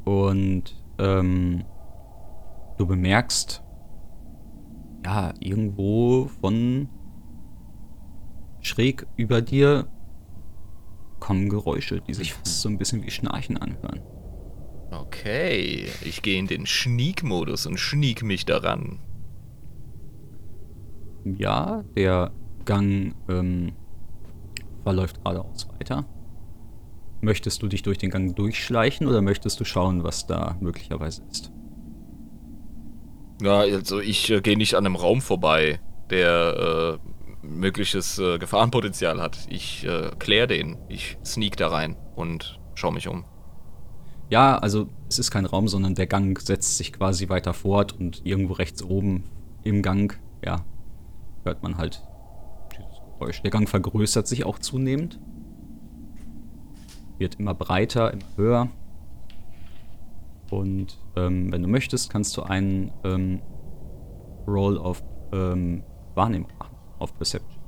[0.04, 1.64] Und ähm,
[2.78, 3.62] du bemerkst,
[5.04, 6.88] ja, irgendwo von
[8.60, 9.86] schräg über dir
[11.20, 14.00] kommen Geräusche, die sich fast so ein bisschen wie Schnarchen anhören.
[14.90, 19.00] Okay, ich gehe in den Schniek-Modus und schniek mich daran.
[21.24, 22.30] Ja, der
[22.64, 23.72] Gang ähm,
[24.84, 26.06] verläuft geradeaus weiter.
[27.20, 31.50] Möchtest du dich durch den Gang durchschleichen oder möchtest du schauen, was da möglicherweise ist?
[33.42, 35.80] Ja, also ich äh, gehe nicht an einem Raum vorbei,
[36.10, 39.38] der äh, mögliches äh, Gefahrenpotenzial hat.
[39.48, 40.78] Ich äh, kläre den.
[40.88, 43.24] Ich sneak da rein und schaue mich um.
[44.28, 48.24] Ja, also es ist kein Raum, sondern der Gang setzt sich quasi weiter fort und
[48.24, 49.24] irgendwo rechts oben
[49.62, 50.64] im Gang, ja,
[51.44, 52.02] hört man halt
[52.72, 53.42] dieses Geräusch.
[53.42, 55.20] Der Gang vergrößert sich auch zunehmend.
[57.18, 58.68] Wird immer breiter, immer höher.
[60.50, 63.40] Und ähm, wenn du möchtest, kannst du einen ähm,
[64.46, 65.02] Roll auf
[65.32, 65.82] ähm,
[66.14, 67.60] Wahrnehmung machen, auf Perception.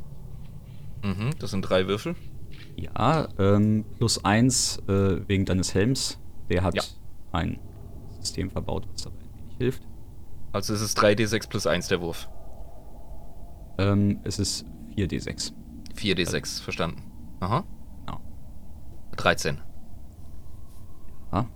[1.03, 2.15] Mhm, das sind drei Würfel.
[2.77, 6.19] Ja, ähm, plus eins äh, wegen deines Helms.
[6.49, 6.83] Der hat Ja.
[7.33, 7.59] ein
[8.21, 9.83] System verbaut, was dabei ein wenig hilft.
[10.53, 12.29] Also es ist 3d6 plus 1 der Wurf.
[13.79, 14.65] Ähm, es ist
[14.97, 15.53] 4d6.
[15.95, 17.03] 4d6, verstanden.
[17.41, 17.65] Aha.
[18.07, 18.21] Genau.
[19.17, 19.59] 13.
[21.33, 21.47] Ja.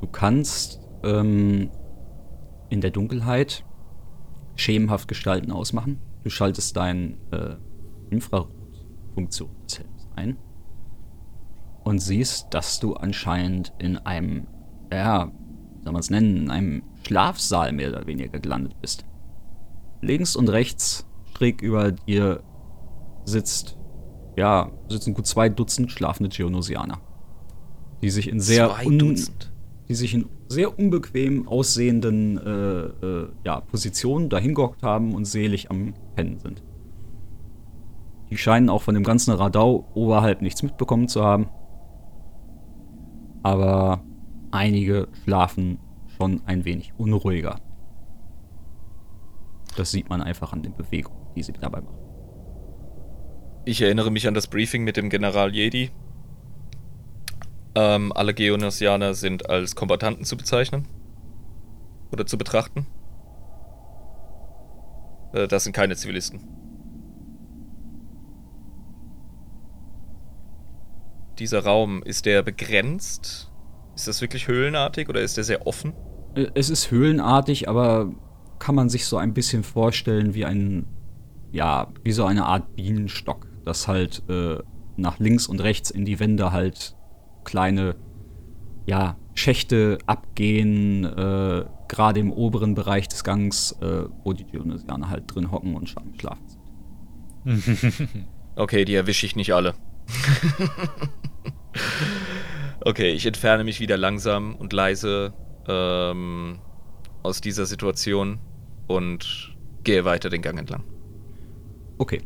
[0.00, 1.70] Du kannst ähm,
[2.70, 3.64] in der Dunkelheit
[4.56, 6.00] schemenhaft Gestalten ausmachen.
[6.24, 7.56] Du schaltest deine äh,
[8.10, 10.38] Infrarotfunktion des Helms ein
[11.86, 14.48] und siehst, dass du anscheinend in einem,
[14.92, 19.04] ja, wie soll man es nennen, in einem Schlafsaal mehr oder weniger gelandet bist.
[20.00, 22.42] Links und rechts, schräg über dir,
[23.24, 23.78] sitzt,
[24.36, 27.00] ja, sitzen gut zwei Dutzend schlafende Geonosianer,
[28.02, 28.76] die sich in sehr
[29.88, 35.94] die sich in sehr unbequem aussehenden äh, äh, ja, Positionen dahingehockt haben und selig am
[36.16, 36.64] Pennen sind.
[38.28, 41.46] Die scheinen auch von dem ganzen Radau oberhalb nichts mitbekommen zu haben.
[43.46, 44.02] Aber
[44.50, 45.78] einige schlafen
[46.16, 47.60] schon ein wenig unruhiger.
[49.76, 51.96] Das sieht man einfach an den Bewegungen, die sie dabei machen.
[53.64, 55.92] Ich erinnere mich an das Briefing mit dem General Jedi.
[57.76, 60.88] Ähm, alle Geonosianer sind als Kombattanten zu bezeichnen.
[62.10, 62.88] Oder zu betrachten.
[65.34, 66.40] Äh, das sind keine Zivilisten.
[71.38, 73.50] Dieser Raum, ist der begrenzt?
[73.94, 75.92] Ist das wirklich höhlenartig oder ist der sehr offen?
[76.34, 78.12] Äh, Es ist höhlenartig, aber
[78.58, 80.86] kann man sich so ein bisschen vorstellen wie ein,
[81.52, 84.58] ja, wie so eine Art Bienenstock, das halt äh,
[84.96, 86.96] nach links und rechts in die Wände halt
[87.44, 87.96] kleine,
[88.86, 95.24] ja, Schächte abgehen, äh, gerade im oberen Bereich des Gangs, äh, wo die Geonosianer halt
[95.34, 96.62] drin hocken und schlafen sind.
[98.58, 99.74] Okay, die erwische ich nicht alle.
[102.84, 105.32] okay, ich entferne mich wieder langsam und leise
[105.68, 106.58] ähm,
[107.22, 108.38] aus dieser Situation
[108.86, 110.84] und gehe weiter den Gang entlang.
[111.98, 112.22] Okay.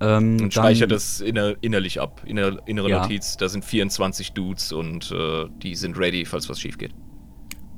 [0.00, 2.22] Ähm, Und speichere das inner, innerlich ab.
[2.24, 3.02] Inner, innere Ja.
[3.02, 3.36] Notiz.
[3.36, 6.94] Da sind 24 Dudes und äh, die sind ready, falls was schief geht.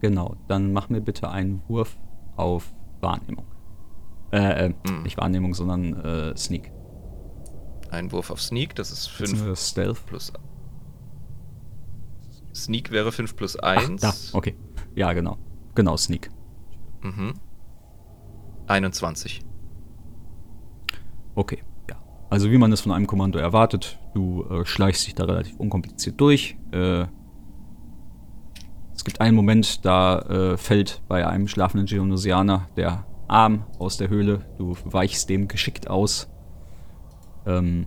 [0.01, 1.97] Genau, dann mach mir bitte einen Wurf
[2.37, 3.47] auf Wahrnehmung.
[4.33, 5.03] Äh, äh Hm.
[5.03, 6.71] nicht Wahrnehmung, sondern äh, Sneak.
[7.91, 10.07] Ein Wurf auf Sneak, das ist 5 Beziehungsweise Stealth.
[10.07, 10.33] plus.
[12.55, 14.01] Sneak wäre 5 plus Ach, 1.
[14.01, 14.57] da, okay.
[14.95, 15.39] Ja, genau.
[15.75, 16.31] Genau, Sneak.
[17.03, 17.35] Mhm.
[18.67, 19.43] 21.
[21.35, 21.97] Okay, ja.
[22.29, 26.21] Also wie man es von einem Kommando erwartet, du äh, schleichst dich da relativ unkompliziert
[26.21, 26.57] durch.
[26.73, 27.07] Äh,
[28.95, 34.09] es gibt einen Moment, da äh, fällt bei einem schlafenden Geonosianer der Arm aus der
[34.11, 34.45] Höhle.
[34.59, 36.29] Du weichst dem geschickt aus.
[37.47, 37.87] Ähm,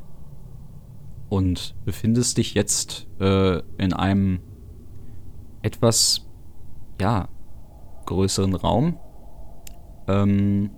[1.30, 4.40] und befindest dich jetzt äh, in einem
[5.62, 6.28] etwas,
[7.02, 7.28] ja,
[8.06, 9.00] größeren Raum.
[10.08, 10.70] Ähm,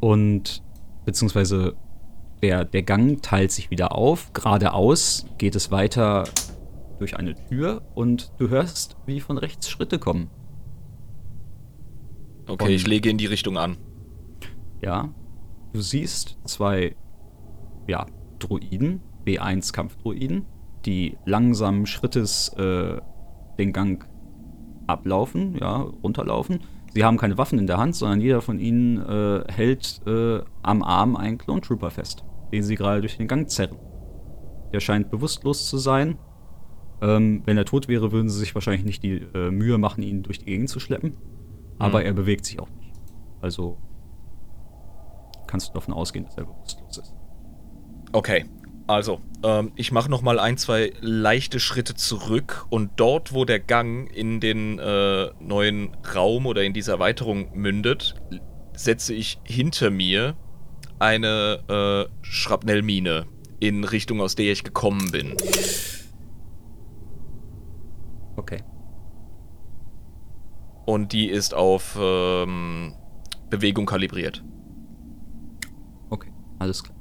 [0.00, 0.62] und
[1.04, 1.74] beziehungsweise
[2.42, 4.32] der, der Gang teilt sich wieder auf.
[4.32, 6.24] Geradeaus geht es weiter
[6.98, 10.28] durch eine Tür und du hörst, wie von rechts Schritte kommen.
[12.48, 13.76] Okay, Und- ich lege in die Richtung an.
[14.82, 15.10] Ja.
[15.72, 16.94] Du siehst zwei,
[17.86, 18.06] ja,
[18.38, 20.44] Druiden, B1-Kampfdruiden,
[20.84, 23.00] die langsamen Schrittes äh,
[23.58, 24.06] den Gang
[24.86, 26.60] ablaufen, ja, runterlaufen.
[26.92, 30.82] Sie haben keine Waffen in der Hand, sondern jeder von ihnen äh, hält äh, am
[30.82, 33.78] Arm einen Clone Trooper fest, den sie gerade durch den Gang zerren.
[34.72, 36.18] Der scheint bewusstlos zu sein.
[37.00, 40.22] Ähm, wenn er tot wäre, würden sie sich wahrscheinlich nicht die äh, Mühe machen, ihn
[40.22, 41.16] durch die Gegend zu schleppen.
[41.78, 42.06] Aber Mhm.
[42.06, 42.92] er bewegt sich auch nicht.
[43.40, 43.78] Also
[45.52, 47.14] kannst du davon ausgehen, dass er bewusstlos ist.
[48.12, 48.46] Okay,
[48.86, 53.60] also, ähm, ich mache noch mal ein, zwei leichte Schritte zurück und dort, wo der
[53.60, 58.14] Gang in den äh, neuen Raum oder in diese Erweiterung mündet,
[58.72, 60.36] setze ich hinter mir
[60.98, 63.26] eine äh, Schrapnellmine
[63.60, 65.36] in Richtung, aus der ich gekommen bin.
[68.36, 68.62] Okay.
[70.86, 72.94] Und die ist auf ähm,
[73.50, 74.42] Bewegung kalibriert.
[76.62, 76.96] Alles klar.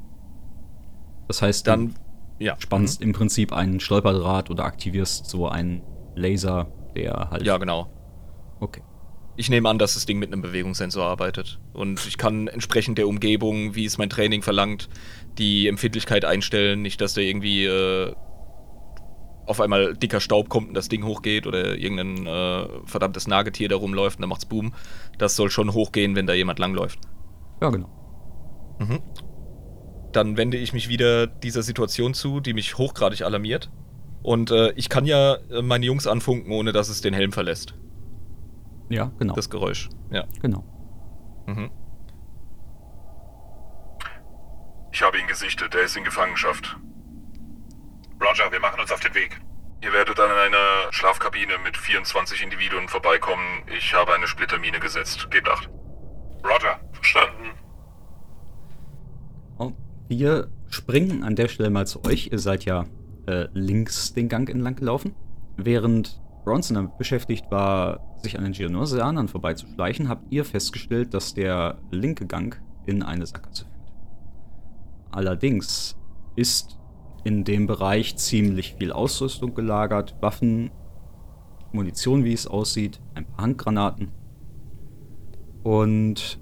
[1.28, 1.94] Das heißt, Dann,
[2.40, 2.56] du ja.
[2.58, 5.84] spannst im Prinzip einen Stolperdraht oder aktivierst so einen
[6.16, 7.44] Laser, der halt.
[7.44, 7.94] Ja, genau.
[8.60, 8.82] Okay.
[9.38, 11.60] Ich nehme an, dass das Ding mit einem Bewegungssensor arbeitet.
[11.74, 14.90] Und ich kann entsprechend der Umgebung, wie es mein Training verlangt,
[15.38, 16.82] die Empfindlichkeit einstellen.
[16.82, 18.14] Nicht, dass da irgendwie äh,
[19.46, 23.76] auf einmal dicker Staub kommt und das Ding hochgeht oder irgendein äh, verdammtes Nagetier da
[23.76, 24.74] rumläuft und dann macht's Boom.
[25.20, 27.00] Das soll schon hochgehen, wenn da jemand langläuft.
[27.62, 27.90] Ja, genau.
[28.80, 29.00] Mhm.
[30.12, 33.70] Dann wende ich mich wieder dieser Situation zu, die mich hochgradig alarmiert.
[34.24, 37.74] Und äh, ich kann ja äh, meine Jungs anfunken, ohne dass es den Helm verlässt.
[38.90, 39.34] Ja, genau.
[39.34, 39.90] Das Geräusch.
[40.12, 40.26] Ja.
[40.42, 40.64] genau.
[41.48, 41.72] Mhm.
[44.92, 46.78] Ich habe ihn gesichtet, er ist in Gefangenschaft.
[48.22, 49.40] Roger, wir machen uns auf den Weg.
[49.82, 53.64] Ihr werdet an einer Schlafkabine mit 24 Individuen vorbeikommen.
[53.76, 55.32] Ich habe eine Splittermine gesetzt.
[55.32, 55.70] Gebt acht.
[56.44, 57.61] Roger, verstanden.
[60.12, 62.28] Wir springen an der Stelle mal zu euch.
[62.34, 62.84] Ihr seid ja
[63.28, 65.16] äh, links den Gang entlang gelaufen.
[65.56, 71.78] Während Bronson damit beschäftigt war, sich an den Geonosianern vorbeizuschleichen, habt ihr festgestellt, dass der
[71.92, 73.94] linke Gang in eine Sackgasse führt.
[75.12, 75.96] Allerdings
[76.36, 76.78] ist
[77.24, 80.72] in dem Bereich ziemlich viel Ausrüstung gelagert, Waffen,
[81.72, 84.12] Munition, wie es aussieht, ein paar Handgranaten.
[85.64, 86.38] Und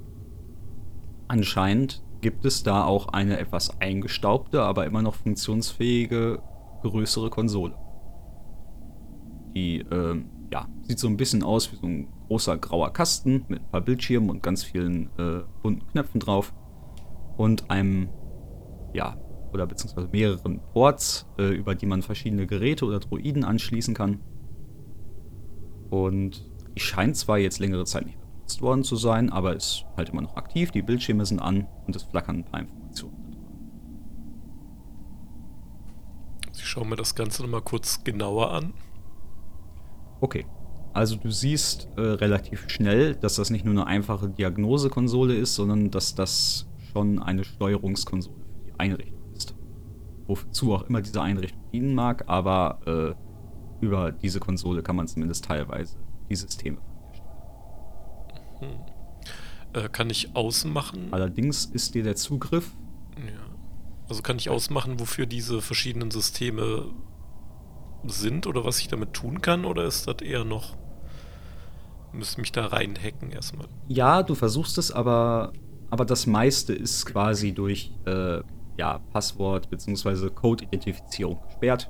[1.27, 6.41] anscheinend gibt es da auch eine etwas eingestaubte, aber immer noch funktionsfähige
[6.81, 7.75] größere Konsole.
[9.55, 13.59] Die, ähm, ja, sieht so ein bisschen aus wie so ein großer grauer Kasten mit
[13.59, 16.53] ein paar Bildschirmen und ganz vielen äh, bunten Knöpfen drauf.
[17.37, 18.09] Und einem,
[18.93, 19.17] ja,
[19.53, 24.19] oder beziehungsweise mehreren Ports, äh, über die man verschiedene Geräte oder Droiden anschließen kann.
[25.89, 28.18] Und die scheint zwar jetzt längere Zeit nicht
[28.49, 31.95] benutzt worden zu sein, aber ist halt immer noch aktiv, die Bildschirme sind an und
[31.95, 33.15] es flackern ein paar Informationen.
[36.53, 38.73] Ich schaue mir das Ganze nochmal kurz genauer an.
[40.19, 40.45] Okay.
[40.91, 45.91] Also du siehst äh, relativ schnell, dass das nicht nur eine einfache Diagnosekonsole ist, sondern
[45.91, 49.53] dass das schon eine Steuerungskonsole für die Einrichtung ist.
[50.25, 53.15] Wozu auch immer diese Einrichtung dienen mag, aber
[53.81, 55.97] äh, über diese Konsole kann man zumindest teilweise
[56.27, 56.79] die Systeme
[58.59, 58.79] steuern.
[59.73, 61.09] Äh, kann ich ausmachen?
[61.11, 62.71] Allerdings ist dir der Zugriff
[63.17, 63.55] Ja.
[64.07, 66.87] Also kann ich ausmachen, wofür diese verschiedenen Systeme
[68.05, 69.65] sind oder was ich damit tun kann?
[69.65, 70.75] Oder ist das eher noch.
[72.11, 73.67] Müsste mich da reinhacken erstmal.
[73.87, 75.53] Ja, du versuchst es, aber
[75.91, 78.41] aber das meiste ist quasi durch äh,
[78.77, 80.29] ja, Passwort bzw.
[80.29, 81.89] Code-Identifizierung gesperrt.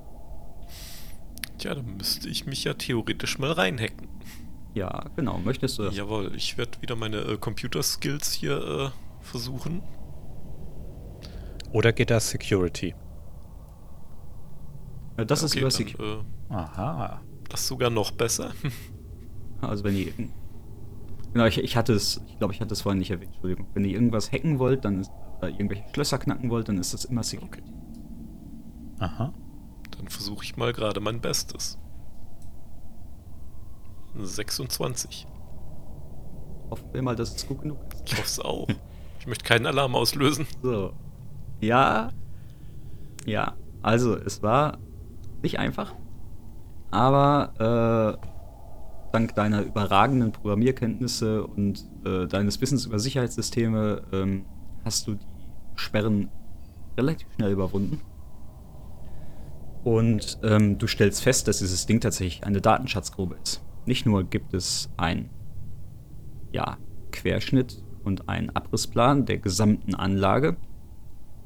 [1.58, 4.08] Tja, dann müsste ich mich ja theoretisch mal reinhacken.
[4.74, 5.38] Ja, genau.
[5.40, 5.96] Möchtest du das?
[5.96, 8.90] Jawohl, ich werde wieder meine äh, Computer-Skills hier äh,
[9.26, 9.82] versuchen.
[11.72, 12.94] Oder geht das Security?
[15.18, 16.26] Ja, das ist Okay, über dann, Security.
[16.50, 17.22] äh, Aha.
[17.50, 18.52] Das ist sogar noch besser.
[19.62, 20.14] Also wenn ihr.
[21.34, 23.68] Genau, ich, ich hatte es, ich glaube, ich hatte es vorhin nicht erwähnt, Entschuldigung.
[23.74, 27.04] Wenn ihr irgendwas hacken wollt, dann ist, oder irgendwelche Schlösser knacken wollt, dann ist das
[27.04, 27.62] immer Security.
[29.00, 29.34] Aha.
[29.98, 31.78] Dann versuche ich mal gerade mein Bestes.
[34.18, 35.28] 26.
[36.70, 38.04] Hoffen wir mal, dass es gut genug ist.
[38.06, 38.68] Ich hoffe es auch.
[39.20, 40.48] Ich möchte keinen Alarm auslösen.
[40.64, 40.94] So.
[41.60, 42.12] Ja.
[43.26, 43.58] Ja.
[43.82, 44.78] Also, es war
[45.44, 45.94] nicht einfach.
[46.90, 48.28] Aber äh,
[49.12, 54.46] dank deiner überragenden Programmierkenntnisse und äh, deines Wissens über Sicherheitssysteme ähm,
[54.86, 55.26] hast du die
[55.76, 56.30] Sperren
[56.98, 58.02] relativ schnell überwunden.
[59.84, 63.62] Und ähm, du stellst fest, dass dieses Ding tatsächlich eine Datenschatzgrube ist.
[63.90, 65.32] Nicht nur gibt es ein
[66.52, 66.78] ja,
[67.12, 70.58] Querschnitt und einen Abrissplan der gesamten Anlage,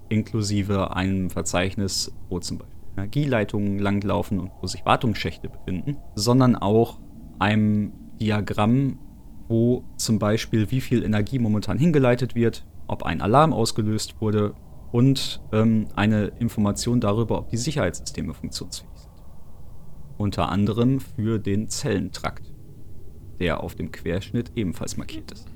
[0.10, 7.00] inklusive einem Verzeichnis, wo zum Beispiel Energieleitungen langlaufen und wo sich Wartungsschächte befinden, sondern auch
[7.40, 9.00] einem Diagramm,
[9.48, 14.54] wo zum Beispiel wie viel Energie momentan hingeleitet wird, ob ein Alarm ausgelöst wurde
[14.92, 18.93] und ähm, eine Information darüber, ob die Sicherheitssysteme funktionsfähig.
[20.18, 22.54] Unter anderem für den Zellentrakt,
[23.40, 25.48] der auf dem Querschnitt ebenfalls markiert ist.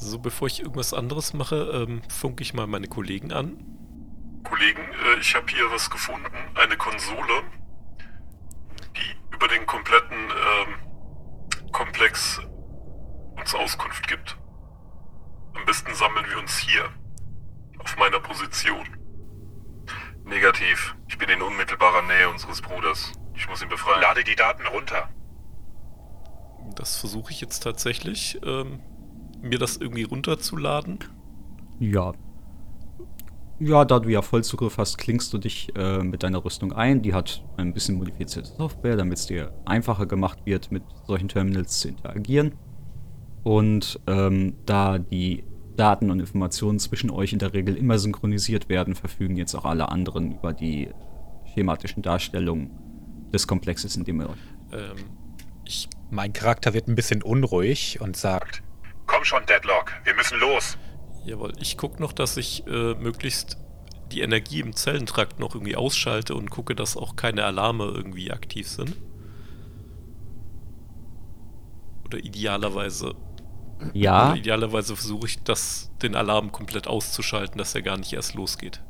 [0.00, 3.58] So, bevor ich irgendwas anderes mache, ähm, funke ich mal meine Kollegen an.
[4.44, 7.42] Kollegen, äh, ich habe hier was gefunden, eine Konsole,
[8.96, 12.40] die über den kompletten ähm, Komplex
[13.36, 14.38] uns Auskunft gibt.
[15.54, 16.88] Am besten sammeln wir uns hier,
[17.78, 18.86] auf meiner Position.
[20.24, 20.94] Negativ.
[21.20, 23.12] Ich bin in unmittelbarer Nähe unseres Bruders.
[23.34, 24.00] Ich muss ihn befreien.
[24.00, 25.10] Lade die Daten runter.
[26.76, 28.80] Das versuche ich jetzt tatsächlich, ähm,
[29.42, 31.00] mir das irgendwie runterzuladen.
[31.78, 32.14] Ja.
[33.58, 37.02] Ja, da du ja Vollzugriff hast, klingst du dich äh, mit deiner Rüstung ein.
[37.02, 41.80] Die hat ein bisschen modifizierte Software, damit es dir einfacher gemacht wird, mit solchen Terminals
[41.80, 42.54] zu interagieren.
[43.42, 45.44] Und ähm, da die
[45.76, 49.90] Daten und Informationen zwischen euch in der Regel immer synchronisiert werden, verfügen jetzt auch alle
[49.90, 50.88] anderen über die
[51.54, 52.70] schematischen Darstellungen
[53.32, 54.38] des Komplexes, in dem ihr euch.
[54.72, 54.96] Ähm,
[55.64, 58.62] ich, Mein Charakter wird ein bisschen unruhig und sagt,
[59.06, 59.92] Komm schon, Deadlock.
[60.04, 60.78] Wir müssen los.
[61.24, 63.58] jawohl, ich gucke noch, dass ich äh, möglichst
[64.12, 68.68] die Energie im Zellentrakt noch irgendwie ausschalte und gucke, dass auch keine Alarme irgendwie aktiv
[68.68, 68.96] sind.
[72.04, 73.14] Oder idealerweise,
[73.92, 78.34] Ja, oder idealerweise versuche ich, das, den Alarm komplett auszuschalten, dass er gar nicht erst
[78.34, 78.82] losgeht.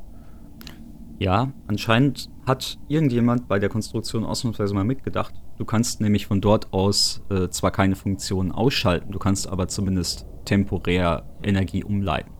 [1.21, 5.35] Ja, anscheinend hat irgendjemand bei der Konstruktion ausnahmsweise mal mitgedacht.
[5.59, 10.25] Du kannst nämlich von dort aus äh, zwar keine Funktion ausschalten, du kannst aber zumindest
[10.45, 12.31] temporär Energie umleiten.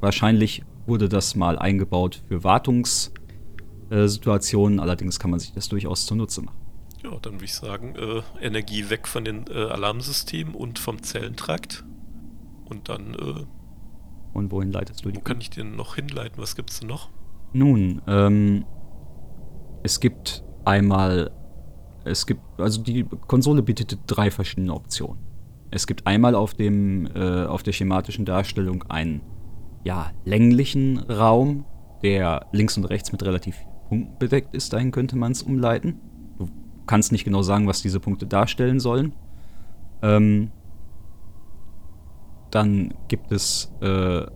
[0.00, 6.58] Wahrscheinlich wurde das mal eingebaut für Wartungssituationen, allerdings kann man sich das durchaus zunutze machen.
[7.04, 11.84] Ja, dann würde ich sagen, äh, Energie weg von den äh, Alarmsystemen und vom Zellentrakt.
[12.64, 13.44] Und dann, äh,
[14.32, 15.18] Und wohin leitest du die?
[15.18, 16.42] wo kann ich den noch hinleiten?
[16.42, 17.10] Was gibt's denn noch?
[17.56, 18.66] Nun, ähm,
[19.82, 21.30] es gibt einmal,
[22.04, 25.22] es gibt, also die Konsole bietet drei verschiedene Optionen.
[25.70, 29.22] Es gibt einmal auf dem, äh, auf der schematischen Darstellung einen,
[29.84, 31.64] ja, länglichen Raum,
[32.02, 33.56] der links und rechts mit relativ
[33.88, 35.98] Punkten bedeckt ist, dahin könnte man es umleiten.
[36.36, 36.48] Du
[36.86, 39.14] kannst nicht genau sagen, was diese Punkte darstellen sollen.
[40.02, 40.50] Ähm,
[42.50, 44.26] dann gibt es äh,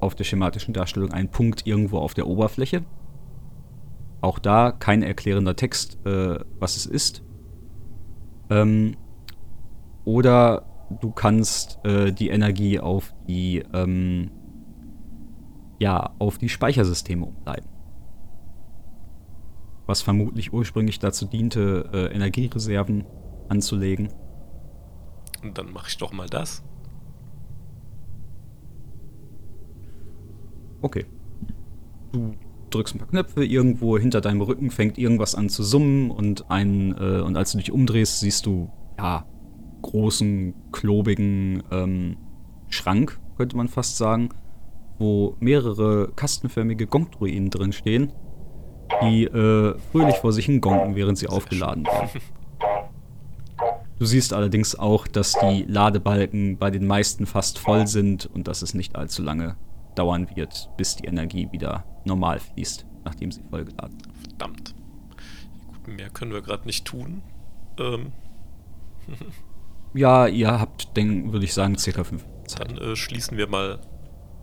[0.00, 2.84] auf der schematischen Darstellung einen Punkt irgendwo auf der Oberfläche.
[4.20, 7.22] Auch da kein erklärender Text, äh, was es ist.
[8.50, 8.96] Ähm,
[10.04, 10.64] oder
[11.00, 14.30] du kannst äh, die Energie auf die, ähm,
[15.78, 17.68] ja, auf die Speichersysteme umleiten.
[19.86, 23.06] Was vermutlich ursprünglich dazu diente, äh, Energiereserven
[23.48, 24.12] anzulegen.
[25.42, 26.62] Und dann mache ich doch mal das.
[30.82, 31.06] Okay.
[32.12, 32.34] Du
[32.70, 36.94] drückst ein paar Knöpfe, irgendwo hinter deinem Rücken fängt irgendwas an zu summen und ein,
[36.98, 39.26] äh, und als du dich umdrehst, siehst du, ja,
[39.82, 42.16] großen, klobigen ähm,
[42.68, 44.30] Schrank, könnte man fast sagen,
[44.98, 48.12] wo mehrere kastenförmige Gongdruiden drin stehen,
[49.02, 52.20] die äh, fröhlich vor sich hin gonken, während sie aufgeladen werden.
[53.98, 58.62] Du siehst allerdings auch, dass die Ladebalken bei den meisten fast voll sind und dass
[58.62, 59.56] es nicht allzu lange
[59.94, 64.28] dauern wird, bis die Energie wieder normal fließt, nachdem sie vollgeladen ist.
[64.28, 64.74] Verdammt.
[65.68, 67.22] Gut, mehr können wir gerade nicht tun.
[67.78, 68.12] Ähm,
[69.92, 72.70] Ja, ihr habt, denk, würde ich sagen, circa fünf Zeit.
[72.70, 73.80] dann äh, schließen wir mal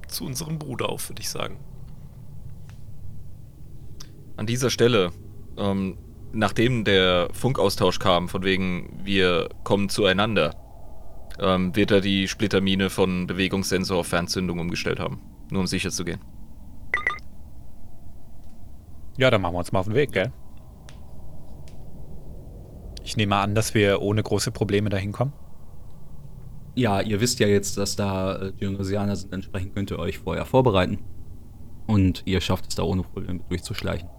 [0.07, 1.57] zu unserem Bruder auf, würde ich sagen.
[4.35, 5.11] An dieser Stelle,
[5.57, 5.97] ähm,
[6.33, 10.53] nachdem der Funkaustausch kam, von wegen wir kommen zueinander,
[11.39, 15.21] ähm, wird er die Splittermine von Bewegungssensor auf Fernzündung umgestellt haben.
[15.49, 16.19] Nur um sicher zu gehen.
[19.17, 20.31] Ja, dann machen wir uns mal auf den Weg, gell?
[23.03, 25.33] Ich nehme an, dass wir ohne große Probleme dahin kommen.
[26.75, 30.45] Ja, ihr wisst ja jetzt, dass da äh, Dionosianer sind, entsprechend könnt ihr euch vorher
[30.45, 30.99] vorbereiten.
[31.87, 34.09] Und ihr schafft es da ohne Probleme durchzuschleichen.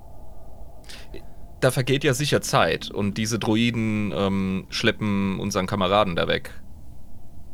[1.61, 6.53] Da vergeht ja sicher Zeit und diese Droiden ähm, schleppen unseren Kameraden da weg.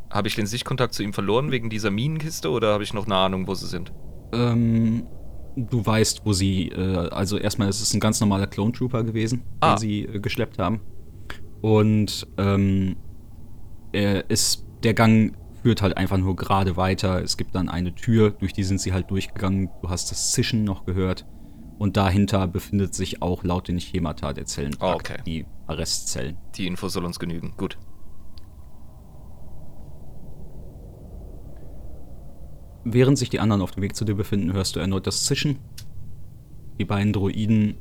[0.09, 3.15] Habe ich den Sichtkontakt zu ihm verloren wegen dieser Minenkiste oder habe ich noch eine
[3.15, 3.91] Ahnung, wo sie sind?
[4.33, 5.05] Ähm,
[5.55, 9.43] du weißt, wo sie, äh, also erstmal ist es ein ganz normaler Clone Trooper gewesen,
[9.61, 9.73] Ah.
[9.75, 10.81] den sie äh, geschleppt haben.
[11.61, 12.95] Und ähm,
[13.91, 17.21] er ist, der Gang führt halt einfach nur gerade weiter.
[17.23, 19.69] Es gibt dann eine Tür, durch die sind sie halt durchgegangen.
[19.81, 21.25] Du hast das Zischen noch gehört.
[21.77, 25.17] Und dahinter befindet sich auch laut den Schemata der Zellen Ah, okay.
[25.25, 26.37] die Arrestzellen.
[26.55, 27.53] Die Info soll uns genügen.
[27.57, 27.77] Gut.
[32.87, 35.57] Während sich die anderen auf dem Weg zu dir befinden, hörst du erneut das Zischen.
[36.77, 37.77] Die beiden Droiden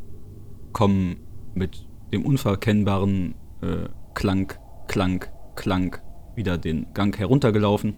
[0.73, 1.17] kommen
[1.53, 4.55] mit dem unverkennbaren äh, Klang,
[4.89, 5.27] Klang,
[5.57, 5.99] Klang
[6.35, 7.97] wieder den Gang heruntergelaufen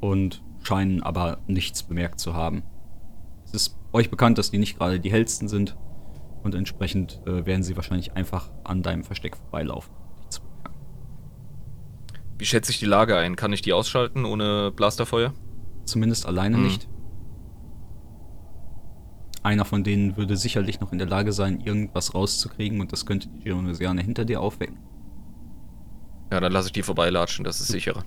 [0.00, 2.62] und scheinen aber nichts bemerkt zu haben.
[3.46, 5.78] Es ist euch bekannt, dass die nicht gerade die hellsten sind
[6.42, 9.94] und entsprechend äh, werden sie wahrscheinlich einfach an deinem Versteck vorbeilaufen.
[10.18, 10.74] Nichts bemerken.
[12.36, 13.34] Wie schätze ich die Lage ein?
[13.34, 15.32] Kann ich die ausschalten ohne Blasterfeuer?
[15.84, 16.64] Zumindest alleine Mhm.
[16.64, 16.88] nicht.
[19.42, 23.28] Einer von denen würde sicherlich noch in der Lage sein, irgendwas rauszukriegen und das könnte
[23.28, 24.78] die Geonosianer hinter dir aufwecken.
[26.32, 28.04] Ja, dann lasse ich die vorbeilatschen, das ist sicherer.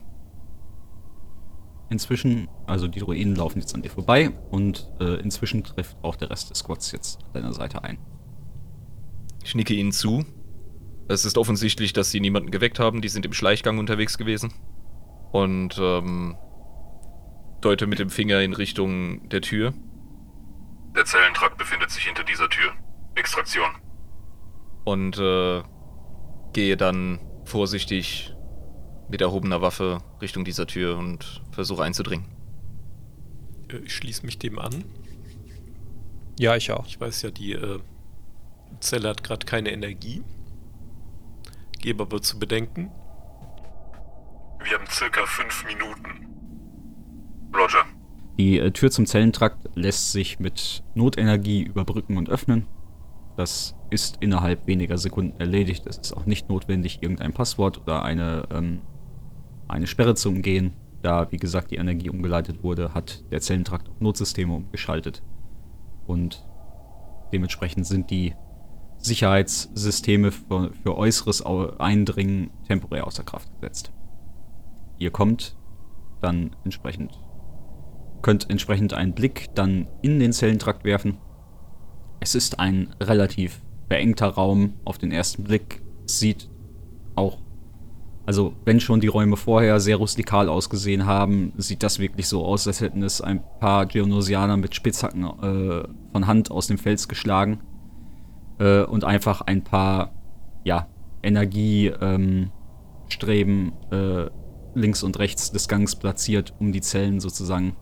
[1.89, 6.29] Inzwischen, also die Druiden laufen jetzt an dir vorbei und äh, inzwischen trifft auch der
[6.31, 7.97] Rest des Squads jetzt an deiner Seite ein.
[9.43, 10.25] Ich nicke ihnen zu.
[11.07, 13.01] Es ist offensichtlich, dass sie niemanden geweckt haben.
[13.01, 14.51] Die sind im Schleichgang unterwegs gewesen.
[15.31, 16.35] Und ähm,
[17.61, 19.73] deute mit dem Finger in Richtung der Tür.
[20.95, 22.73] Der Zellentrakt befindet sich hinter dieser Tür.
[23.15, 23.69] Extraktion.
[24.83, 25.63] Und äh,
[26.53, 28.33] gehe dann vorsichtig
[29.09, 32.27] mit erhobener Waffe Richtung dieser Tür und versuche einzudringen.
[33.69, 34.83] Äh, Ich schließe mich dem an.
[36.39, 36.85] Ja, ich auch.
[36.85, 37.79] Ich weiß ja, die äh,
[38.79, 40.23] Zelle hat gerade keine Energie.
[41.79, 42.91] Gebe aber zu bedenken,
[44.63, 46.36] Wir haben circa fünf Minuten.
[47.57, 47.85] Roger.
[48.37, 52.67] Die äh, Tür zum Zellentrakt lässt sich mit Notenergie überbrücken und öffnen.
[53.35, 55.85] Das ist innerhalb weniger Sekunden erledigt.
[55.87, 58.81] Es ist auch nicht notwendig, irgendein Passwort oder eine, ähm,
[59.67, 60.73] eine Sperre zu umgehen.
[61.01, 65.21] Da, wie gesagt, die Energie umgeleitet wurde, hat der Zellentrakt Notsysteme umgeschaltet.
[66.05, 66.45] Und
[67.31, 68.33] dementsprechend sind die
[68.97, 71.43] Sicherheitssysteme für, für äußeres
[71.79, 73.91] Eindringen temporär außer Kraft gesetzt.
[74.97, 75.55] Ihr kommt
[76.21, 77.19] dann entsprechend
[78.21, 81.17] könnt entsprechend einen Blick dann in den Zellentrakt werfen.
[82.19, 85.81] Es ist ein relativ beengter Raum auf den ersten Blick.
[86.05, 86.49] Sieht
[87.15, 87.37] auch,
[88.25, 92.67] also wenn schon die Räume vorher sehr rustikal ausgesehen haben, sieht das wirklich so aus,
[92.67, 97.61] als hätten es ein paar Geonosianer mit Spitzhacken äh, von Hand aus dem Fels geschlagen
[98.59, 100.13] äh, und einfach ein paar,
[100.63, 100.87] ja,
[101.23, 102.51] Energiestreben
[103.91, 104.29] ähm, äh,
[104.75, 107.75] links und rechts des Gangs platziert, um die Zellen sozusagen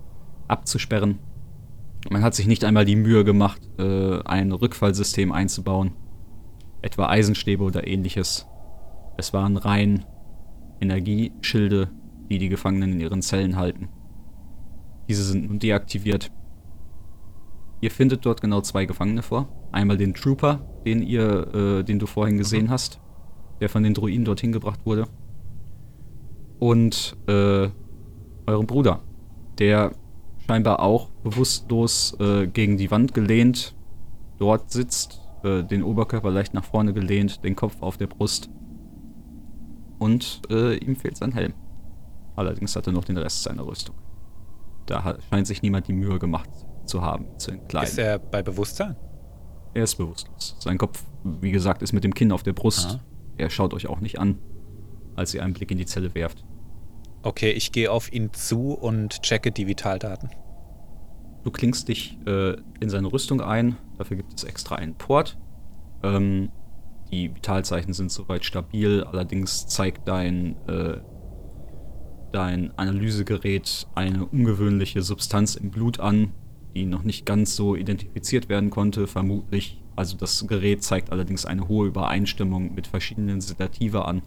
[0.47, 1.19] abzusperren.
[2.09, 5.93] Man hat sich nicht einmal die Mühe gemacht, äh, ein Rückfallsystem einzubauen,
[6.81, 8.47] etwa Eisenstäbe oder ähnliches.
[9.17, 10.05] Es waren rein
[10.81, 11.89] Energieschilde,
[12.29, 13.89] die die Gefangenen in ihren Zellen halten.
[15.07, 16.31] Diese sind nun deaktiviert.
[17.81, 19.47] Ihr findet dort genau zwei Gefangene vor.
[19.71, 22.99] Einmal den Trooper, den ihr, äh, den du vorhin gesehen hast,
[23.59, 25.07] der von den Druiden dorthin gebracht wurde.
[26.59, 27.69] Und äh,
[28.47, 29.01] euren Bruder,
[29.59, 29.91] der
[30.47, 33.75] scheinbar auch bewusstlos äh, gegen die Wand gelehnt
[34.37, 38.49] dort sitzt, äh, den Oberkörper leicht nach vorne gelehnt, den Kopf auf der Brust.
[39.97, 41.53] Und äh, ihm fehlt sein Helm.
[42.35, 43.95] Allerdings hat er noch den Rest seiner Rüstung.
[44.87, 46.49] Da hat, scheint sich niemand die Mühe gemacht
[46.85, 47.89] zu haben, zu entkleiden.
[47.89, 48.95] Ist er bei Bewusstsein?
[49.73, 50.55] Er ist bewusstlos.
[50.59, 52.87] Sein Kopf, wie gesagt, ist mit dem Kinn auf der Brust.
[52.87, 52.99] Aha.
[53.37, 54.37] Er schaut euch auch nicht an.
[55.15, 56.43] als ihr einen Blick in die Zelle werft.
[57.26, 60.30] Okay, ich gehe auf ihn zu und checke die Vitaldaten.
[61.43, 63.78] Du klingst dich äh, in seine Rüstung ein.
[63.97, 65.36] Dafür gibt es extra einen Port.
[66.03, 66.51] Ähm,
[67.11, 70.99] die Vitalzeichen sind soweit stabil, allerdings zeigt dein, äh,
[72.32, 76.32] dein Analysegerät eine ungewöhnliche Substanz im Blut an,
[76.76, 79.82] die noch nicht ganz so identifiziert werden konnte, vermutlich.
[79.95, 84.21] Also das Gerät zeigt allerdings eine hohe Übereinstimmung mit verschiedenen Sedative an.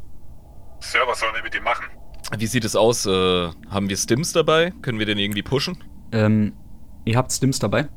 [0.80, 1.84] Sir, was sollen wir mit ihm machen?
[2.36, 3.06] Wie sieht es aus?
[3.06, 4.72] Äh, haben wir Stims dabei?
[4.82, 5.78] Können wir den irgendwie pushen?
[6.12, 6.52] Ähm,
[7.04, 7.88] ihr habt Stims dabei.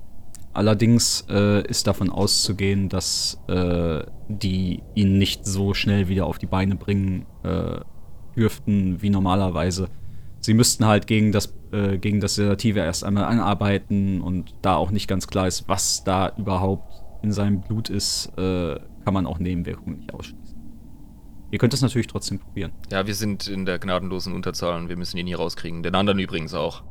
[0.53, 6.45] Allerdings äh, ist davon auszugehen, dass äh, die ihn nicht so schnell wieder auf die
[6.45, 7.79] Beine bringen äh,
[8.35, 9.89] dürften wie normalerweise.
[10.39, 14.91] Sie müssten halt gegen das, äh, gegen das Sedative erst einmal anarbeiten und da auch
[14.91, 19.39] nicht ganz klar ist, was da überhaupt in seinem Blut ist, äh, kann man auch
[19.39, 20.40] Nebenwirkungen nicht ausschließen.
[21.51, 22.71] Ihr könnt es natürlich trotzdem probieren.
[22.89, 25.83] Ja, wir sind in der gnadenlosen Unterzahl und wir müssen ihn hier rauskriegen.
[25.83, 26.83] Den anderen übrigens auch.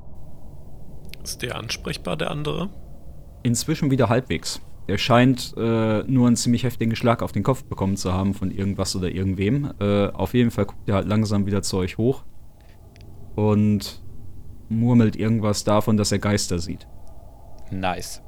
[1.24, 2.68] Ist der ansprechbar, der andere?
[3.42, 4.61] Inzwischen wieder halbwegs.
[4.88, 8.50] Der scheint äh, nur einen ziemlich heftigen Schlag auf den Kopf bekommen zu haben von
[8.50, 9.72] irgendwas oder irgendwem.
[9.80, 12.24] Äh, auf jeden Fall guckt er halt langsam wieder zu euch hoch
[13.36, 14.02] und
[14.68, 16.86] murmelt irgendwas davon, dass er Geister sieht.
[17.70, 18.22] Nice.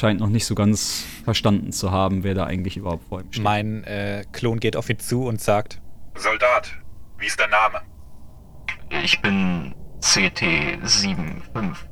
[0.00, 3.44] Scheint noch nicht so ganz verstanden zu haben, wer da eigentlich überhaupt vor ihm steht.
[3.44, 5.82] Mein äh, Klon geht auf ihn zu und sagt:
[6.14, 6.74] Soldat,
[7.18, 7.82] wie ist dein Name?
[8.88, 11.84] Ich bin CT7585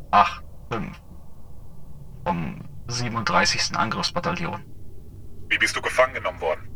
[2.25, 3.77] vom 37.
[3.77, 4.65] Angriffsbataillon.
[5.51, 6.67] Wie bist du gefangen genommen worden?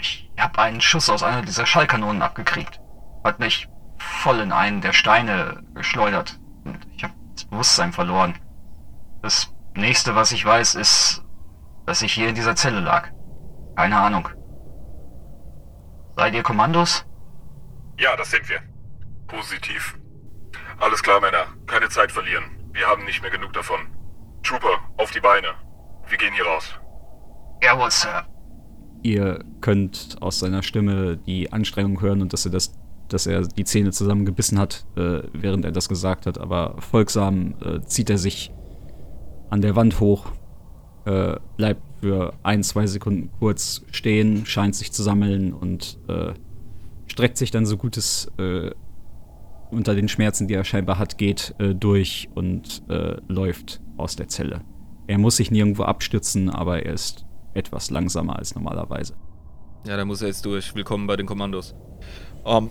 [0.00, 2.80] Ich habe einen Schuss aus einer dieser Schallkanonen abgekriegt.
[3.24, 3.66] Hat mich
[3.98, 6.38] voll in einen der Steine geschleudert.
[6.64, 8.36] Und ich habe das Bewusstsein verloren.
[9.20, 11.22] Das nächste, was ich weiß, ist,
[11.86, 13.10] dass ich hier in dieser Zelle lag.
[13.76, 14.28] Keine Ahnung.
[16.16, 17.04] Seid ihr Kommandos?
[17.98, 18.60] Ja, das sind wir.
[19.26, 19.98] Positiv.
[20.78, 21.46] Alles klar, Männer.
[21.66, 22.44] Keine Zeit verlieren.
[22.72, 23.80] Wir haben nicht mehr genug davon.
[24.42, 25.48] Trooper, auf die Beine.
[26.08, 26.74] Wir gehen hier raus.
[27.62, 28.26] Jawohl, Sir.
[29.02, 32.72] Ihr könnt aus seiner Stimme die Anstrengung hören und dass er das,
[33.08, 36.38] dass er die Zähne zusammengebissen hat, äh, während er das gesagt hat.
[36.38, 38.52] Aber folgsam äh, zieht er sich
[39.50, 40.32] an der Wand hoch,
[41.04, 46.32] äh, bleibt für ein, zwei Sekunden kurz stehen, scheint sich zu sammeln und äh,
[47.06, 48.70] streckt sich dann so gut es äh,
[49.70, 54.28] unter den Schmerzen, die er scheinbar hat, geht, äh, durch und äh, läuft aus der
[54.28, 54.60] Zelle.
[55.06, 59.14] Er muss sich nirgendwo abstützen, aber er ist etwas langsamer als normalerweise.
[59.86, 60.74] Ja, da muss er jetzt durch.
[60.74, 61.74] Willkommen bei den Kommandos.
[62.42, 62.70] Um,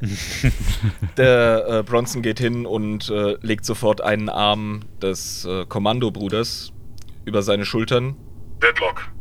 [1.16, 6.72] der äh, Bronson geht hin und äh, legt sofort einen Arm des äh, Kommandobruders
[7.24, 8.16] über seine Schultern.
[8.62, 9.12] Deadlock,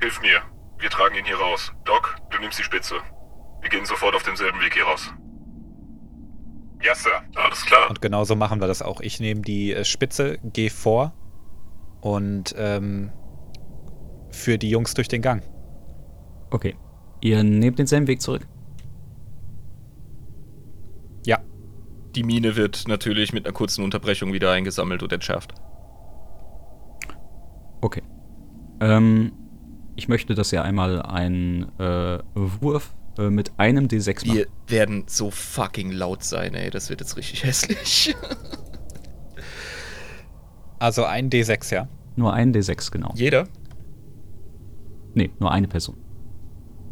[0.00, 0.42] hilf mir.
[0.78, 1.72] Wir tragen ihn hier raus.
[1.84, 2.96] Doc, du nimmst die Spitze.
[3.62, 5.12] Wir gehen sofort auf demselben Weg hier raus.
[6.82, 7.22] Ja, Sir.
[7.34, 7.88] Alles klar.
[7.88, 9.00] Und genauso machen wir das auch.
[9.00, 11.14] Ich nehme die äh, Spitze, gehe vor
[12.00, 13.10] und ähm,
[14.30, 15.42] führe die Jungs durch den Gang.
[16.50, 16.76] Okay.
[17.20, 18.46] Ihr nehmt denselben Weg zurück.
[22.16, 25.52] Die Mine wird natürlich mit einer kurzen Unterbrechung wieder eingesammelt und entschärft.
[27.82, 28.02] Okay.
[28.80, 29.32] Ähm,
[29.96, 34.36] ich möchte, dass ihr einmal einen äh, Wurf äh, mit einem D6 macht.
[34.36, 36.70] Wir werden so fucking laut sein, ey.
[36.70, 38.16] Das wird jetzt richtig hässlich.
[40.78, 41.86] also ein D6, ja.
[42.16, 43.12] Nur einen D6, genau.
[43.14, 43.46] Jeder?
[45.12, 45.98] Nee, nur eine Person.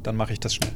[0.03, 0.73] Dann mache ich das schnell.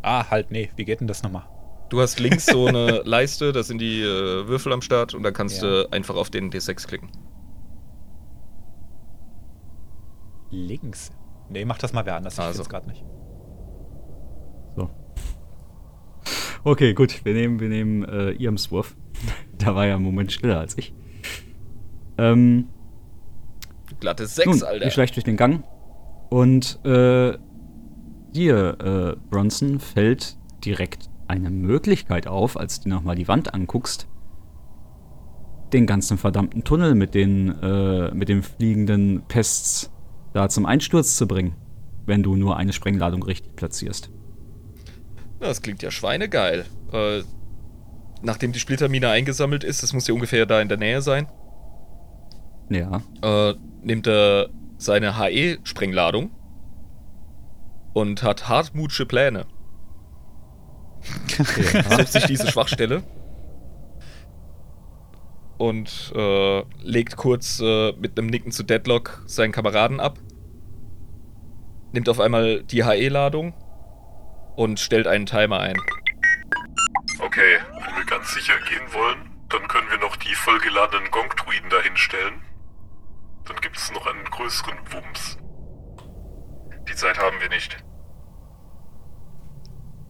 [0.00, 0.70] Ah, halt, nee.
[0.76, 1.44] Wie geht denn das nochmal?
[1.90, 5.34] Du hast links so eine Leiste, da sind die äh, Würfel am Start und dann
[5.34, 5.82] kannst Ja.
[5.82, 7.10] du einfach auf den D6 klicken.
[10.50, 11.10] Links.
[11.48, 12.34] Nee, mach das mal wer anders.
[12.34, 12.60] Ich Also.
[12.60, 12.70] also.
[12.70, 13.04] gerade nicht.
[14.76, 14.88] So.
[16.64, 17.24] Okay, gut.
[17.24, 18.94] Wir nehmen, wir nehmen äh, Iams Wurf.
[19.58, 20.94] da war ja ein Moment stiller als ich.
[22.18, 22.68] Ähm,
[23.98, 24.84] Glatte 6, Nun, Alter.
[24.84, 25.64] ihr schleicht durch den Gang
[26.30, 27.36] und äh,
[28.32, 34.08] dir, äh, Bronson, fällt direkt eine Möglichkeit auf, als du nochmal die Wand anguckst,
[35.72, 39.90] den ganzen verdammten Tunnel mit den, äh, mit den fliegenden Pests
[40.32, 41.54] da zum Einsturz zu bringen,
[42.06, 44.10] wenn du nur eine Sprengladung richtig platzierst.
[45.38, 46.64] Das klingt ja schweinegeil.
[46.92, 47.22] Äh,
[48.22, 51.28] nachdem die Splittermine eingesammelt ist, das muss ja ungefähr da in der Nähe sein,
[52.68, 53.00] Ja.
[53.22, 56.30] äh, nimmt er seine HE-Sprengladung
[57.92, 59.46] und hat hartmutsche Pläne.
[61.96, 63.02] sucht sich diese Schwachstelle
[65.60, 70.18] und äh, legt kurz äh, mit einem Nicken zu Deadlock seinen Kameraden ab.
[71.92, 73.52] Nimmt auf einmal die HE-Ladung
[74.56, 75.76] und stellt einen Timer ein.
[77.18, 82.40] Okay, wenn wir ganz sicher gehen wollen, dann können wir noch die vollgeladenen Gong-Druiden dahinstellen.
[83.44, 85.38] Dann gibt es noch einen größeren Wumms.
[86.88, 87.76] Die Zeit haben wir nicht.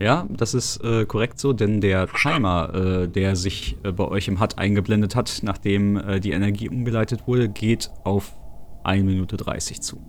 [0.00, 4.28] Ja, das ist äh, korrekt so, denn der Timer, äh, der sich äh, bei euch
[4.28, 8.34] im HUD eingeblendet hat, nachdem äh, die Energie umgeleitet wurde, geht auf
[8.82, 10.00] 1 Minute 30 zu.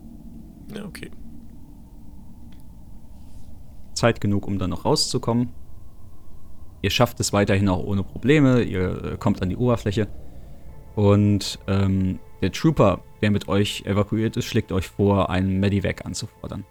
[0.74, 1.12] Ja, okay.
[3.94, 5.50] Zeit genug, um dann noch rauszukommen.
[6.82, 10.08] Ihr schafft es weiterhin auch ohne Probleme, ihr äh, kommt an die Oberfläche.
[10.96, 16.64] Und ähm, der Trooper, der mit euch evakuiert ist, schlägt euch vor, einen Medivac anzufordern.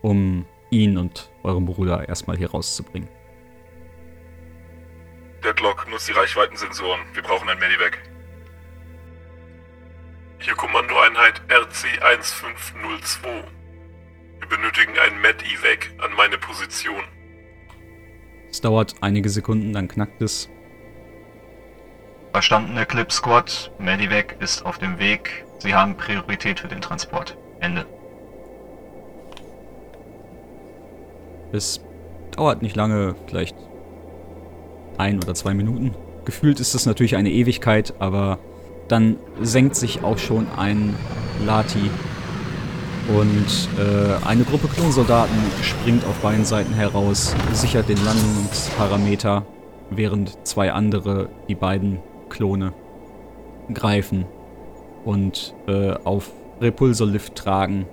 [0.00, 3.08] Um ihn und euren Bruder erstmal hier rauszubringen.
[5.44, 7.00] Deadlock, nutzt die Reichweitensensoren.
[7.12, 7.98] Wir brauchen ein Medivac.
[10.38, 13.44] Hier Kommandoeinheit RC-1502.
[14.40, 17.04] Wir benötigen ein Med-Evac an meine Position.
[18.50, 20.48] Es dauert einige Sekunden, dann knackt es.
[22.32, 23.72] Verstanden, Eclipse Squad.
[23.78, 25.44] Medivac ist auf dem Weg.
[25.58, 27.38] Sie haben Priorität für den Transport.
[27.60, 27.86] Ende.
[31.54, 31.80] Es
[32.32, 33.54] dauert nicht lange, vielleicht
[34.98, 35.94] ein oder zwei Minuten.
[36.24, 38.40] Gefühlt ist es natürlich eine Ewigkeit, aber
[38.88, 40.96] dann senkt sich auch schon ein
[41.46, 41.90] Lati
[43.16, 49.46] und äh, eine Gruppe Klonsoldaten springt auf beiden Seiten heraus, sichert den Landungsparameter,
[49.90, 52.00] während zwei andere die beiden
[52.30, 52.72] Klone
[53.72, 54.24] greifen
[55.04, 57.86] und äh, auf Repulsorlift tragen,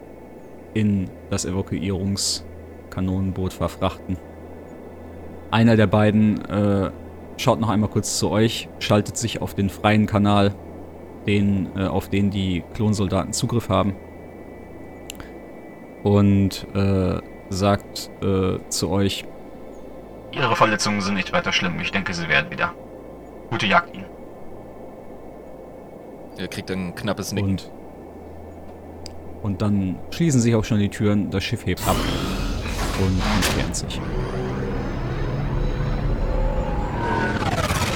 [0.73, 1.45] in das
[2.91, 4.17] Evakuierungskanonenboot verfrachten.
[5.49, 6.91] Einer der beiden äh,
[7.37, 10.53] schaut noch einmal kurz zu euch, schaltet sich auf den freien Kanal,
[11.27, 13.95] den, äh, auf den die Klonsoldaten Zugriff haben
[16.03, 17.19] und äh,
[17.49, 19.25] sagt äh, zu euch,
[20.33, 21.77] Ihre Verletzungen sind nicht weiter schlimm.
[21.81, 22.73] Ich denke, Sie werden wieder.
[23.49, 24.05] Gute Jagd Ihnen.
[26.37, 27.49] Er kriegt ein knappes Nicken.
[27.49, 27.69] und,
[29.43, 31.97] und dann schließen sich auch schon die Türen, das Schiff hebt ab
[32.99, 34.01] und entfernt sich.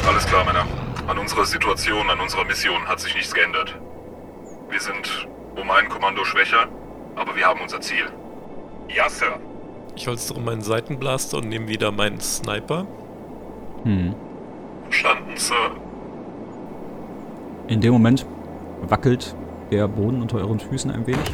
[0.07, 0.65] Alles klar, Männer.
[1.07, 3.75] An unserer Situation, an unserer Mission hat sich nichts geändert.
[4.69, 6.67] Wir sind um ein Kommando schwächer,
[7.15, 8.05] aber wir haben unser Ziel.
[8.87, 9.39] Ja, Sir.
[9.95, 12.85] Ich holstere meinen Seitenblaster und nehme wieder meinen Sniper.
[13.83, 14.15] Hm.
[14.89, 15.71] Verstanden, Sir.
[17.67, 18.25] In dem Moment
[18.81, 19.35] wackelt
[19.71, 21.33] der Boden unter euren Füßen ein wenig.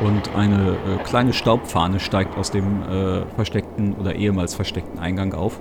[0.00, 5.60] Und eine äh, kleine Staubfahne steigt aus dem äh, versteckten oder ehemals versteckten Eingang auf.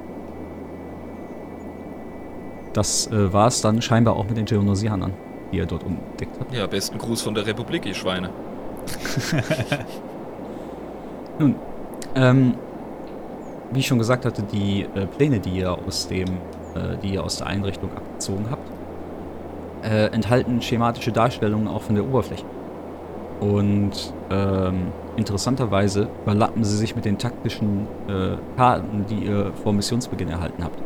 [2.74, 5.14] Das äh, war es dann scheinbar auch mit den Geonosianern,
[5.52, 6.54] die ihr dort entdeckt habt.
[6.54, 8.30] Ja, besten Gruß von der Republik, ihr Schweine.
[11.40, 11.56] Nun,
[12.16, 12.56] ähm,
[13.72, 16.28] wie ich schon gesagt hatte, die äh, Pläne, die ihr aus dem,
[16.76, 18.70] äh, die ihr aus der Einrichtung abgezogen habt,
[19.84, 22.46] äh, enthalten schematische Darstellungen auch von der Oberfläche.
[23.40, 30.30] Und ähm, interessanterweise überlappen sie sich mit den taktischen äh, Karten, die ihr vor Missionsbeginn
[30.30, 30.80] erhalten habt.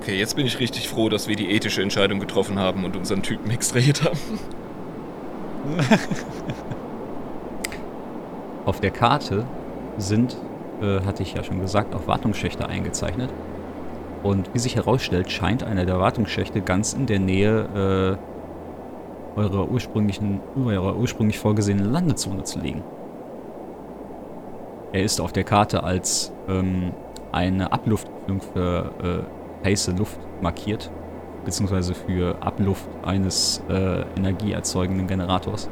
[0.00, 3.22] Okay, jetzt bin ich richtig froh, dass wir die ethische Entscheidung getroffen haben und unseren
[3.22, 4.18] Typen extrahiert haben.
[8.66, 9.44] Auf der Karte
[9.96, 10.36] sind,
[10.80, 13.30] äh, hatte ich ja schon gesagt, auch Wartungsschächte eingezeichnet.
[14.22, 18.35] Und wie sich herausstellt, scheint einer der Wartungsschächte ganz in der Nähe äh,
[19.36, 22.82] eurer, ursprünglichen, eurer ursprünglich vorgesehenen Landezone zu liegen.
[24.92, 26.92] Er ist auf der Karte als ähm,
[27.32, 29.26] eine Abluftung für
[29.62, 30.90] äh, heiße Luft markiert,
[31.44, 35.68] beziehungsweise für Abluft eines äh, energieerzeugenden Generators.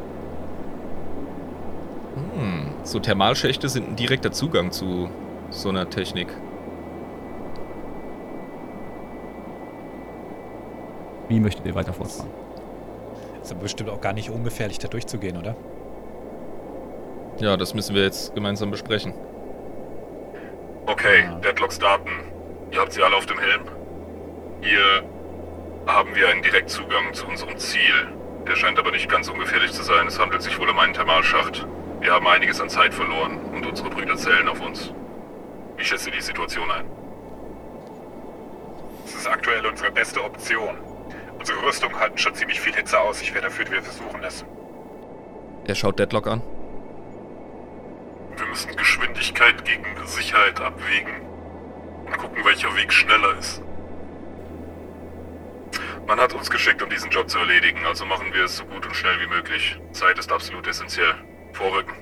[2.35, 5.09] Hm, so Thermalschächte sind ein direkter Zugang zu
[5.51, 6.29] so einer Technik.
[11.29, 12.44] Wie möchtet ihr weiter fortfahren?
[13.45, 15.55] Ist aber bestimmt auch gar nicht ungefährlich, da durchzugehen, oder?
[17.37, 19.13] Ja, das müssen wir jetzt gemeinsam besprechen.
[20.87, 21.35] Okay, Ah.
[21.41, 22.11] Deadlocks Daten.
[22.71, 23.63] Ihr habt sie alle auf dem Helm.
[24.63, 25.03] Hier
[25.87, 28.09] haben wir einen Direktzugang zu unserem Ziel.
[28.49, 30.07] Der scheint aber nicht ganz ungefährlich zu sein.
[30.07, 31.67] Es handelt sich wohl um einen Thermalschacht.
[32.01, 34.91] Wir haben einiges an Zeit verloren und unsere Brüder zählen auf uns.
[35.77, 36.87] Wie schätzt ihr die Situation ein?
[39.05, 40.79] Es ist aktuell unsere beste Option.
[41.45, 43.21] Unsere Rüstungen halten schon ziemlich viel Hitze aus.
[43.21, 44.47] Ich wäre dafür, wir versuchen es.
[45.67, 46.41] Er schaut Deadlock an.
[48.35, 51.21] Wir müssen Geschwindigkeit gegen Sicherheit abwägen
[52.07, 53.61] und gucken, welcher Weg schneller ist.
[56.07, 58.87] Man hat uns geschickt, um diesen Job zu erledigen, also machen wir es so gut
[58.87, 59.79] und schnell wie möglich.
[59.93, 61.15] Zeit ist absolut essentiell.
[61.53, 61.93] Vorrücken.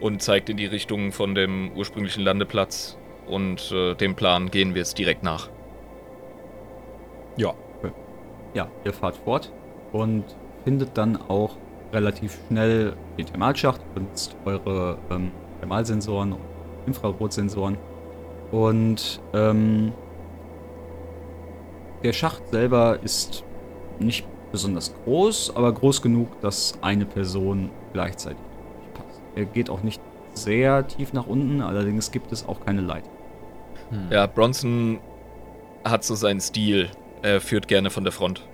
[0.00, 2.98] und zeigt in die Richtung von dem ursprünglichen Landeplatz.
[3.26, 5.48] Und äh, dem Plan gehen wir es direkt nach.
[7.36, 7.54] Ja.
[8.54, 9.52] Ja, ihr fahrt fort
[9.92, 10.24] und
[10.62, 11.56] findet dann auch
[11.92, 16.40] relativ schnell den Thermalschacht, benutzt eure ähm, Thermalsensoren und
[16.86, 17.76] Infrarotsensoren.
[18.52, 19.92] Und ähm,
[22.04, 23.42] der Schacht selber ist
[23.98, 28.38] nicht besonders groß, aber groß genug, dass eine Person gleichzeitig
[28.94, 29.20] passt.
[29.34, 30.00] Er geht auch nicht
[30.34, 33.10] sehr tief nach unten, allerdings gibt es auch keine Leiter.
[33.90, 34.08] Hm.
[34.10, 35.00] Ja, Bronson
[35.84, 36.90] hat so seinen Stil.
[37.24, 38.46] Er führt gerne von der Front.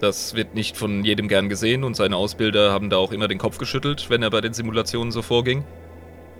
[0.00, 3.38] Das wird nicht von jedem gern gesehen und seine Ausbilder haben da auch immer den
[3.38, 5.64] Kopf geschüttelt, wenn er bei den Simulationen so vorging.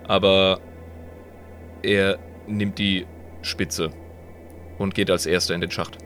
[0.07, 0.59] Aber
[1.81, 3.07] er nimmt die
[3.41, 3.89] Spitze
[4.77, 5.97] und geht als erster in den Schacht.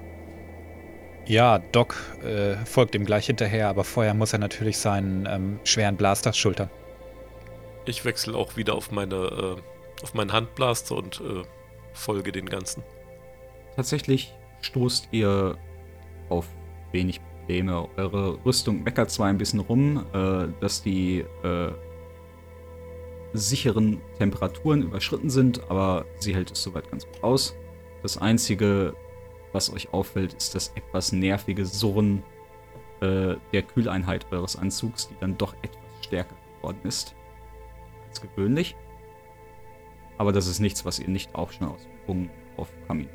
[1.26, 5.98] Ja, Doc äh, folgt ihm gleich hinterher, aber vorher muss er natürlich seinen ähm, schweren
[5.98, 6.70] Blaster schultern.
[7.86, 11.44] Ich wechsle auch wieder auf meine äh, auf meinen Handblaster und äh,
[11.92, 12.84] folge den ganzen.
[13.76, 15.58] Tatsächlich stoßt ihr
[16.30, 16.48] auf
[16.92, 17.90] wenig Probleme.
[17.98, 21.72] Eure Rüstung meckert zwar ein bisschen rum, äh, dass die äh,
[23.34, 27.56] sicheren Temperaturen überschritten sind, aber sie hält es soweit ganz gut aus.
[28.02, 28.94] Das einzige,
[29.52, 32.24] was euch auffällt, ist das etwas nervige Surren
[33.02, 37.16] äh, der Kühleinheit eures Anzugs, die dann doch etwas stärker geworden ist
[38.08, 38.76] als gewöhnlich.
[40.18, 43.10] Aber das ist nichts, was ihr nicht auch schon aus Übungen auf Kamin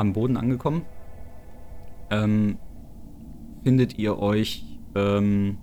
[0.00, 0.82] Am Boden angekommen,
[2.10, 2.58] ähm,
[3.62, 4.64] findet ihr euch
[4.94, 5.58] ähm,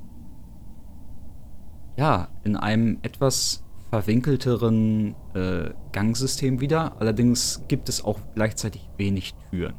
[1.97, 6.99] ja in einem etwas verwinkelteren äh, Gangsystem wieder.
[7.01, 9.73] Allerdings gibt es auch gleichzeitig wenig Türen.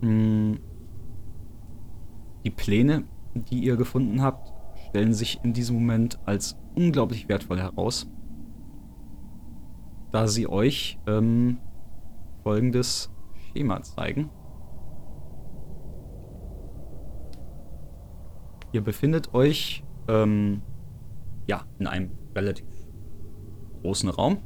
[0.00, 0.58] Hm.
[2.44, 3.04] Die Pläne,
[3.34, 4.52] die ihr gefunden habt,
[4.88, 8.08] stellen sich in diesem Moment als unglaublich wertvoll heraus,
[10.12, 11.58] da sie euch ähm,
[12.42, 13.10] folgendes
[13.52, 14.30] Schema zeigen.
[18.72, 20.62] Ihr befindet euch ähm,
[21.46, 22.66] ja, in einem relativ
[23.82, 24.38] großen Raum.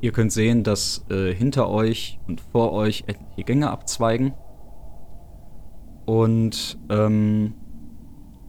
[0.00, 4.34] Ihr könnt sehen, dass äh, hinter euch und vor euch etliche Gänge abzweigen.
[6.06, 7.54] Und ähm,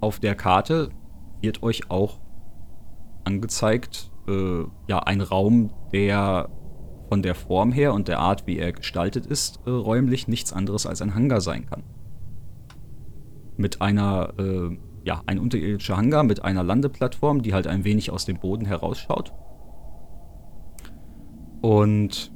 [0.01, 0.89] auf der Karte
[1.41, 2.19] wird euch auch
[3.23, 6.49] angezeigt, äh, ja, ein Raum, der
[7.09, 10.85] von der Form her und der Art, wie er gestaltet ist, äh, räumlich nichts anderes
[10.85, 11.83] als ein Hangar sein kann
[13.57, 18.25] mit einer, äh, ja, ein unterirdischer Hangar mit einer Landeplattform, die halt ein wenig aus
[18.25, 19.33] dem Boden herausschaut.
[21.61, 22.31] Und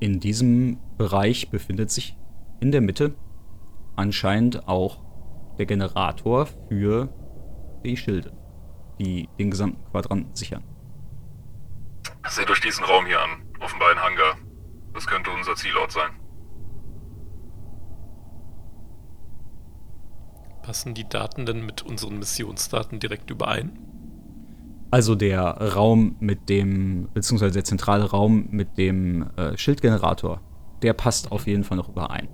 [0.00, 2.16] in diesem Bereich befindet sich
[2.60, 3.14] in der Mitte
[3.94, 4.98] anscheinend auch
[5.58, 7.08] der Generator für
[7.84, 8.32] die Schilde,
[9.02, 10.62] die den gesamten Quadranten sichern.
[12.28, 13.42] Seht euch diesen Raum hier an.
[13.60, 14.36] Offenbar ein Hangar.
[14.94, 16.10] Das könnte unser Zielort sein.
[20.62, 23.78] Passen die Daten denn mit unseren Missionsdaten direkt überein?
[24.90, 25.42] Also der
[25.74, 30.40] Raum mit dem, beziehungsweise der zentrale Raum mit dem äh, Schildgenerator,
[30.82, 32.28] der passt auf jeden Fall noch überein.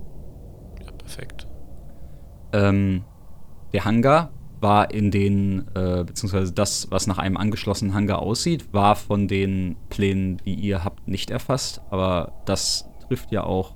[0.83, 1.47] Ja, perfekt.
[2.51, 3.03] Ähm,
[3.73, 4.31] der Hangar
[4.61, 9.75] war in den, äh, beziehungsweise das, was nach einem angeschlossenen Hangar aussieht, war von den
[9.89, 11.81] Plänen, die ihr habt, nicht erfasst.
[11.89, 13.75] Aber das trifft ja auch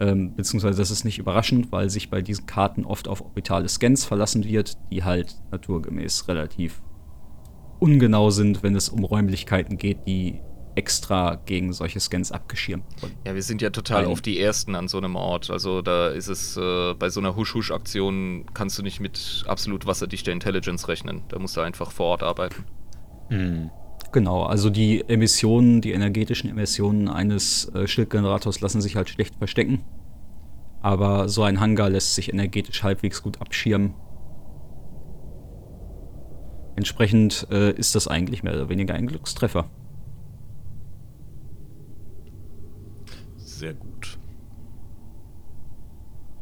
[0.00, 4.04] ähm, beziehungsweise das ist nicht überraschend, weil sich bei diesen Karten oft auf orbitale Scans
[4.04, 6.82] verlassen wird, die halt naturgemäß relativ
[7.80, 10.40] ungenau sind, wenn es um Räumlichkeiten geht, die
[10.78, 13.14] extra gegen solche Scans abgeschirmt wurden.
[13.26, 15.50] Ja, wir sind ja total auf die Ersten an so einem Ort.
[15.50, 20.30] Also da ist es, äh, bei so einer Husch-Husch-Aktion kannst du nicht mit absolut wasserdichter
[20.30, 21.22] Intelligence rechnen.
[21.28, 22.64] Da musst du einfach vor Ort arbeiten.
[23.28, 23.70] Hm.
[24.12, 29.84] Genau, also die Emissionen, die energetischen Emissionen eines äh, Schildgenerators lassen sich halt schlecht verstecken.
[30.80, 33.94] Aber so ein Hangar lässt sich energetisch halbwegs gut abschirmen.
[36.76, 39.68] Entsprechend äh, ist das eigentlich mehr oder weniger ein Glückstreffer.
[43.58, 44.18] Sehr gut.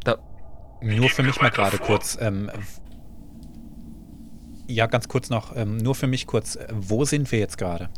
[0.04, 0.18] Da,
[0.82, 2.18] Nur für mich mal gerade kurz.
[2.20, 2.50] Ähm,
[4.68, 5.56] ja, ganz kurz noch.
[5.56, 6.56] Ähm, nur für mich kurz.
[6.56, 7.88] äh, Wo sind wir jetzt gerade?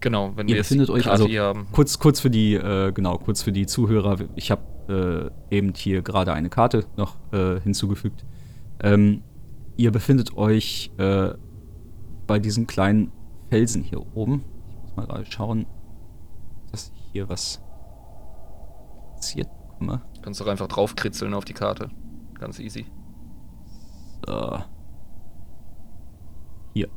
[0.00, 1.66] genau, wenn Ihr befindet euch gerade also hier haben.
[1.72, 4.18] kurz, kurz für die, äh, genau, kurz für die Zuhörer.
[4.36, 8.24] Ich habe äh, eben hier gerade eine Karte noch äh, hinzugefügt.
[8.82, 9.22] Ähm,
[9.76, 11.30] ihr befindet euch äh,
[12.26, 13.12] bei diesen kleinen
[13.50, 14.44] Felsen hier oben.
[14.68, 15.66] Ich muss mal gerade schauen,
[16.70, 17.63] dass ich hier was
[19.24, 20.02] fixiert bekomme.
[20.22, 21.90] Kannst doch einfach draufkritzeln auf die Karte.
[22.38, 22.86] Ganz easy.
[24.26, 24.58] So.
[26.74, 26.88] Hier.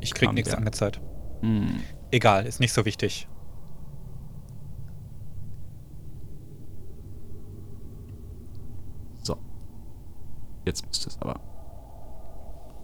[0.00, 0.58] Ich krieg nichts der.
[0.58, 1.00] angezeigt.
[1.40, 1.80] Hm.
[2.10, 3.28] Egal, ist nicht so wichtig.
[9.22, 9.36] So.
[10.64, 11.40] Jetzt müsste es aber.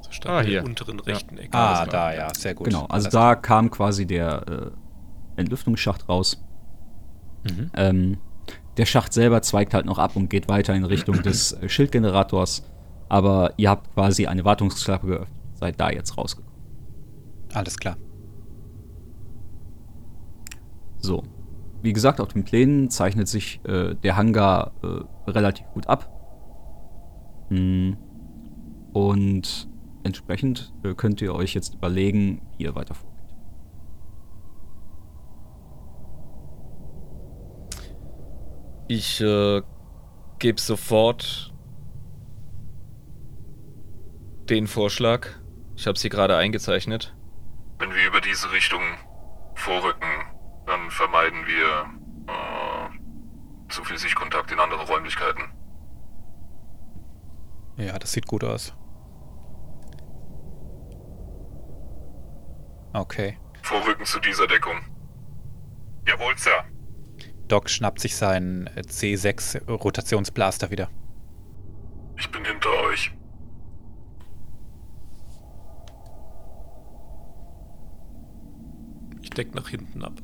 [0.02, 0.64] So Ah, hier.
[0.64, 1.52] unteren rechten Ecke.
[1.56, 2.14] Ah, da, klar.
[2.14, 2.66] ja, sehr gut.
[2.66, 4.72] genau, also Alles da kam quasi der
[5.36, 6.42] äh, Entlüftungsschacht raus.
[7.46, 7.70] Mhm.
[7.74, 8.18] Ähm,
[8.76, 12.64] der Schacht selber zweigt halt noch ab und geht weiter in Richtung des äh, Schildgenerators.
[13.08, 15.38] Aber ihr habt quasi eine Wartungsklappe geöffnet.
[15.54, 16.52] Seid da jetzt rausgekommen.
[17.54, 17.96] Alles klar.
[20.98, 21.22] So.
[21.82, 26.10] Wie gesagt, auf den Plänen zeichnet sich äh, der Hangar äh, relativ gut ab.
[27.48, 27.96] Hm.
[28.92, 29.68] Und
[30.02, 33.15] entsprechend äh, könnt ihr euch jetzt überlegen, wie ihr weiter vorgeht.
[38.88, 39.62] Ich äh,
[40.38, 41.52] gebe sofort
[44.48, 45.28] den Vorschlag.
[45.74, 47.14] Ich habe sie gerade eingezeichnet.
[47.78, 48.80] Wenn wir über diese Richtung
[49.54, 50.08] vorrücken,
[50.66, 55.42] dann vermeiden wir äh, zu viel Sichtkontakt in andere Räumlichkeiten.
[57.76, 58.74] Ja, das sieht gut aus.
[62.92, 63.38] Okay.
[63.62, 64.76] Vorrücken zu dieser Deckung.
[66.06, 66.64] Jawohl, Sir.
[67.48, 70.90] Doc schnappt sich seinen äh, C6 Rotationsblaster wieder.
[72.18, 73.12] Ich bin hinter euch.
[79.22, 80.14] Ich deck nach hinten ab.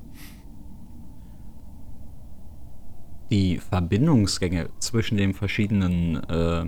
[3.31, 6.66] Die Verbindungsgänge zwischen den verschiedenen äh,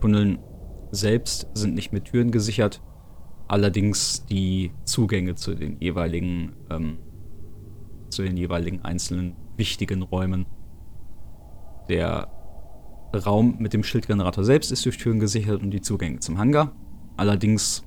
[0.00, 0.38] Tunneln
[0.90, 2.82] selbst sind nicht mit Türen gesichert.
[3.48, 6.98] Allerdings die Zugänge zu den jeweiligen, ähm,
[8.08, 10.46] zu den jeweiligen einzelnen wichtigen Räumen.
[11.88, 12.28] Der
[13.14, 16.72] Raum mit dem Schildgenerator selbst ist durch Türen gesichert und die Zugänge zum Hangar.
[17.16, 17.84] Allerdings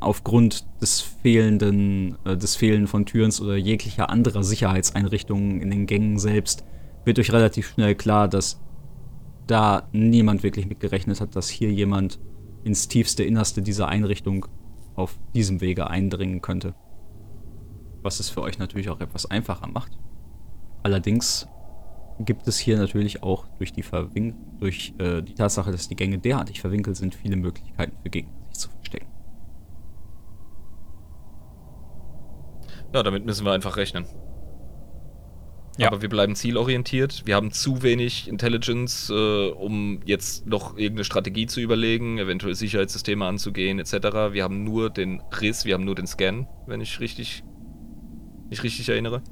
[0.00, 6.18] aufgrund des fehlenden, äh, des Fehlen von Türen oder jeglicher anderer Sicherheitseinrichtungen in den Gängen
[6.18, 6.64] selbst
[7.04, 8.60] wird euch relativ schnell klar, dass
[9.46, 12.18] da niemand wirklich mit gerechnet hat, dass hier jemand
[12.64, 14.46] ins tiefste Innerste dieser Einrichtung
[14.96, 16.74] auf diesem Wege eindringen könnte.
[18.02, 19.96] Was es für euch natürlich auch etwas einfacher macht.
[20.82, 21.48] Allerdings
[22.20, 26.18] gibt es hier natürlich auch durch die, Verwink durch, äh, die Tatsache, dass die Gänge
[26.18, 29.06] derartig verwinkelt sind, viele Möglichkeiten für Gegner, sich zu verstecken.
[32.94, 34.06] Ja, damit müssen wir einfach rechnen.
[35.78, 35.88] Ja.
[35.88, 37.24] Aber wir bleiben zielorientiert.
[37.26, 43.26] Wir haben zu wenig Intelligence, äh, um jetzt noch irgendeine Strategie zu überlegen, eventuell Sicherheitssysteme
[43.26, 43.92] anzugehen, etc.
[44.32, 47.44] Wir haben nur den Riss, wir haben nur den Scan, wenn ich richtig,
[48.48, 49.22] mich richtig erinnere.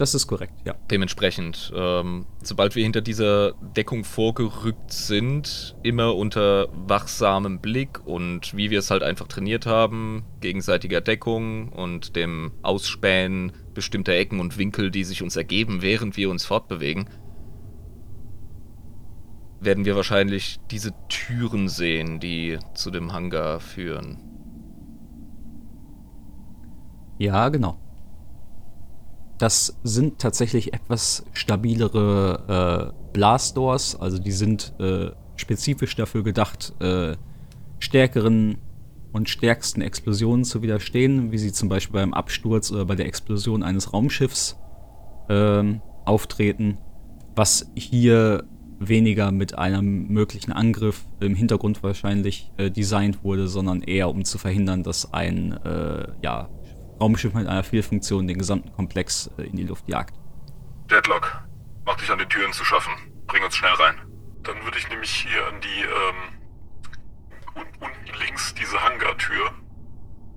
[0.00, 0.76] Das ist korrekt, ja.
[0.90, 8.70] Dementsprechend, ähm, sobald wir hinter dieser Deckung vorgerückt sind, immer unter wachsamem Blick und wie
[8.70, 14.90] wir es halt einfach trainiert haben, gegenseitiger Deckung und dem Ausspähen bestimmter Ecken und Winkel,
[14.90, 17.10] die sich uns ergeben, während wir uns fortbewegen,
[19.60, 24.16] werden wir wahrscheinlich diese Türen sehen, die zu dem Hangar führen.
[27.18, 27.78] Ja, genau.
[29.40, 37.16] Das sind tatsächlich etwas stabilere äh, Blastdoors, also die sind äh, spezifisch dafür gedacht, äh,
[37.78, 38.58] stärkeren
[39.12, 43.62] und stärksten Explosionen zu widerstehen, wie sie zum Beispiel beim Absturz oder bei der Explosion
[43.62, 44.58] eines Raumschiffs
[45.30, 46.76] ähm, auftreten,
[47.34, 48.44] was hier
[48.78, 54.36] weniger mit einem möglichen Angriff im Hintergrund wahrscheinlich äh, designt wurde, sondern eher um zu
[54.36, 56.50] verhindern, dass ein äh, ja,
[57.00, 60.14] Raumschiff mit einer Fehlfunktion den gesamten Komplex äh, in die Luft jagt.
[60.90, 61.42] Deadlock,
[61.84, 62.92] mach dich an die Türen zu schaffen.
[63.26, 63.94] Bring uns schnell rein.
[64.42, 66.40] Dann würde ich nämlich hier an die, ähm,
[67.54, 69.50] un unten links diese Hangartür,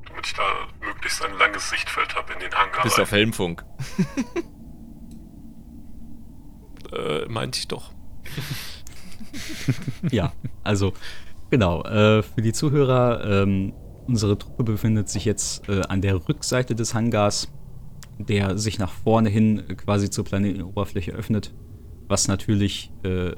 [0.07, 0.44] damit ich da
[0.81, 2.84] möglichst ein langes Sichtfeld habe in den Hangar.
[2.84, 3.64] Bis auf Helmfunk.
[6.94, 7.91] Äh, meinte ich doch.
[10.11, 10.31] ja,
[10.64, 10.94] also
[11.49, 13.73] genau, äh, für die Zuhörer, ähm,
[14.07, 17.51] unsere Truppe befindet sich jetzt äh, an der Rückseite des Hangars,
[18.19, 21.53] der sich nach vorne hin äh, quasi zur Planetenoberfläche öffnet,
[22.07, 23.31] was natürlich äh,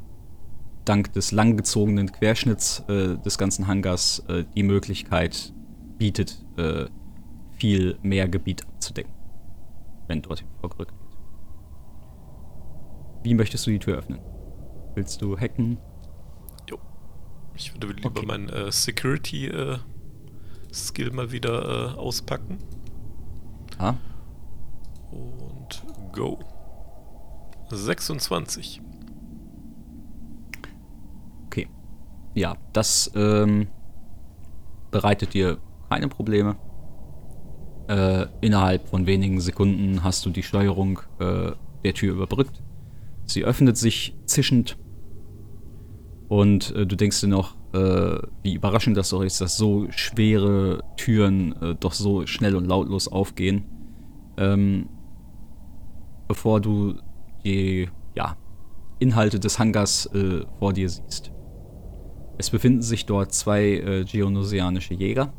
[0.86, 5.54] dank des langgezogenen Querschnitts äh, des ganzen Hangars äh, die Möglichkeit
[5.98, 6.86] bietet, äh,
[7.58, 9.14] viel mehr Gebiet abzudecken,
[10.08, 10.94] wenn dorthin vorgerückt wird.
[13.24, 14.20] Wie möchtest du die Tür öffnen?
[14.94, 15.78] Willst du hacken?
[17.58, 18.26] Ich würde lieber Okay.
[18.26, 18.72] meinen äh,
[20.76, 22.58] Security-Skill mal wieder äh, auspacken.
[23.78, 23.96] Ah,
[25.12, 25.84] Und
[26.14, 26.40] Go.
[27.70, 28.82] 26.
[31.48, 31.68] Okay.
[32.34, 33.68] Ja, das ähm,
[34.92, 35.58] bereitet dir
[35.90, 36.56] keine Probleme.
[37.88, 41.52] Äh, innerhalb von wenigen Sekunden hast du die Steuerung äh,
[41.84, 42.62] der Tür überbrückt.
[43.26, 44.78] Sie öffnet sich zischend
[46.28, 50.84] und äh, du denkst dir noch, äh, wie überraschend das doch ist, dass so schwere
[50.96, 53.66] Türen äh, doch so schnell und lautlos aufgehen.
[54.38, 54.90] Ähm,
[56.28, 56.96] bevor du
[57.44, 58.38] die ja,
[59.00, 61.32] Inhalte des Hangars äh, vor dir siehst.
[62.38, 65.34] Es befinden sich dort zwei äh, geonosianische Jäger.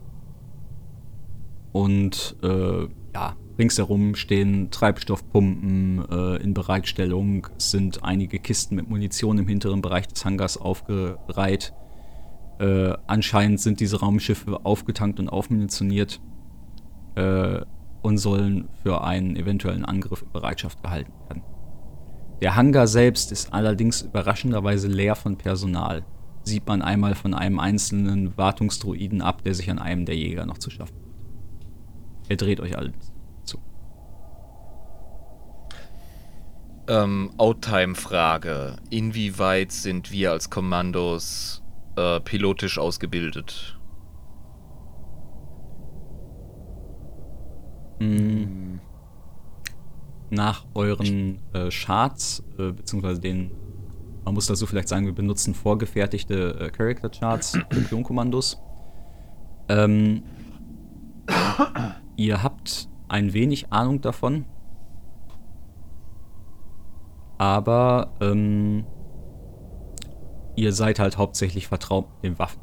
[1.72, 7.48] Und äh, ja, ringsherum stehen Treibstoffpumpen äh, in Bereitstellung.
[7.58, 11.74] Es sind einige Kisten mit Munition im hinteren Bereich des Hangars aufgereiht.
[12.58, 16.20] Äh, anscheinend sind diese Raumschiffe aufgetankt und aufmunitioniert
[17.14, 17.60] äh,
[18.02, 21.42] und sollen für einen eventuellen Angriff in Bereitschaft gehalten werden.
[22.40, 26.04] Der Hangar selbst ist allerdings überraschenderweise leer von Personal.
[26.44, 30.58] Sieht man einmal von einem einzelnen Wartungsdruiden ab, der sich an einem der Jäger noch
[30.58, 31.06] zu schaffen macht.
[32.28, 32.92] Er dreht euch alles
[33.44, 33.58] zu.
[36.88, 38.76] Ähm, Outtime-Frage.
[38.90, 41.62] Inwieweit sind wir als Kommandos
[41.96, 43.78] äh, pilotisch ausgebildet?
[47.98, 48.78] Mm.
[50.30, 53.52] Nach euren äh, Charts, äh, beziehungsweise den,
[54.24, 58.60] man muss dazu vielleicht sagen, wir benutzen vorgefertigte äh, Character Charts für Klonkommandos.
[59.68, 60.24] Ähm,
[62.16, 64.44] ihr habt ein wenig Ahnung davon,
[67.38, 68.84] aber ähm,
[70.56, 72.60] ihr seid halt hauptsächlich vertraut mit den Waffen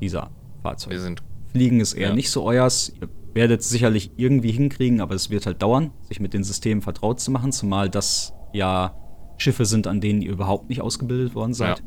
[0.00, 0.30] dieser
[0.62, 0.96] Fahrzeuge.
[0.96, 2.14] Wir sind Fliegen ist eher Ja.
[2.14, 2.92] nicht so euers.
[3.00, 6.80] Ihr werdet es sicherlich irgendwie hinkriegen, aber es wird halt dauern, sich mit den Systemen
[6.82, 8.94] vertraut zu machen, zumal das ja
[9.36, 11.82] Schiffe sind, an denen ihr überhaupt nicht ausgebildet worden seid.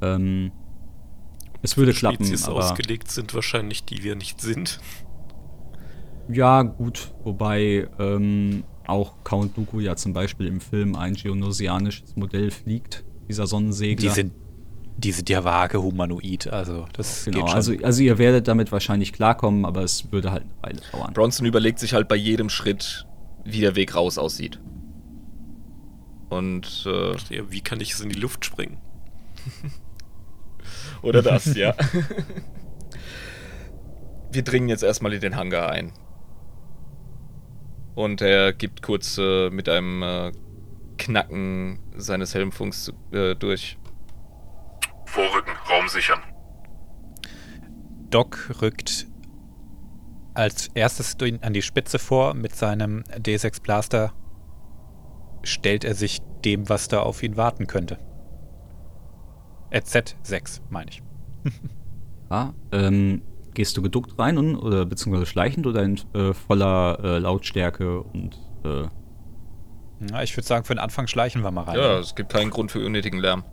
[0.00, 0.52] Ähm,
[1.62, 4.80] es würde klappen, Spezies aber ausgelegt sind wahrscheinlich, die wir nicht sind.
[6.28, 12.50] ja gut, wobei ähm, auch Count Dooku ja zum Beispiel im Film ein geonosianisches Modell
[12.50, 14.08] fliegt, dieser Sonnensegler.
[14.08, 14.32] Die sind,
[14.96, 17.56] die sind ja vage humanoid, also das genau, geht schon.
[17.56, 21.12] also, also ihr werdet damit wahrscheinlich klarkommen, aber es würde halt eine Weile dauern.
[21.12, 23.06] Bronson überlegt sich halt bei jedem Schritt,
[23.44, 24.60] wie der Weg raus aussieht.
[26.28, 27.14] Und äh,
[27.48, 28.78] wie kann ich es in die Luft springen?
[31.02, 31.74] Oder das, ja.
[34.32, 35.92] Wir dringen jetzt erstmal in den Hangar ein.
[37.94, 40.32] Und er gibt kurz äh, mit einem äh,
[40.98, 43.78] Knacken seines Helmfunks äh, durch.
[45.06, 46.20] Vorrücken, Raum sichern.
[48.10, 49.06] Doc rückt
[50.34, 54.12] als erstes an die Spitze vor mit seinem D6 Blaster.
[55.42, 57.98] Stellt er sich dem, was da auf ihn warten könnte.
[59.70, 61.02] Äh, Z6, meine ich.
[62.30, 63.22] Ja, ähm,
[63.52, 68.40] gehst du geduckt rein und, oder beziehungsweise schleichend oder in äh, voller äh, Lautstärke und
[68.64, 68.88] äh,
[70.10, 71.76] Ja, ich würde sagen, für den Anfang schleichen wir mal rein.
[71.76, 73.44] Ja, es gibt keinen Grund für unnötigen Lärm.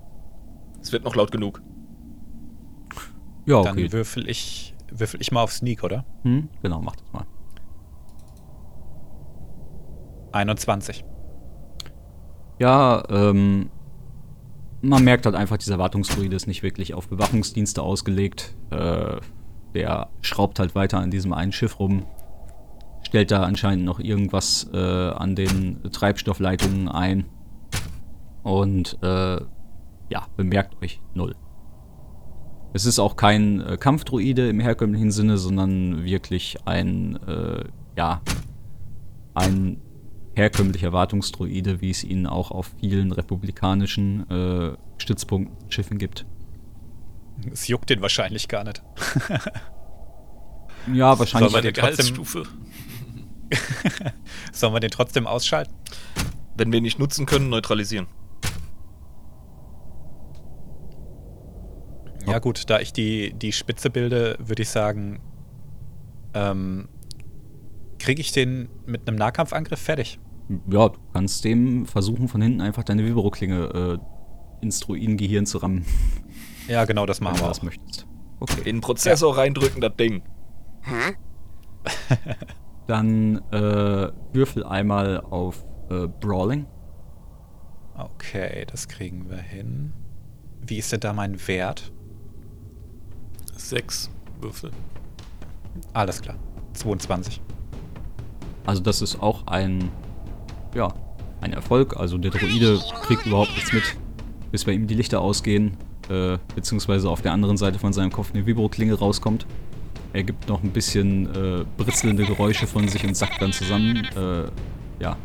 [0.82, 1.62] Es wird noch laut genug.
[3.46, 3.92] ja, Dann okay.
[3.92, 6.06] würfel ich, würfel ich mal auf Sneak, oder?
[6.24, 7.26] Hm, genau, mach das mal.
[10.32, 11.04] 21.
[12.60, 13.70] Ja, ähm,
[14.82, 18.56] man merkt halt einfach, dieser Wartungsdruide ist nicht wirklich auf Bewachungsdienste ausgelegt.
[18.72, 19.18] Äh,
[19.74, 22.06] der schraubt halt weiter an diesem einen Schiff rum.
[23.12, 27.26] Stellt da anscheinend noch irgendwas äh, an den Treibstoffleitungen ein.
[28.42, 29.36] Und äh,
[30.10, 31.36] ja, bemerkt euch null.
[32.72, 37.66] Es ist auch kein äh, Kampfdruide im herkömmlichen Sinne, sondern wirklich ein, äh,
[37.98, 38.22] ja,
[39.34, 39.82] ein
[40.34, 46.26] herkömmlicher Wartungsdruide, wie es ihn auch auf vielen republikanischen äh, Stützpunkten Schiffen gibt.
[47.52, 48.82] Es juckt den wahrscheinlich gar nicht.
[50.94, 51.52] Ja, wahrscheinlich.
[51.52, 52.44] Den trotzdem- Gehaltsstufe.
[54.52, 55.74] Sollen wir den trotzdem ausschalten?
[56.56, 58.08] Wenn wir ihn nicht nutzen können, neutralisieren.
[62.28, 65.20] Ja gut, da ich die, die Spitze bilde, würde ich sagen,
[66.34, 66.88] ähm,
[68.00, 70.20] kriege ich den mit einem Nahkampfangriff fertig.
[70.70, 75.86] Ja, du kannst dem versuchen, von hinten einfach deine Vibro-Klinge äh, ins Druidengehirn zu rammen,
[76.68, 77.64] Ja, genau, das wenn machen du wir das auch.
[77.64, 78.06] möchtest.
[78.40, 78.60] Okay.
[78.60, 80.22] In den Prozessor reindrücken, das Ding.
[82.92, 86.66] Dann äh, würfel einmal auf äh, Brawling.
[87.98, 89.94] Okay, das kriegen wir hin.
[90.60, 91.90] Wie ist denn da mein Wert?
[93.56, 94.12] Sechs
[94.42, 94.72] Würfel.
[95.94, 96.36] Alles klar.
[96.74, 97.40] 22.
[98.66, 99.90] Also das ist auch ein
[100.76, 100.94] ja,
[101.40, 101.96] ein Erfolg.
[101.96, 103.84] Also der Droide kriegt überhaupt nichts mit,
[104.52, 105.78] bis bei ihm die Lichter ausgehen,
[106.10, 109.46] äh, beziehungsweise auf der anderen Seite von seinem Kopf eine Vibro-Klinge rauskommt.
[110.14, 114.06] Er gibt noch ein bisschen äh, britzelnde Geräusche von sich und sackt dann zusammen.
[114.16, 114.50] Äh,
[115.02, 115.16] ja,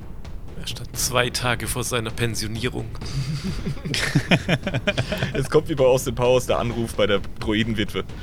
[0.61, 2.87] Er stand zwei Tage vor seiner Pensionierung.
[5.33, 8.05] Es kommt wie bei Austin Powers der Anruf bei der Droidenwitwe.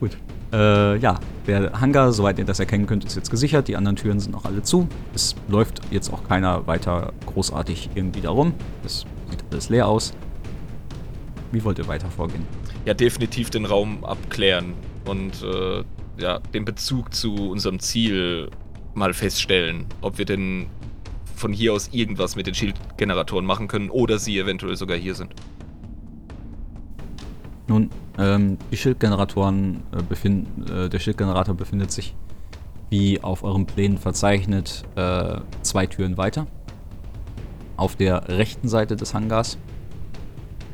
[0.00, 0.16] Gut.
[0.52, 3.68] Äh, ja, der Hangar, soweit ihr das erkennen könnt, ist jetzt gesichert.
[3.68, 4.88] Die anderen Türen sind noch alle zu.
[5.14, 8.54] Es läuft jetzt auch keiner weiter großartig irgendwie darum.
[8.84, 10.12] Es sieht alles leer aus.
[11.52, 12.46] Wie wollt ihr weiter vorgehen?
[12.86, 14.72] Ja, definitiv den Raum abklären
[15.04, 15.84] und äh,
[16.18, 18.50] ja, den Bezug zu unserem Ziel
[18.94, 20.66] mal feststellen, ob wir denn
[21.36, 25.34] von hier aus irgendwas mit den Schildgeneratoren machen können oder sie eventuell sogar hier sind.
[27.66, 32.14] Nun, ähm, die Schildgeneratoren äh, befinden, äh, der Schildgenerator befindet sich,
[32.90, 36.46] wie auf euren Plänen verzeichnet, äh, zwei Türen weiter.
[37.76, 39.58] Auf der rechten Seite des Hangars.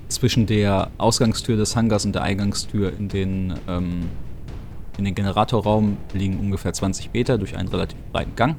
[0.09, 4.09] Zwischen der Ausgangstür des Hangars und der Eingangstür in den, ähm,
[4.97, 8.57] in den Generatorraum liegen ungefähr 20 Meter durch einen relativ breiten Gang.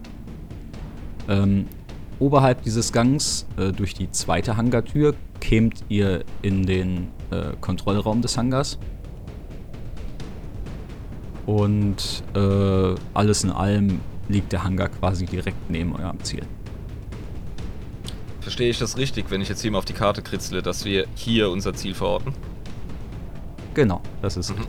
[1.27, 1.65] Ähm,
[2.19, 8.37] oberhalb dieses Gangs, äh, durch die zweite Hangartür, kämt ihr in den äh, Kontrollraum des
[8.37, 8.77] Hangars.
[11.45, 16.43] Und äh, alles in allem liegt der Hangar quasi direkt neben eurem Ziel.
[18.49, 21.05] Verstehe ich das richtig, wenn ich jetzt hier mal auf die Karte kritzle, dass wir
[21.13, 22.33] hier unser Ziel verorten?
[23.75, 24.65] Genau, das ist Mhm.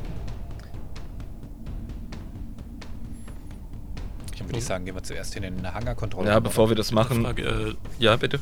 [4.38, 6.28] Dann würde ich sagen, gehen wir zuerst in den Hangarkontrolle.
[6.28, 7.22] Ja, bevor wir das machen.
[7.22, 8.38] Frage, äh, Ja, bitte.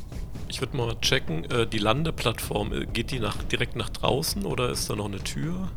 [0.48, 4.70] ich würde mal checken, äh, die Landeplattform, äh, geht die nach, direkt nach draußen oder
[4.70, 5.68] ist da noch eine Tür?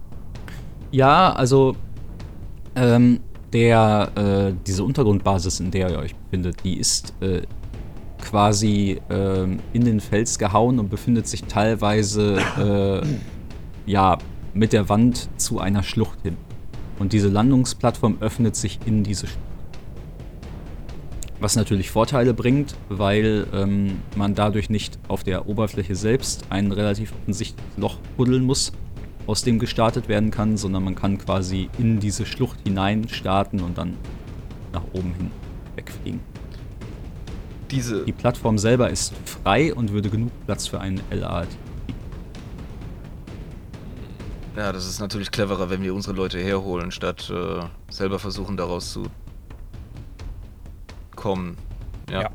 [0.89, 1.75] Ja, also
[2.75, 3.19] ähm,
[3.53, 7.43] der, äh, diese Untergrundbasis, in der ihr euch befindet, die ist äh,
[8.21, 13.01] quasi ähm, in den Fels gehauen und befindet sich teilweise äh,
[13.89, 14.17] ja
[14.53, 16.37] mit der Wand zu einer Schlucht hin.
[16.99, 19.45] Und diese Landungsplattform öffnet sich in diese Schlucht.
[21.39, 27.13] Was natürlich Vorteile bringt, weil ähm, man dadurch nicht auf der Oberfläche selbst ein relativ
[27.13, 28.71] offensichtliches Loch buddeln muss,
[29.25, 33.77] aus dem gestartet werden kann, sondern man kann quasi in diese Schlucht hinein starten und
[33.77, 33.97] dann
[34.71, 35.31] nach oben hin
[35.75, 36.30] wegfliegen.
[37.71, 38.03] Diese.
[38.03, 41.47] Die Plattform selber ist frei und würde genug Platz für einen LAT.
[44.57, 48.91] Ja, das ist natürlich cleverer, wenn wir unsere Leute herholen, statt äh, selber versuchen, daraus
[48.91, 49.05] zu
[51.15, 51.57] kommen.
[52.09, 52.23] Ja.
[52.23, 52.29] Ja.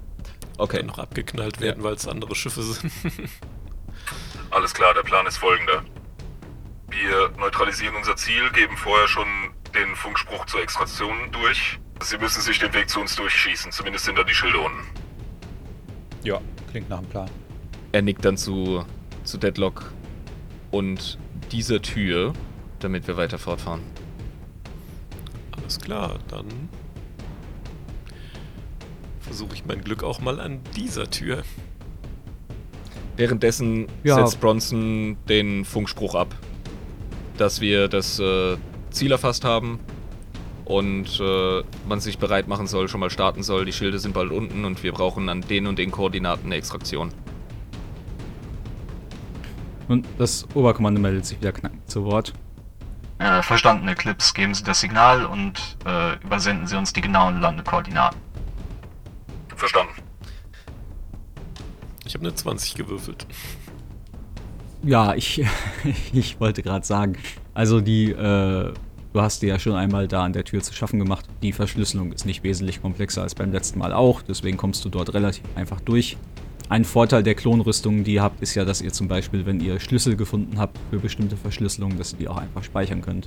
[0.56, 0.78] Okay.
[0.78, 2.90] Dann noch abgeknallt werden, weil es andere Schiffe sind.
[4.50, 5.84] Alles klar, der Plan ist folgender.
[6.88, 9.26] Wir neutralisieren unser Ziel, geben vorher schon
[9.74, 11.78] den Funkspruch zur Extraktion durch.
[12.02, 15.05] Sie müssen sich den Weg zu uns durchschießen, zumindest sind da die Schilde unten.
[16.24, 16.40] Ja,
[16.70, 17.30] klingt nach einem Plan.
[17.92, 18.84] Er nickt dann zu,
[19.24, 19.92] zu Deadlock
[20.70, 21.18] und
[21.52, 22.32] dieser Tür,
[22.80, 23.80] damit wir weiter fortfahren.
[25.56, 26.46] Alles klar, dann
[29.20, 31.42] versuche ich mein Glück auch mal an dieser Tür.
[33.16, 34.16] Währenddessen Ja.
[34.16, 36.34] setzt Bronson den Funkspruch ab,
[37.38, 38.56] dass wir das äh,
[38.90, 39.80] Ziel erfasst haben
[40.66, 43.64] und äh, man sich bereit machen soll, schon mal starten soll.
[43.64, 47.12] Die Schilde sind bald unten und wir brauchen an den und den Koordinaten eine Extraktion.
[49.88, 52.32] Und das Oberkommando meldet sich wieder knackend zu Wort.
[53.18, 54.34] Äh, verstanden, Eclipse.
[54.34, 58.20] Geben Sie das Signal und äh, übersenden Sie uns die genauen Landekoordinaten.
[59.54, 59.94] Verstanden.
[62.04, 63.26] Ich habe eine 20 gewürfelt.
[64.82, 65.44] Ja, ich,
[66.12, 67.16] ich wollte gerade sagen,
[67.54, 68.74] also die, äh,
[69.16, 71.24] du hast dir ja schon einmal da an der Tür zu schaffen gemacht.
[71.42, 75.14] Die Verschlüsselung ist nicht wesentlich komplexer als beim letzten Mal auch, deswegen kommst du dort
[75.14, 76.18] relativ einfach durch.
[76.68, 79.80] Ein Vorteil der Klonrüstungen, die ihr habt, ist ja, dass ihr zum Beispiel, wenn ihr
[79.80, 83.26] Schlüssel gefunden habt für bestimmte Verschlüsselungen, dass ihr die auch einfach speichern könnt.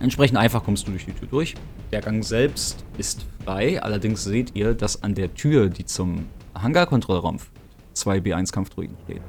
[0.00, 1.56] Entsprechend einfach kommst du durch die Tür durch.
[1.92, 6.24] Der Gang selbst ist frei, allerdings seht ihr, dass an der Tür, die zum
[6.54, 7.52] Hangarkontrollraum führt,
[7.92, 9.22] zwei B1-Kampfdruiden stehen.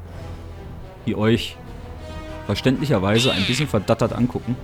[1.06, 1.58] Die euch
[2.46, 4.56] verständlicherweise ein bisschen verdattert angucken,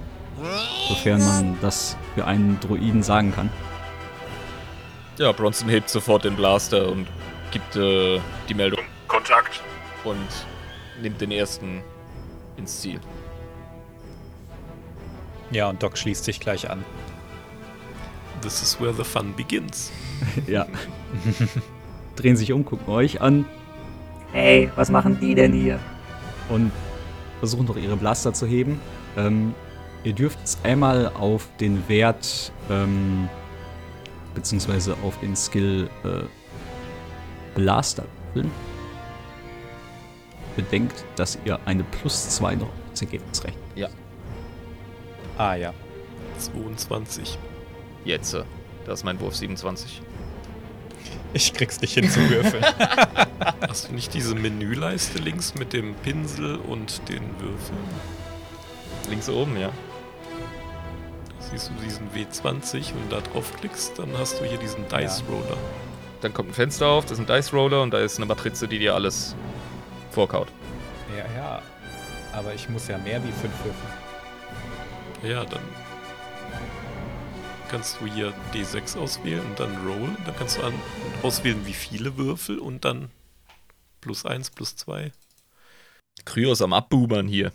[0.88, 3.50] sofern man das für einen Druiden sagen kann.
[5.18, 7.08] Ja, Bronson hebt sofort den Blaster und
[7.52, 9.62] gibt äh, die Meldung Kontakt.
[10.04, 10.18] und
[11.02, 11.82] nimmt den ersten
[12.58, 13.00] ins Ziel.
[15.52, 16.84] Ja, und Doc schließt sich gleich an.
[18.42, 19.92] This is where the fun begins.
[20.48, 20.66] Ja.
[22.16, 23.46] Drehen sich um, gucken euch an
[24.34, 25.80] Hey, was machen die denn hier?
[26.50, 26.72] und
[27.40, 28.80] versuchen noch ihre Blaster zu heben.
[29.18, 29.54] Ähm,
[30.04, 33.30] ihr dürft jetzt einmal auf den Wert ähm,
[34.34, 36.24] beziehungsweise auf den Skill äh,
[37.56, 38.52] Blaster würfeln,
[40.56, 43.64] bedenkt, dass ihr eine plus 2 noch das Ergebnis rechnet.
[45.38, 45.74] Ah ja.
[46.38, 47.38] 22.
[48.06, 48.34] Jetzt.
[48.34, 48.44] äh,
[48.86, 50.02] Das ist mein Wurf 27.
[51.34, 52.66] Ich krieg's nicht hin zu würfeln.
[53.68, 57.80] Hast du nicht diese Menüleiste links mit dem Pinsel und den Würfeln?
[59.10, 59.70] Links oben, ja.
[61.52, 65.58] Siehst du diesen W20 und da draufklickst, dann hast du hier diesen Dice Roller.
[66.22, 68.68] Dann kommt ein Fenster auf, das ist ein Dice Roller und da ist eine Matrize,
[68.68, 69.36] die dir alles
[70.12, 70.48] vorkaut.
[71.18, 71.62] ja, ja.
[72.34, 75.32] Aber ich muss ja mehr wie fünf würfeln.
[75.32, 75.62] Ja, dann
[77.70, 80.10] kannst du hier D6 auswählen und dann Roll.
[80.26, 80.74] Dann kannst du an,
[81.24, 83.10] auswählen, wie viele Würfel und dann
[84.02, 85.12] plus 1, plus 2.
[86.26, 87.52] Kryos am Abbubern hier.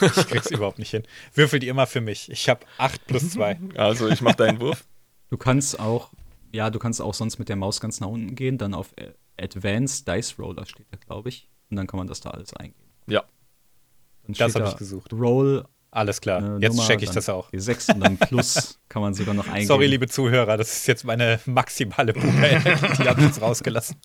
[0.00, 1.02] Ich krieg's überhaupt nicht hin.
[1.34, 2.30] Würfel die immer für mich.
[2.30, 3.58] Ich habe 8 plus 2.
[3.76, 4.84] Also ich mach deinen Wurf.
[5.30, 6.10] Du kannst auch,
[6.52, 9.10] ja, du kannst auch sonst mit der Maus ganz nach unten gehen, dann auf äh,
[9.40, 11.48] Advanced Dice Roller steht da, glaube ich.
[11.70, 12.88] Und dann kann man das da alles eingeben.
[13.06, 13.20] Ja.
[13.20, 15.12] Dann Das steht hab da ich gesucht.
[15.12, 16.38] Roll Alles klar.
[16.38, 17.50] eine Jetzt Nummer, check ich das auch.
[17.52, 19.66] D6 und dann Plus kann man sogar noch eingeben.
[19.66, 22.96] Sorry, liebe Zuhörer, das ist jetzt meine maximale Puppe-Energie.
[23.02, 23.96] Die habe ich jetzt rausgelassen.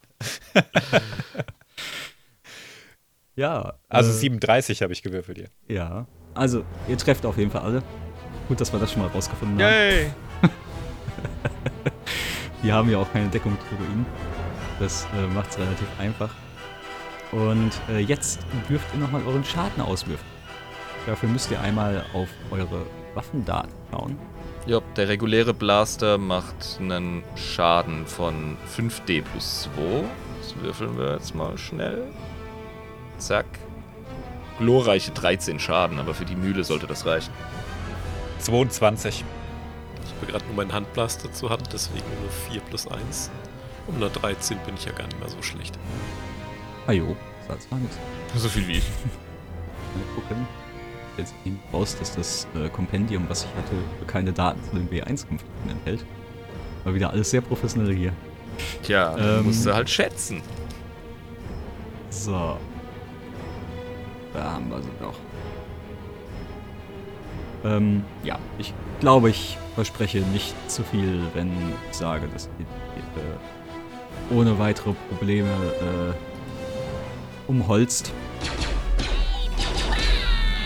[3.36, 3.74] Ja.
[3.90, 5.76] Also äh, 37 habe ich gewürfelt hier.
[5.76, 6.06] Ja.
[6.36, 7.84] Also, ihr trefft auf jeden Fall alle.
[8.48, 9.72] Gut, dass wir das schon mal rausgefunden haben.
[9.72, 10.12] Yay!
[12.64, 14.06] Wir haben ja auch keine Deckung zu Ruinen.
[14.80, 16.34] Das äh, macht es relativ einfach.
[17.32, 18.40] Und äh, jetzt
[18.70, 20.26] dürft ihr nochmal euren Schaden auswürfen.
[21.06, 22.86] Dafür müsst ihr einmal auf eure
[23.16, 24.18] Waffendaten schauen.
[24.66, 30.04] Ja, der reguläre Blaster macht einen Schaden von 5d plus 2.
[30.42, 32.06] Das würfeln wir jetzt mal schnell.
[33.28, 33.46] Zack.
[34.60, 37.32] Glorreiche 13 Schaden, aber für die Mühle sollte das reichen.
[38.40, 39.24] 22.
[40.06, 43.32] Ich habe gerade nur meinen Handblaster zur Hand, deswegen nur 4 plus 1.
[43.88, 45.78] Um eine 13 bin ich ja gar nicht mehr so schlecht.
[46.88, 47.16] Ah jo,
[47.48, 47.98] das war nichts.
[48.36, 48.84] So viel wie ich.
[49.96, 50.48] Mal gucken.
[51.18, 53.76] Jetzt eben raus, dass das äh, Kompendium, was ich hatte,
[54.08, 56.06] keine Daten zu den W1-Konflikten enthält.
[56.84, 58.14] War wieder alles sehr professionell hier.
[58.84, 59.46] Tja, Ähm.
[59.46, 60.42] musst du halt schätzen.
[62.10, 62.58] So.
[64.34, 65.14] Da haben wir sie doch.
[67.66, 71.52] Ähm, ja, ich glaube, ich verspreche nicht zu viel, wenn
[71.90, 72.66] ich sage, dass ihr
[73.22, 76.14] äh, ohne weitere Probleme äh,
[77.50, 78.12] umholzt.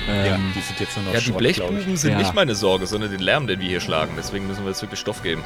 [0.08, 1.58] ja, Ähm, die sind jetzt nur noch Ja, die Schrott, ich.
[1.58, 2.18] Blechbuben sind Ja.
[2.20, 4.14] nicht meine Sorge, sondern den Lärm, den wir hier schlagen.
[4.18, 5.44] Deswegen müssen wir jetzt wirklich Stoff geben.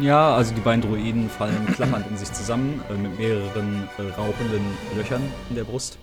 [0.00, 4.62] Ja, also die beiden Druiden fallen klappernd in sich zusammen, äh, mit mehreren äh, rauchenden
[4.96, 5.98] Löchern in der Brust.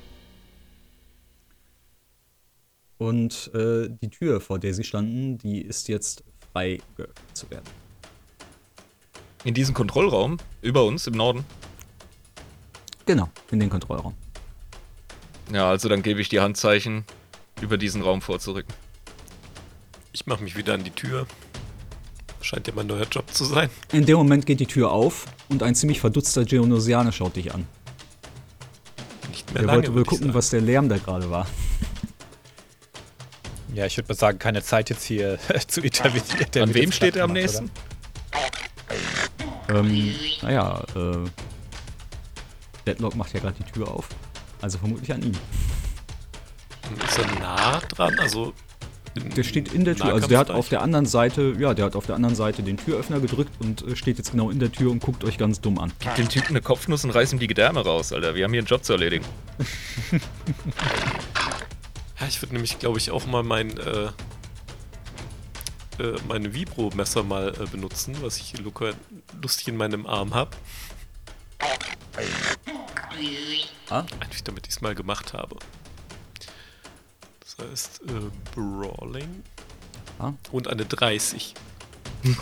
[2.98, 6.24] Und äh, die Tür, vor der sie standen, die ist jetzt
[6.54, 7.66] frei geöffnet zu werden.
[9.44, 11.44] In diesem Kontrollraum, über uns im Norden.
[13.06, 14.16] Genau, in den Kontrollraum.
[15.54, 17.04] Ja, also dann gebe ich die Handzeichen,
[17.62, 18.74] über diesen Raum vorzurücken.
[20.14, 21.28] Ich mache mich wieder an die Tür.
[22.42, 23.70] Scheint ja mein neuer Job zu sein.
[23.92, 27.68] In dem Moment geht die Tür auf und ein ziemlich verdutzter Geonosianer schaut dich an.
[29.30, 29.78] Nicht mehr Er lange.
[29.80, 31.48] wollte wohl gucken, was der Lärm da gerade war.
[33.76, 35.38] Ja, ich würde mal sagen, keine Zeit jetzt hier
[35.68, 36.48] zu intervenieren.
[36.70, 37.70] An wem steht er am nächsten?
[39.70, 41.18] Ähm, naja, äh.
[42.88, 44.08] Deadlock macht ja gerade die Tür auf.
[44.62, 45.32] Also vermutlich an ihm.
[47.06, 48.18] Ist er nah dran?
[48.20, 48.54] Also.
[49.16, 50.14] in- Der steht in der Tür.
[50.14, 52.78] Also der hat auf der anderen Seite, ja, der hat auf der anderen Seite den
[52.78, 55.80] Türöffner gedrückt und äh, steht jetzt genau in der Tür und guckt euch ganz dumm
[55.80, 55.92] an.
[56.00, 58.36] Gib dem Typen eine Kopfnuss und reiß ihm die Gedärme raus, Alter.
[58.36, 59.26] Wir haben hier einen Job zu erledigen.
[62.26, 64.06] Ja, ich würde nämlich, glaube ich, auch mal mein, äh,
[66.00, 68.94] äh, mein Vibro-Messer mal äh, benutzen, was ich hier Luca
[69.44, 70.58] lustig in meinem Arm habe.
[73.92, 74.00] Ah.
[74.20, 75.58] Einfach damit ich es mal gemacht habe.
[77.42, 79.44] Das heißt, äh, Brawling.
[80.18, 80.34] Ah.
[80.52, 81.54] Und eine 30.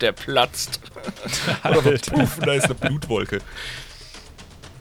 [0.00, 0.80] Der platzt.
[1.62, 3.42] Aber puff, da ist eine Blutwolke.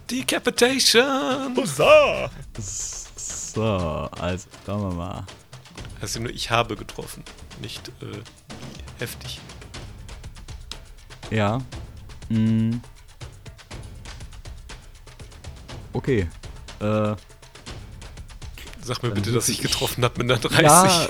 [0.09, 1.57] Decapitation!
[1.57, 2.31] Huzzah!
[3.57, 5.23] So, also, schauen wir mal.
[5.99, 7.23] Also nur ich habe getroffen,
[7.59, 9.39] nicht äh, wie heftig.
[11.31, 11.59] Ja.
[12.29, 12.73] Mm.
[15.91, 16.29] Okay.
[16.81, 17.15] Äh,
[18.83, 20.61] Sag mir bitte, dass ich ich- getroffen habe mit einer 30.
[20.63, 21.07] ja.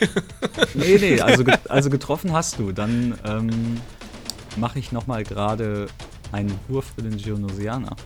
[0.73, 2.71] nee, nee, also, also getroffen hast du.
[2.71, 3.81] Dann ähm,
[4.55, 5.87] mache ich nochmal gerade
[6.31, 7.97] einen Wurf für den Geonosianer.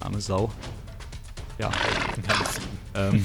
[0.00, 0.50] Arme Sau.
[1.58, 1.70] Ja.
[2.94, 3.24] ähm,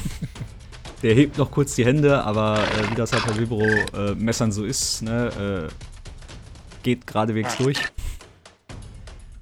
[1.01, 5.01] der hebt noch kurz die Hände, aber äh, wie das halt bei Vibro-Messern so ist,
[5.01, 5.73] ne, äh,
[6.83, 7.79] geht geradewegs durch.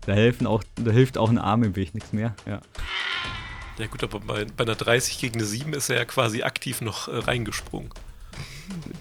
[0.05, 2.33] Da, helfen auch, da hilft auch ein Arm im Weg nichts mehr.
[2.45, 2.61] Ja.
[3.77, 6.81] Ja gut, aber bei, bei einer 30 gegen eine 7 ist er ja quasi aktiv
[6.81, 7.91] noch äh, reingesprungen.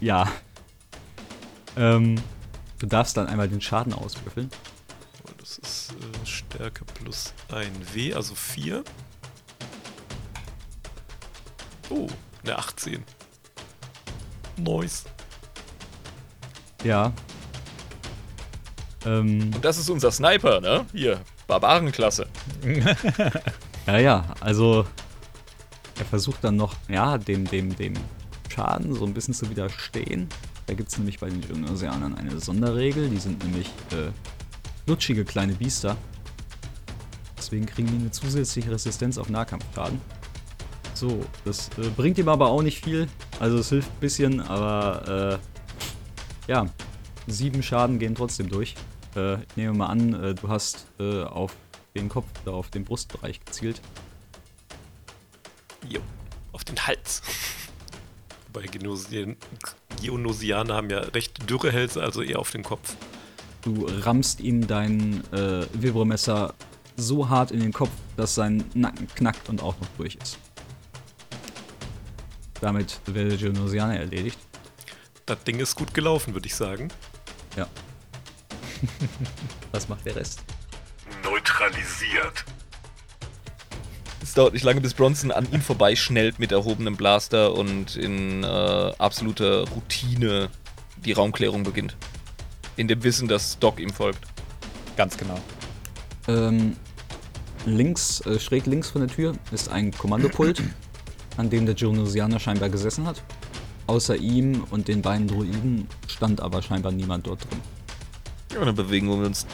[0.01, 0.31] ja.
[1.77, 2.17] Ähm,
[2.79, 4.51] du darfst dann einmal den Schaden auswürfeln.
[5.39, 8.83] Das ist äh, Stärke plus 1W, also 4.
[11.91, 12.07] Oh,
[12.43, 13.03] eine 18.
[14.59, 15.05] Nice.
[16.85, 17.13] Ja.
[19.05, 20.87] Ähm, Und das ist unser Sniper, ne?
[20.93, 22.27] Hier, Barbarenklasse.
[23.87, 24.85] Ja, ja, also
[25.97, 27.95] er versucht dann noch, ja, dem, dem, dem
[28.53, 30.29] Schaden so ein bisschen zu widerstehen.
[30.67, 34.11] Da gibt es nämlich bei den Gymnasianern eine Sonderregel, die sind nämlich äh,
[34.89, 35.97] lutschige kleine Biester.
[37.39, 40.01] Deswegen kriegen die eine zusätzliche Resistenz auf Nahkampfschaden.
[40.97, 43.07] So, das äh, bringt ihm aber auch nicht viel.
[43.39, 45.39] Also es hilft ein bisschen, aber
[46.49, 46.67] äh, ja,
[47.27, 48.75] sieben Schaden gehen trotzdem durch.
[49.15, 51.55] Äh, ich nehme mal an, äh, du hast äh, auf
[51.95, 53.83] den Kopf, da auf den Brustbereich gezielt.
[55.87, 56.01] Jo,
[56.53, 57.21] auf den Hals.
[58.55, 58.67] Wobei
[60.01, 62.97] Geonosianer haben ja recht dürre Hälse, also eher auf den Kopf.
[63.61, 66.55] Du rammst ihm dein äh, Vibromesser
[66.97, 70.39] so hart in den Kopf, dass sein Nacken knackt und auch noch durch ist.
[72.61, 74.39] Damit wäre der Geonosianer erledigt.
[75.27, 76.89] Das Ding ist gut gelaufen, würde ich sagen.
[77.57, 77.67] Ja.
[79.73, 80.43] Was macht der Rest?
[81.25, 82.45] Neutralisiert.
[84.23, 88.47] Es dauert nicht lange, bis Bronson an ihm vorbeischnellt mit erhobenem Blaster und in äh,
[88.99, 90.51] absoluter Routine
[90.97, 91.97] die Raumklärung beginnt.
[92.77, 94.21] In dem Wissen, dass Doc ihm folgt.
[94.97, 95.39] Ganz genau.
[96.29, 96.77] Ähm,
[97.65, 100.63] links, äh, schräg links von der Tür ist ein Kommandopult,
[101.37, 103.23] an dem der Geonosianer scheinbar gesessen hat.
[103.87, 107.61] Außer ihm und den beiden Druiden stand aber scheinbar niemand dort drin.
[108.53, 109.47] Ja, dann bewegen wir uns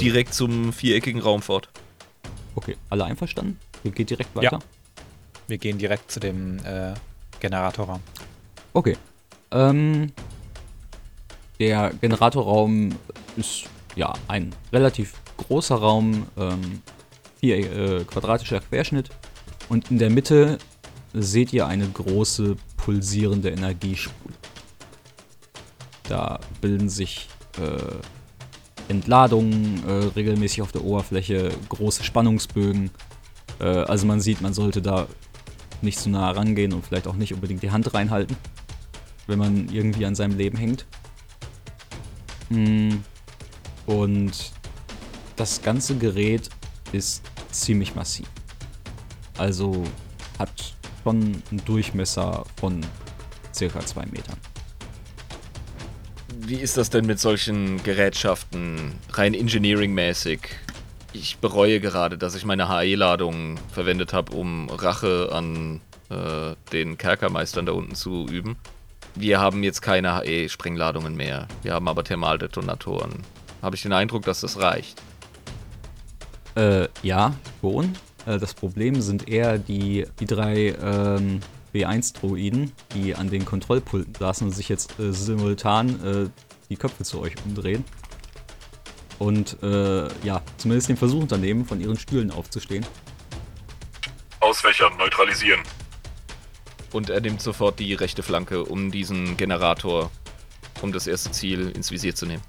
[0.00, 1.68] direkt zum viereckigen Raum fort.
[2.54, 3.58] Okay, alle einverstanden?
[3.84, 4.58] Ihr geht direkt weiter?
[4.58, 4.58] Ja.
[5.48, 6.94] Wir gehen direkt zu dem äh,
[7.40, 8.00] Generatorraum.
[8.72, 8.96] Okay.
[9.50, 10.12] Ähm,
[11.58, 12.90] der Generatorraum
[13.36, 13.64] ist
[13.96, 16.82] ja ein relativ großer Raum, ähm,
[17.40, 19.10] vier äh, quadratischer Querschnitt.
[19.68, 20.58] Und in der Mitte
[21.12, 24.34] seht ihr eine große pulsierende Energiespule.
[26.04, 27.28] Da bilden sich
[27.58, 32.90] äh, Entladungen äh, regelmäßig auf der Oberfläche, große Spannungsbögen.
[33.60, 35.06] Äh, also man sieht, man sollte da
[35.82, 38.36] nicht zu nah rangehen und vielleicht auch nicht unbedingt die Hand reinhalten,
[39.26, 40.86] wenn man irgendwie an seinem Leben hängt.
[42.50, 42.96] Mm,
[43.86, 44.52] Und
[45.36, 46.50] das ganze Gerät
[46.92, 48.28] ist ziemlich massiv.
[49.38, 49.84] Also
[50.38, 52.80] hat schon einen Durchmesser von
[53.54, 54.36] circa zwei Metern.
[56.36, 60.40] Wie ist das denn mit solchen Gerätschaften, rein engineering-mäßig?
[61.12, 67.66] Ich bereue gerade, dass ich meine HE-Ladung verwendet habe, um Rache an äh, den Kerkermeistern
[67.66, 68.56] da unten zu üben.
[69.14, 71.48] Wir haben jetzt keine HE-Sprengladungen mehr.
[71.62, 73.22] Wir haben aber Thermaldetonatoren.
[73.60, 75.02] Habe ich den Eindruck, dass das reicht?
[76.54, 77.92] Äh, ja, schon.
[78.26, 81.40] Äh, das Problem sind eher die, die drei ähm,
[81.74, 86.30] B1-Droiden, die an den Kontrollpulten saßen und sich jetzt äh, simultan äh,
[86.68, 87.84] die Köpfe zu euch umdrehen.
[89.18, 92.86] Und äh, ja, zumindest den Versuch unternehmen, von ihren Stühlen aufzustehen.
[94.40, 95.60] Auswächern, neutralisieren.
[96.92, 100.10] Und er nimmt sofort die rechte Flanke, um diesen Generator,
[100.80, 102.42] um das erste Ziel ins Visier zu nehmen.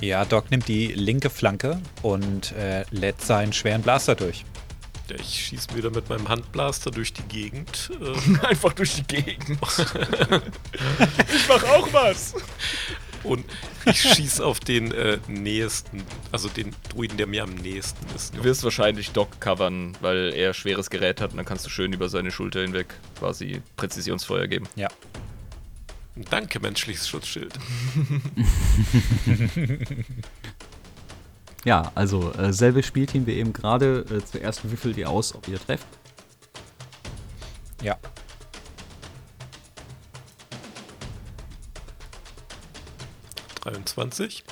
[0.00, 4.44] Ja, Doc nimmt die linke Flanke und äh, lädt seinen schweren Blaster durch.
[5.10, 7.90] Ja, ich schieße wieder mit meinem Handblaster durch die Gegend.
[8.00, 9.50] Äh, Einfach durch die Gegend.
[9.60, 12.34] ich mach auch was.
[13.24, 13.44] und
[13.84, 18.36] ich schieße auf den äh, nächsten, also den Druiden, der mir am nächsten ist.
[18.36, 21.92] Du wirst wahrscheinlich Doc covern, weil er schweres Gerät hat und dann kannst du schön
[21.92, 24.66] über seine Schulter hinweg quasi Präzisionsfeuer geben.
[24.76, 24.88] Ja.
[26.30, 27.52] Danke, menschliches Schutzschild.
[31.64, 34.06] Ja, also äh, selbe Spielteam wie eben gerade.
[34.10, 35.86] Äh, zuerst würfelt ihr aus, ob ihr trefft.
[37.82, 37.98] Ja.
[43.60, 44.44] 23.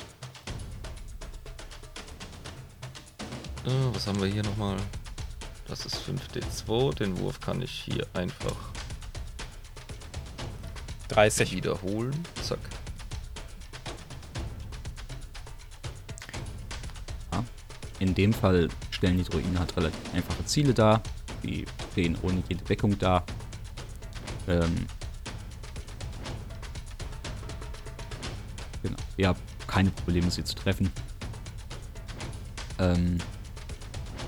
[3.65, 4.77] Äh, was haben wir hier nochmal?
[5.67, 6.95] Das ist 5D2.
[6.95, 8.55] Den Wurf kann ich hier einfach
[11.09, 11.55] 30.
[11.55, 12.23] wiederholen.
[17.99, 21.01] in dem Fall stellen die Druiden halt relativ einfache Ziele dar.
[21.43, 23.23] Die stehen ohne jede Deckung da.
[24.47, 24.87] Ähm
[28.83, 28.97] genau.
[29.17, 30.91] Ihr habt keine Probleme, sie zu treffen.
[32.79, 33.17] Ähm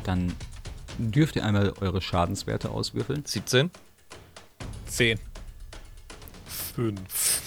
[0.04, 0.34] Dann
[0.98, 3.24] dürft ihr einmal eure Schadenswerte auswürfeln.
[3.26, 3.72] 17.
[4.88, 5.20] 10.
[6.76, 7.42] 5.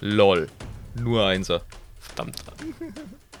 [0.00, 0.48] Lol.
[0.94, 1.62] Nur Einser.
[1.98, 2.36] Verdammt.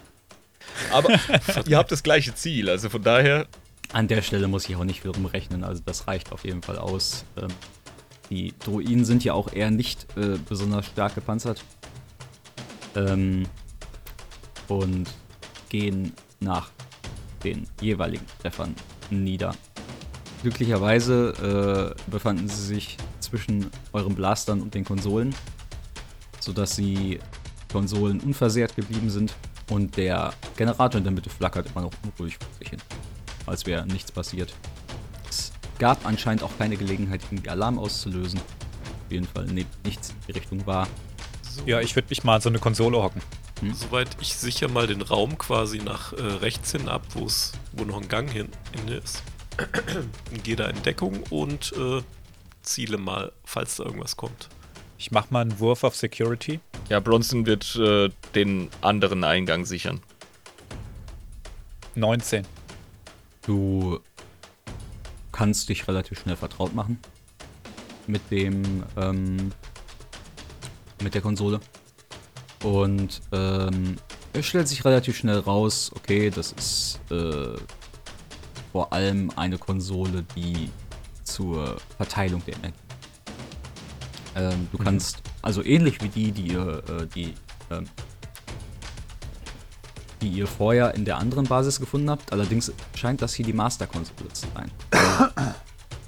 [0.92, 1.10] Aber
[1.66, 3.46] ihr habt das gleiche Ziel, also von daher.
[3.92, 6.78] An der Stelle muss ich auch nicht viel rumrechnen, also das reicht auf jeden Fall
[6.78, 7.24] aus.
[7.36, 7.48] Ähm,
[8.30, 11.62] die Druiden sind ja auch eher nicht äh, besonders stark gepanzert.
[12.96, 13.44] Ähm,
[14.68, 15.10] und
[15.68, 16.70] gehen nach
[17.42, 18.74] den jeweiligen Treffern
[19.10, 19.54] nieder.
[20.42, 25.34] Glücklicherweise äh, befanden sie sich zwischen euren Blastern und den Konsolen,
[26.40, 27.18] sodass die
[27.70, 29.34] Konsolen unversehrt geblieben sind
[29.70, 32.80] und der Generator in der Mitte flackert immer noch unruhig vor sich hin,
[33.46, 34.54] als wäre nichts passiert.
[35.28, 38.40] Es gab anscheinend auch keine Gelegenheit, irgendwie Alarm auszulösen.
[38.40, 40.88] Auf jeden Fall ne nichts in die Richtung war.
[41.42, 43.22] So, Ja, ich würde mich mal an so eine Konsole hocken.
[43.72, 48.00] Soweit ich sicher mal den Raum quasi nach äh, rechts hin ab, wo's, wo noch
[48.00, 48.48] ein Gang hin,
[48.88, 49.22] ist.
[50.42, 52.02] Gehe da in Deckung und äh,
[52.62, 54.48] ziele mal, falls da irgendwas kommt.
[54.98, 56.60] Ich mach mal einen Wurf auf Security.
[56.88, 60.00] Ja, Bronson wird äh, den anderen Eingang sichern.
[61.94, 62.44] 19.
[63.46, 64.00] Du
[65.32, 66.98] kannst dich relativ schnell vertraut machen
[68.06, 69.50] mit dem ähm,
[71.02, 71.60] mit der Konsole
[72.62, 73.96] und ähm,
[74.32, 77.56] es stellt sich relativ schnell raus, okay, das ist äh,
[78.72, 80.70] vor allem eine Konsole, die
[81.22, 82.78] zur Verteilung der Energie.
[84.36, 87.34] Ähm, du kannst also ähnlich wie die, die ihr äh, die
[87.70, 87.86] ähm,
[90.22, 92.32] die ihr vorher in der anderen Basis gefunden habt.
[92.32, 94.70] Allerdings scheint das hier die Master-Konsole zu sein.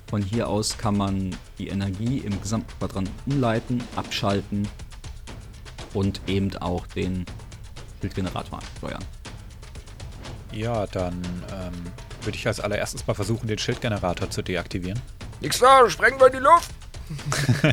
[0.08, 4.66] Von hier aus kann man die Energie im gesamten Quadranten umleiten, abschalten
[5.92, 7.26] und eben auch den
[8.00, 9.04] Schildgenerator ansteuern.
[10.52, 11.22] Ja, dann
[11.52, 11.74] ähm,
[12.22, 15.00] würde ich als allererstes mal versuchen, den Schildgenerator zu deaktivieren.
[15.42, 16.70] Nix da, sprengen wir in die Luft!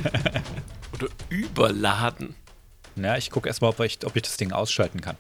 [0.94, 2.36] Oder überladen.
[2.96, 5.18] Na, ich gucke erstmal, ob ich, ob ich das Ding ausschalten kann.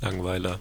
[0.00, 0.58] Langweiler.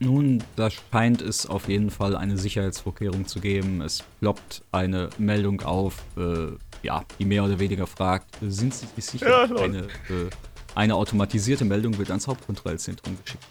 [0.00, 3.80] Nun, da scheint es auf jeden Fall eine Sicherheitsvorkehrung zu geben.
[3.80, 6.52] Es ploppt eine Meldung auf, äh,
[6.82, 9.28] ja, die mehr oder weniger fragt, sind Sie sich sicher?
[9.28, 10.30] Ja, eine, äh,
[10.76, 13.44] eine automatisierte Meldung wird ans Hauptkontrollzentrum geschickt.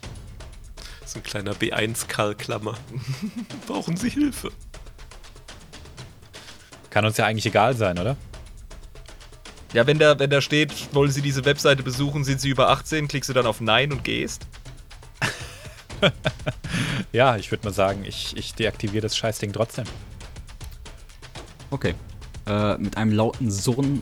[1.05, 2.75] So ein kleiner B1-Karl-Klammer.
[3.67, 4.51] Brauchen Sie Hilfe?
[6.89, 8.15] Kann uns ja eigentlich egal sein, oder?
[9.73, 13.07] Ja, wenn da, wenn da steht, wollen Sie diese Webseite besuchen, sind Sie über 18,
[13.07, 14.48] klickst du dann auf Nein und gehst.
[17.11, 19.85] Ja, ich würde mal sagen, ich, ich deaktiviere das Scheißding trotzdem.
[21.72, 21.95] Okay.
[22.45, 24.02] Äh, mit einem lauten Surren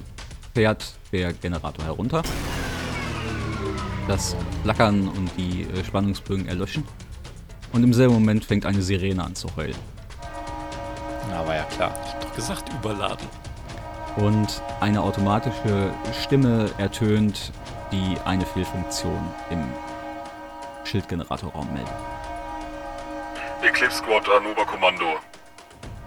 [0.54, 2.24] fährt der Generator herunter.
[4.08, 6.84] Das Flackern und die äh, Spannungsbögen erlöschen.
[7.72, 9.76] Und im selben Moment fängt eine Sirene an zu heulen.
[11.30, 11.98] Na, war ja klar.
[12.06, 13.28] Ich hab doch gesagt, überladen.
[14.18, 17.52] Und eine automatische Stimme ertönt,
[17.92, 19.20] die eine Fehlfunktion
[19.50, 19.62] im
[20.86, 21.92] Schildgeneratorraum meldet.
[23.62, 25.18] Eclipse Squad an Oberkommando.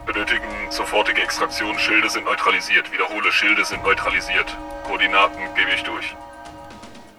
[0.07, 1.79] Benötigen sofortige Extraktion.
[1.79, 2.91] Schilde sind neutralisiert.
[2.91, 4.57] Wiederhole, Schilde sind neutralisiert.
[4.87, 6.17] Koordinaten gebe ich durch.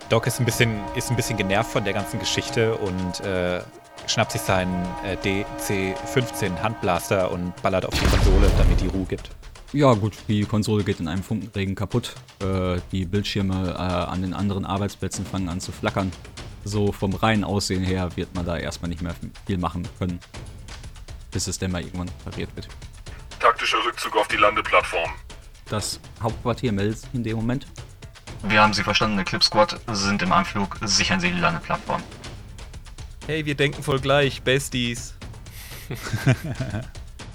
[0.10, 3.62] Doc ist ein bisschen, ist ein bisschen genervt von der ganzen Geschichte und äh,
[4.08, 9.30] schnappt sich seinen äh, DC-15 Handblaster und ballert auf die Konsole, damit die Ruhe gibt.
[9.72, 12.16] Ja, gut, die Konsole geht in einem Funkenregen kaputt.
[12.42, 16.12] Äh, die Bildschirme äh, an den anderen Arbeitsplätzen fangen an zu flackern.
[16.64, 19.16] So vom reinen Aussehen her wird man da erstmal nicht mehr
[19.46, 20.20] viel machen können.
[21.32, 22.68] Bis es denn mal irgendwann repariert wird.
[23.40, 25.12] Taktischer Rückzug auf die Landeplattform.
[25.70, 27.68] Das Hauptquartier meldet sich in dem Moment.
[28.42, 30.78] Wir haben Sie verstanden, Eclipse Squad sind im Anflug.
[30.82, 32.02] Sichern Sie die Landeplattform.
[33.28, 35.14] Hey, wir denken voll gleich, Besties.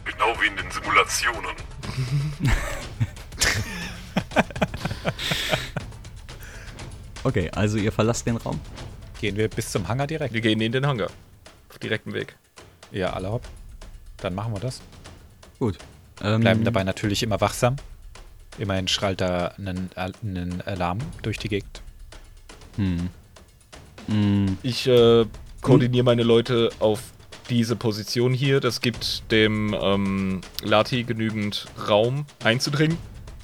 [0.04, 1.56] Genau wie in den Simulationen.
[7.24, 8.60] Okay, also ihr verlasst den Raum.
[9.18, 10.34] Gehen wir bis zum Hangar direkt?
[10.34, 11.08] Wir gehen in den Hangar.
[11.70, 12.36] Auf direktem Weg.
[12.92, 13.48] Ja, alle hopp.
[14.18, 14.82] Dann machen wir das.
[15.58, 15.78] Gut.
[16.22, 17.76] Ähm, Bleiben dabei natürlich immer wachsam.
[18.58, 21.80] Immerhin schrallt da einen, einen Alarm durch die Gegend.
[22.76, 23.08] Hm.
[24.06, 24.58] Hm.
[24.62, 25.24] Ich äh,
[25.62, 27.13] koordiniere meine Leute auf
[27.50, 28.60] diese Position hier.
[28.60, 32.98] Das gibt dem ähm, Lati genügend Raum einzudringen.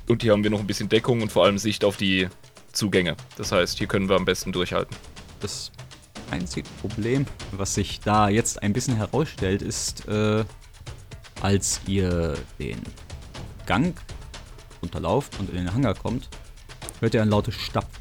[0.09, 2.29] Und hier haben wir noch ein bisschen Deckung und vor allem Sicht auf die
[2.73, 3.17] Zugänge.
[3.37, 4.97] Das heißt, hier können wir am besten durchhalten.
[5.41, 5.71] Das
[6.31, 10.45] einzige Problem, was sich da jetzt ein bisschen herausstellt, ist, äh,
[11.41, 12.81] als ihr den
[13.67, 13.97] Gang
[14.83, 16.29] runterlauft und in den Hangar kommt,
[17.01, 18.01] hört ihr ein lautes Stapfen.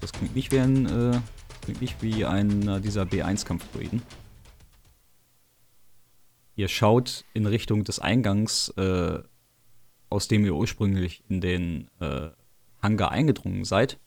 [0.00, 1.20] Das klingt nicht wie ein, äh,
[1.62, 4.02] klingt nicht wie einer dieser B1-Kampfdroiden.
[6.56, 9.18] Ihr schaut in Richtung des Eingangs, äh,
[10.08, 12.28] aus dem ihr ursprünglich in den äh,
[12.82, 13.98] Hangar eingedrungen seid.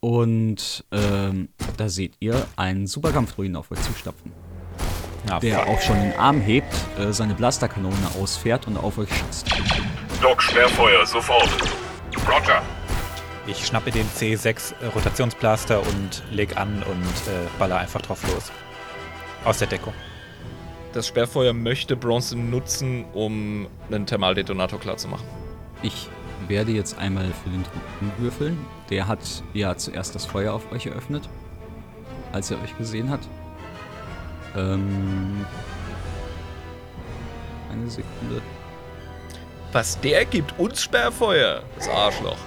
[0.00, 4.32] Und ähm, da seht ihr einen Superkampfdruiden auf euch zustapfen,
[5.26, 5.68] Na, der fuck.
[5.68, 9.48] auch schon den Arm hebt, äh, seine Blasterkanone ausfährt und auf euch schießt.
[10.22, 11.48] Doc, Sperrfeuer, sofort.
[12.26, 12.62] Roger.
[13.46, 18.52] Ich schnappe den C6 Rotationsblaster und leg an und äh, baller einfach drauf los.
[19.44, 19.94] Aus der Deckung.
[20.98, 25.24] Das Sperrfeuer möchte Bronson nutzen, um einen Thermaldetonator klarzumachen.
[25.80, 26.08] Ich
[26.48, 28.66] werde jetzt einmal für den Druiden würfeln.
[28.90, 29.20] Der hat
[29.54, 31.28] ja zuerst das Feuer auf euch eröffnet,
[32.32, 33.20] als er euch gesehen hat.
[34.56, 35.46] Ähm.
[37.70, 38.42] Eine Sekunde.
[39.70, 41.62] Was der gibt uns Sperrfeuer?
[41.76, 42.38] Das Arschloch.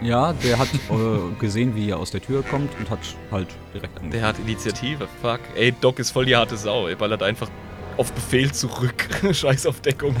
[0.00, 2.98] Ja, der hat äh, gesehen, wie ihr aus der Tür kommt und hat
[3.30, 4.10] halt direkt angefangen.
[4.10, 5.40] Der hat Initiative, fuck.
[5.54, 6.88] Ey, Doc ist voll die harte Sau.
[6.88, 7.48] Er ballert einfach
[7.96, 9.08] auf Befehl zurück.
[9.32, 10.14] Scheiß auf Deckung.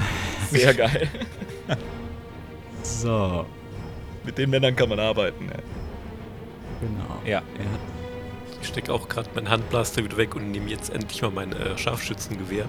[0.50, 1.08] Sehr geil.
[2.82, 3.46] So,
[4.24, 5.48] Mit den Männern kann man arbeiten.
[5.50, 5.62] Ey.
[6.80, 7.20] genau.
[7.24, 7.42] Ja.
[7.58, 7.80] Er hat
[8.62, 11.76] Ich stecke auch gerade meinen Handblaster wieder weg und nehme jetzt endlich mal mein äh,
[11.76, 12.66] Scharfschützengewehr.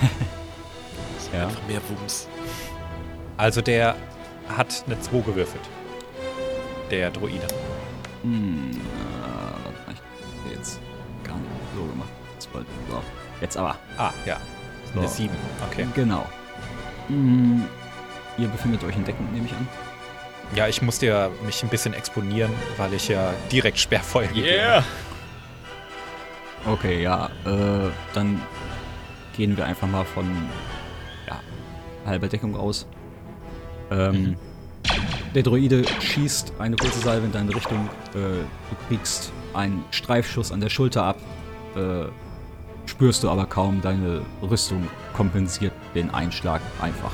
[1.32, 1.44] ja.
[1.46, 2.28] Einfach mehr Wumms.
[3.36, 3.96] Also der
[4.48, 5.62] hat eine 2 gewürfelt.
[6.90, 7.46] Der Droide.
[8.22, 10.00] Hm, äh, warte mal, ich
[10.52, 10.80] hab jetzt
[11.24, 12.08] gar nicht so gemacht.
[12.88, 13.02] So.
[13.40, 13.76] Jetzt aber.
[13.98, 14.36] Ah, ja.
[14.94, 15.14] Eine So.
[15.14, 15.30] 7.
[15.70, 15.86] Okay.
[15.94, 16.26] Genau.
[17.08, 17.64] Hm,
[18.38, 19.66] ihr befindet euch in Deckung, nehme ich an.
[20.54, 24.84] Ja, ich musste ja mich ein bisschen exponieren, weil ich ja direkt Sperrfeuer gegeben habe.
[26.66, 27.26] Okay, ja.
[27.44, 28.40] Äh, dann
[29.36, 30.26] gehen wir einfach mal von
[31.26, 31.40] ja,
[32.06, 32.86] halber Deckung aus.
[33.90, 34.36] Ähm,
[35.34, 37.90] Der Droide schießt eine kurze Salve in deine Richtung.
[38.14, 41.16] Äh, du kriegst einen Streifschuss an der Schulter ab.
[41.74, 42.04] Äh,
[42.86, 43.80] spürst du aber kaum.
[43.80, 47.10] Deine Rüstung kompensiert den Einschlag einfach.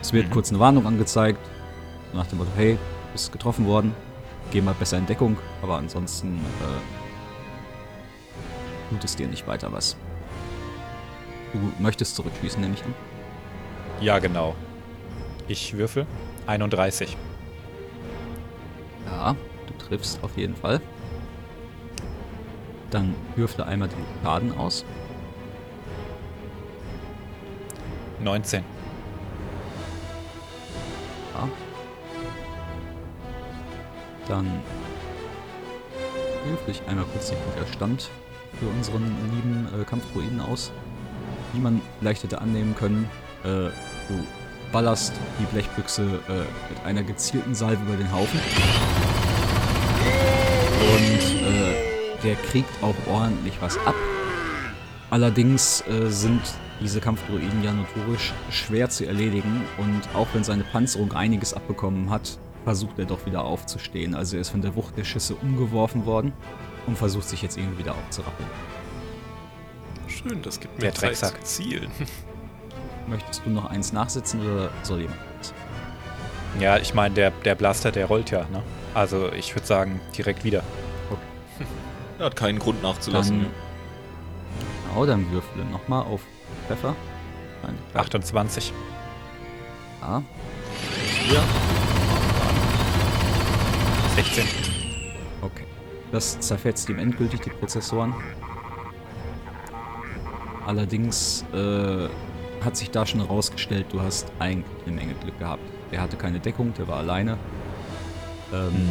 [0.00, 1.38] Es wird kurz eine Warnung angezeigt.
[2.14, 2.78] Nach dem Motto, hey,
[3.12, 3.94] bist getroffen worden.
[4.50, 5.36] Geh mal besser in Deckung.
[5.60, 6.80] Aber ansonsten äh,
[8.88, 9.98] tut es dir nicht weiter was.
[11.52, 12.94] Du möchtest zurückschießen, nehme ich an.
[14.00, 14.54] Ja, genau.
[15.46, 16.06] Ich würfel
[16.50, 17.16] 31.
[19.06, 19.36] Ja,
[19.66, 20.80] du triffst auf jeden Fall.
[22.90, 24.84] Dann würfle einmal den Schaden aus.
[28.18, 28.64] 19.
[31.34, 31.48] Ja.
[34.26, 34.46] Dann
[36.46, 38.10] würfle ich einmal kurz den Widerstand
[38.58, 40.72] für unseren lieben äh, Kampfdruiden aus.
[41.52, 43.08] Wie man vielleicht hätte annehmen können,
[43.44, 43.70] äh,
[44.08, 44.26] du
[44.72, 48.40] ballerst die Blechbüchse äh, mit einer gezielten Salve über den Haufen.
[50.94, 53.94] Und äh, der kriegt auch ordentlich was ab.
[55.10, 56.40] Allerdings äh, sind
[56.80, 62.38] diese Kampfdruiden ja notorisch schwer zu erledigen und auch wenn seine Panzerung einiges abbekommen hat,
[62.64, 64.14] versucht er doch wieder aufzustehen.
[64.14, 66.32] Also er ist von der Wucht der Schüsse umgeworfen worden
[66.86, 68.48] und versucht sich jetzt irgendwie wieder aufzurappeln.
[70.06, 71.44] Schön, das gibt mir Der Zeit Drecksack.
[71.46, 71.90] zu zielen.
[73.10, 75.18] Möchtest du noch eins nachsitzen oder soll jemand?
[76.60, 78.62] Ja, ich meine, der, der Blaster, der rollt ja, ne?
[78.94, 80.62] Also ich würde sagen, direkt wieder.
[82.18, 83.40] Er hat keinen Grund nachzulassen.
[83.40, 83.50] Dann,
[84.88, 86.20] genau, dann würfle nochmal auf
[86.68, 86.94] Treffer.
[87.62, 88.74] Nein, 28.
[90.02, 90.22] Ja.
[94.16, 94.44] 16.
[95.40, 95.64] Okay.
[96.12, 98.14] Das zerfetzt ihm endgültig die Prozessoren.
[100.66, 102.08] Allerdings äh,
[102.64, 105.62] hat sich da schon herausgestellt, du hast eigentlich eine Menge Glück gehabt.
[105.90, 107.36] Der hatte keine Deckung, der war alleine.
[108.52, 108.88] Ähm,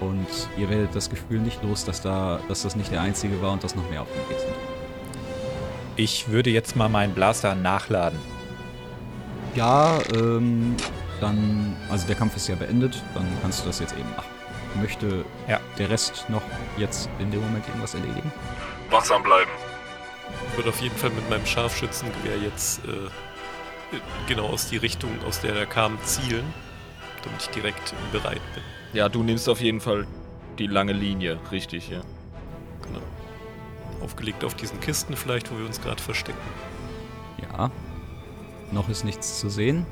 [0.00, 0.26] Und
[0.56, 3.62] ihr werdet das Gefühl nicht los, dass, da, dass das nicht der einzige war und
[3.62, 4.52] dass noch mehr auf dem Weg sind.
[5.96, 8.18] Ich würde jetzt mal meinen Blaster nachladen.
[9.54, 10.74] Ja, ähm,
[11.20, 14.30] dann, also der Kampf ist ja beendet, dann kannst du das jetzt eben machen.
[14.80, 15.60] Möchte Ja.
[15.78, 16.42] der Rest noch
[16.78, 18.32] jetzt in dem Moment irgendwas erledigen?
[18.90, 19.50] Wachsam bleiben.
[20.52, 23.08] Ich würde auf jeden Fall mit meinem Scharfschützengewehr jetzt äh,
[24.28, 26.44] genau aus die Richtung, aus der er kam, zielen,
[27.24, 28.62] damit ich direkt bereit bin.
[28.92, 30.06] Ja, du nimmst auf jeden Fall
[30.58, 32.02] die lange Linie, richtig, ja.
[32.82, 33.00] Genau.
[34.02, 36.38] Aufgelegt auf diesen Kisten vielleicht, wo wir uns gerade verstecken.
[37.40, 37.70] Ja.
[38.72, 39.86] Noch ist nichts zu sehen.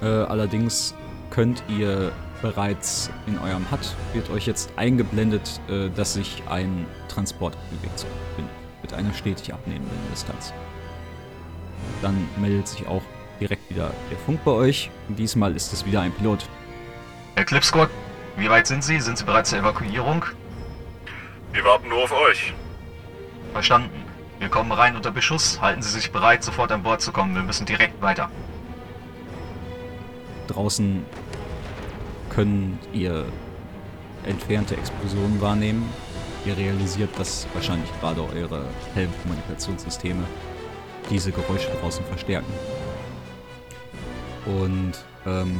[0.00, 0.94] Äh, allerdings
[1.28, 7.54] könnt ihr bereits in eurem Hut, wird euch jetzt eingeblendet, äh, dass sich ein Transport
[7.56, 8.61] auf dem Weg zu befindet.
[8.82, 10.52] Mit einer stetig abnehmenden Distanz.
[12.00, 13.02] Dann meldet sich auch
[13.40, 14.90] direkt wieder der Funk bei euch.
[15.08, 16.46] Diesmal ist es wieder ein Pilot.
[17.34, 17.90] Herr Clipscott,
[18.36, 19.00] wie weit sind Sie?
[19.00, 20.24] Sind Sie bereit zur Evakuierung?
[21.52, 22.52] Wir warten nur auf euch.
[23.52, 24.04] Verstanden.
[24.38, 25.60] Wir kommen rein unter Beschuss.
[25.60, 27.34] Halten Sie sich bereit, sofort an Bord zu kommen.
[27.34, 28.30] Wir müssen direkt weiter.
[30.48, 31.04] Draußen
[32.30, 33.24] können ihr
[34.24, 35.88] entfernte Explosionen wahrnehmen.
[36.44, 38.64] Ihr realisiert, dass wahrscheinlich gerade eure
[38.94, 40.24] Helmkommunikationssysteme
[41.10, 42.52] diese Geräusche draußen verstärken.
[44.46, 44.92] Und
[45.24, 45.56] ähm,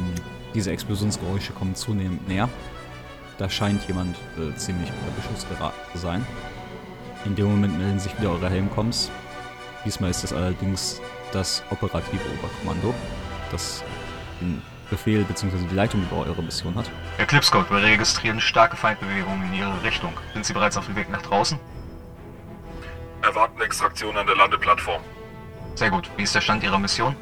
[0.53, 2.49] diese Explosionsgeräusche kommen zunehmend näher.
[3.37, 6.25] Da scheint jemand äh, ziemlich unter Beschuss geraten zu sein.
[7.25, 9.09] In dem Moment melden sich wieder eure Helmcoms.
[9.85, 11.01] Diesmal ist es allerdings
[11.31, 12.93] das operative Oberkommando,
[13.51, 13.83] das
[14.41, 14.61] den
[14.93, 15.57] Befehl bzw.
[15.69, 16.89] die Leitung über eure Mission hat.
[17.17, 20.13] Herr Clipscott, wir registrieren starke Feindbewegungen in Ihre Richtung.
[20.33, 21.59] Sind Sie bereits auf dem Weg nach draußen?
[23.23, 25.01] Erwarten Extraktion an der Landeplattform.
[25.73, 26.11] Sehr gut.
[26.15, 27.15] Wie ist der Stand Ihrer Mission?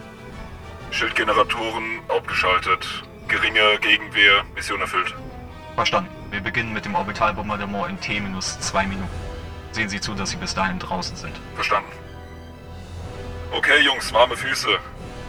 [0.89, 3.03] Schildgeneratoren abgeschaltet.
[3.29, 5.15] Geringe Gegenwehr, Mission erfüllt.
[5.75, 6.09] Verstanden.
[6.29, 9.07] Wir beginnen mit dem Orbitalbombardement in T minus zwei Minuten.
[9.71, 11.39] Sehen Sie zu, dass Sie bis dahin draußen sind.
[11.55, 11.91] Verstanden.
[13.53, 14.67] Okay, Jungs, warme Füße.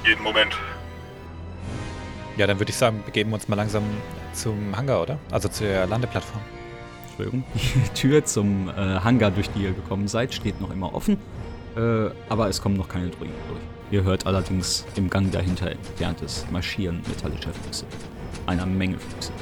[0.04, 0.56] Jeden Moment.
[2.36, 3.82] Ja, dann würde ich sagen, begeben wir uns mal langsam
[4.32, 5.18] zum Hangar, oder?
[5.30, 6.40] Also zur Landeplattform.
[7.08, 7.44] Entschuldigung.
[7.54, 11.18] Die Tür zum äh, Hangar, durch die ihr gekommen seid, steht noch immer offen.
[11.76, 13.60] Äh, aber es kommen noch keine Droiden durch.
[13.90, 17.84] Ihr hört allerdings im Gang dahinter entferntes Marschieren metallischer Füße.
[18.46, 19.32] Einer Menge Füße.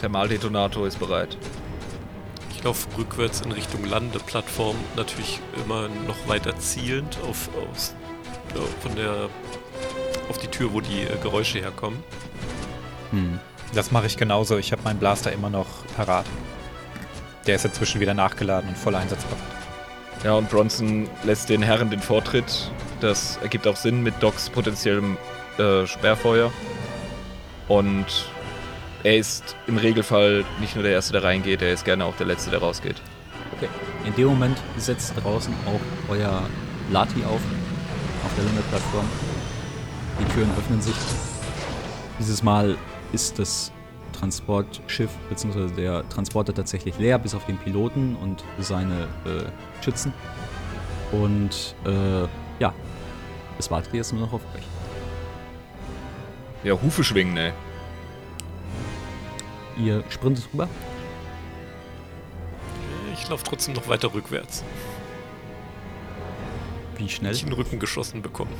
[0.00, 1.36] Thermaldetonator ist bereit.
[2.50, 7.94] Ich laufe rückwärts in Richtung Landeplattform, natürlich immer noch weiter zielend auf, aus,
[8.54, 9.28] ja, von der,
[10.28, 12.02] auf die Tür, wo die äh, Geräusche herkommen.
[13.10, 13.38] Hm.
[13.74, 14.56] Das mache ich genauso.
[14.56, 16.26] Ich habe meinen Blaster immer noch parat.
[17.46, 19.38] Der ist inzwischen wieder nachgeladen und voll einsatzbereit.
[20.24, 22.70] Ja, und Bronson lässt den Herren den Vortritt.
[23.00, 25.16] Das ergibt auch Sinn mit Docs potenziellem
[25.58, 26.50] äh, Sperrfeuer.
[27.68, 28.06] Und
[29.04, 32.26] er ist im Regelfall nicht nur der Erste, der reingeht, er ist gerne auch der
[32.26, 32.96] Letzte, der rausgeht.
[33.56, 33.68] Okay.
[34.04, 36.42] In dem Moment setzt draußen auch euer
[36.90, 37.40] Lati auf,
[38.24, 39.04] auf der Landeplattform.
[40.18, 40.94] Die Türen öffnen sich.
[42.18, 42.76] Dieses Mal
[43.12, 43.72] ist das
[44.12, 45.68] Transportschiff bzw.
[45.68, 50.12] der Transporter tatsächlich leer, bis auf den Piloten und seine äh, Schützen.
[51.12, 52.26] Und äh,
[52.58, 52.74] ja,
[53.58, 54.62] es wartet jetzt nur noch auf euch.
[56.64, 57.52] Ja, Hufe schwingen, ey.
[59.76, 60.68] Ihr sprintet rüber.
[63.14, 64.64] Ich laufe trotzdem noch weiter rückwärts.
[66.96, 67.32] Wie schnell?
[67.32, 68.52] Ich den Rücken geschossen bekommen.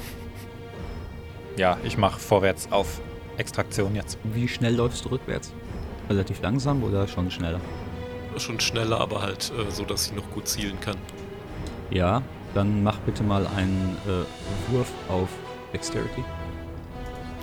[1.59, 3.01] Ja, ich mache vorwärts auf
[3.37, 4.17] Extraktion jetzt.
[4.23, 5.53] Wie schnell läufst du rückwärts?
[6.09, 7.61] Relativ langsam oder schon schneller?
[8.37, 10.95] Schon schneller, aber halt äh, so, dass ich noch gut zielen kann.
[11.91, 12.23] Ja,
[12.55, 14.23] dann mach bitte mal einen äh,
[14.73, 15.29] Wurf auf
[15.73, 16.23] Dexterity.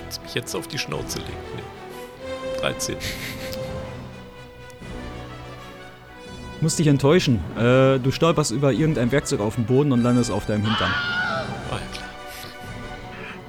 [0.04, 1.34] Willst mich jetzt auf die Schnauze legen?
[1.58, 1.64] Nee.
[2.62, 2.96] 13.
[6.62, 7.44] Muss dich enttäuschen.
[7.58, 10.94] Äh, du stolperst über irgendein Werkzeug auf dem Boden und landest auf deinem Hintern.
[11.70, 12.08] Ah ja klar.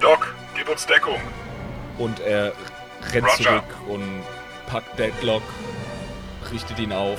[0.01, 0.35] Doc,
[0.77, 1.17] uns Deckung.
[1.99, 2.53] Und er
[3.13, 3.45] rennt Roger.
[3.45, 4.03] zurück und
[4.67, 5.43] packt Deadlock,
[6.53, 7.19] richtet ihn auf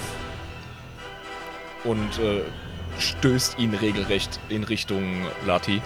[1.83, 2.41] und äh,
[2.99, 5.81] stößt ihn regelrecht in Richtung Lati.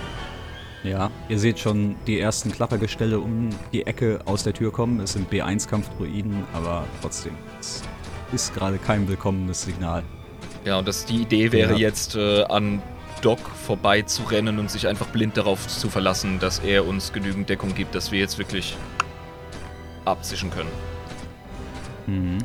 [0.83, 4.99] Ja, ihr seht schon die ersten Klappergestelle um die Ecke aus der Tür kommen.
[4.99, 7.37] Es sind B1-Kampfdruiden, aber trotzdem.
[7.61, 7.83] Es
[8.33, 10.03] ist gerade kein willkommenes Signal.
[10.65, 11.77] Ja, und das, die Idee wäre Ja.
[11.77, 12.81] jetzt äh, an
[13.21, 17.49] Doc vorbei zu rennen und sich einfach blind darauf zu verlassen, dass er uns genügend
[17.49, 18.75] Deckung gibt, dass wir jetzt wirklich
[20.05, 20.71] abzischen können.
[22.07, 22.39] Mhm.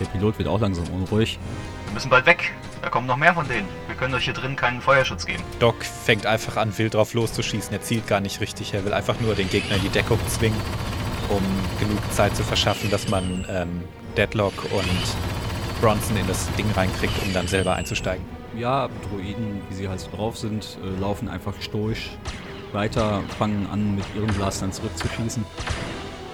[0.00, 1.38] Der Pilot wird auch langsam unruhig.
[1.86, 2.52] Wir müssen bald weg.
[2.80, 3.68] Da kommen noch mehr von denen.
[3.86, 5.42] Wir können euch hier drin keinen Feuerschutz geben.
[5.60, 7.72] Doc fängt einfach an, wild drauf loszuschießen.
[7.72, 8.74] Er zielt gar nicht richtig.
[8.74, 10.58] Er will einfach nur den Gegner in die Deckung zwingen,
[11.28, 11.42] um
[11.78, 13.82] genug Zeit zu verschaffen, dass man ähm,
[14.16, 18.24] Deadlock und Bronson in das Ding reinkriegt, um dann selber einzusteigen.
[18.56, 22.10] Ja, Droiden, wie sie halt so drauf sind, äh, laufen einfach stoisch
[22.72, 25.44] weiter, fangen an, mit ihren Blastern zurückzuschießen.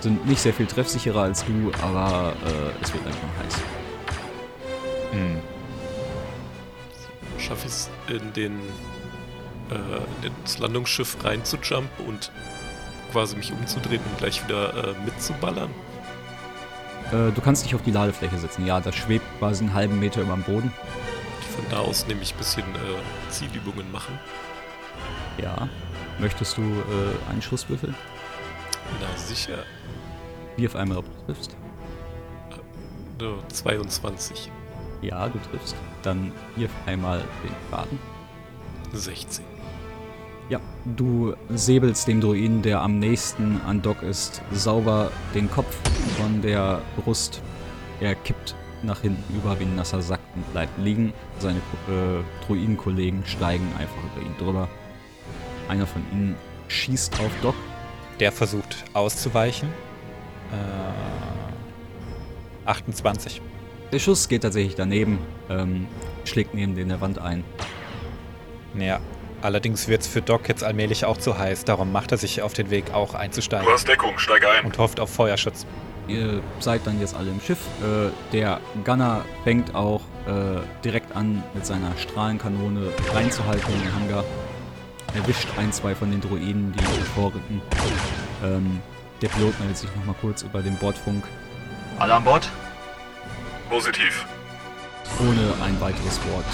[0.01, 3.55] Sind nicht sehr viel treffsicherer als du, aber äh, es wird einfach heiß.
[5.12, 5.40] Hm.
[7.39, 8.61] Schaffe ich es in den
[9.70, 12.31] äh, in das Landungsschiff reinzujumpen und
[13.12, 15.70] quasi mich umzudrehen und gleich wieder äh, mitzuballern?
[17.12, 18.66] Äh, du kannst dich auf die Ladefläche setzen.
[18.66, 20.73] Ja, das schwebt quasi einen halben Meter über dem Boden.
[21.59, 24.16] Von da aus nämlich ein bisschen äh, Zielübungen machen.
[25.43, 25.68] Ja.
[26.20, 27.97] Möchtest du äh, einen Schuss würfeln?
[29.01, 29.64] Na sicher.
[30.56, 31.56] Wirf einmal, ob du triffst.
[33.20, 34.52] Äh, 22.
[35.02, 35.74] Ja, du triffst.
[36.05, 37.98] Dann wirf einmal den Faden.
[38.93, 39.44] 16.
[40.51, 45.76] Ja, du säbelst dem Druiden, der am nächsten an Doc ist, sauber den Kopf
[46.20, 47.43] von der Brust.
[47.98, 51.12] Er kippt nach hinten über wie ein nasser Sack und bleibt liegen.
[51.39, 54.69] Seine äh, Druidenkollegen steigen einfach über ihn drüber.
[55.69, 56.36] Einer von ihnen
[56.69, 57.55] schießt auf Doc.
[58.20, 59.69] Der versucht auszuweichen.
[60.52, 61.09] Äh,
[62.69, 63.40] 28.
[63.93, 65.86] Der Schuss geht tatsächlich daneben, ähm,
[66.24, 67.44] schlägt neben den der Wand ein.
[68.74, 69.01] Ja,
[69.40, 71.65] allerdings wird es für Doc jetzt allmählich auch zu heiß.
[71.65, 73.66] Darum macht er sich auf den Weg, auch einzusteigen.
[73.66, 74.66] Du hast Deckung, steige ein.
[74.66, 75.66] Und hofft auf Feuerschutz.
[76.09, 77.59] Ihr seid dann jetzt alle im Schiff.
[77.82, 84.24] Äh, der Gunner fängt auch äh, direkt an, mit seiner Strahlenkanone reinzuhalten in den Hangar.
[85.14, 87.60] Erwischt ein, zwei von den Droiden, die vorrücken.
[88.43, 88.80] Ähm,
[89.20, 91.24] der Pilot meldet sich nochmal kurz über den Bordfunk.
[91.98, 92.48] Alle an Bord?
[93.68, 94.26] Positiv.
[95.20, 96.44] Ohne ein weiteres Wort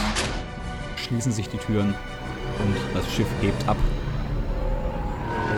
[0.96, 1.94] schließen sich die Türen
[2.58, 3.76] und das Schiff hebt ab.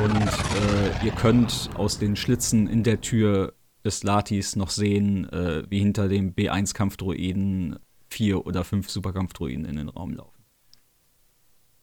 [0.05, 3.53] Und äh, ihr könnt aus den Schlitzen in der Tür
[3.87, 7.79] des Latis noch sehen, äh, wie hinter dem B1-Kampfdroiden
[8.11, 10.45] vier oder fünf Superkampfdroiden in den Raum laufen.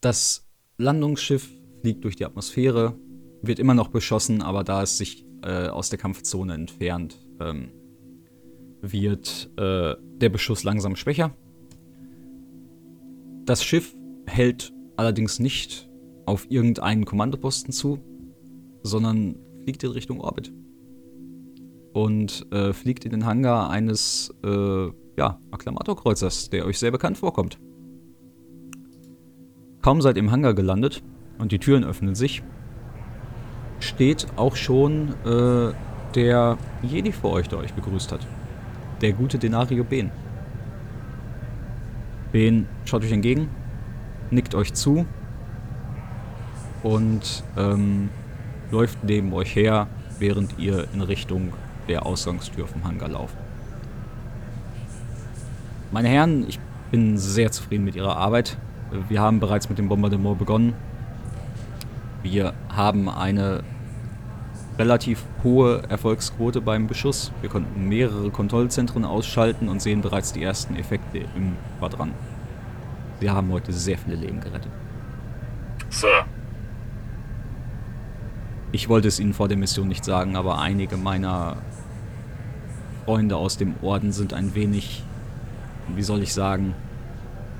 [0.02, 0.46] Das
[0.78, 1.50] Landungsschiff
[1.82, 3.00] fliegt durch die Atmosphäre,
[3.42, 7.72] wird immer noch beschossen, aber da es sich äh, aus der Kampfzone entfernt, ähm,
[8.82, 11.36] wird äh, der Beschuss langsam schwächer.
[13.46, 15.90] Das Schiff hält allerdings nicht
[16.26, 18.00] auf irgendeinen Kommandoposten zu,
[18.84, 20.54] sondern fliegt in Richtung Orbit.
[21.94, 24.88] Und äh, fliegt in den Hangar eines äh,
[25.18, 27.60] ja, Akklamatorkreuzers, der euch sehr bekannt vorkommt.
[29.82, 31.04] Kaum seid im Hangar gelandet
[31.38, 32.42] und die Türen öffnen sich,
[33.80, 35.74] steht auch schon äh,
[36.16, 38.26] der Jedi vor euch, der euch begrüßt hat.
[39.02, 40.12] Der gute Denario Ben.
[42.32, 43.50] Ben schaut euch entgegen,
[44.32, 45.06] nickt euch zu
[46.82, 48.10] und ähm,
[48.72, 49.88] läuft neben euch her,
[50.20, 51.50] während ihr in Richtung
[51.88, 53.36] der Ausgangstür vom Hangar lauft.
[55.92, 56.60] Meine Herren, ich
[56.92, 58.58] bin sehr zufrieden mit Ihrer Arbeit.
[59.10, 60.74] Wir haben bereits mit dem Bombardement begonnen.
[62.22, 63.64] Wir haben eine
[64.78, 67.32] relativ hohe Erfolgsquote beim Beschuss.
[67.42, 72.14] Wir konnten mehrere Kontrollzentren ausschalten und sehen bereits die ersten Effekte im Quadrant.
[73.20, 74.72] Wir haben heute sehr viele Leben gerettet.
[75.90, 76.26] Sir.
[78.72, 81.58] Ich wollte es Ihnen vor der Mission nicht sagen, aber einige meiner
[83.06, 85.04] Freunde aus dem Orden sind ein wenig,
[85.94, 86.74] wie soll ich sagen,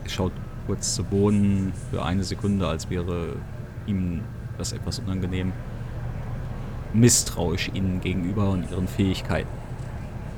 [0.08, 0.32] schaut
[0.68, 3.36] kurz zu Boden für eine Sekunde, als wäre
[3.86, 4.22] ihm
[4.58, 5.52] das etwas unangenehm.
[6.94, 9.50] Misstrauisch ihnen gegenüber und ihren Fähigkeiten.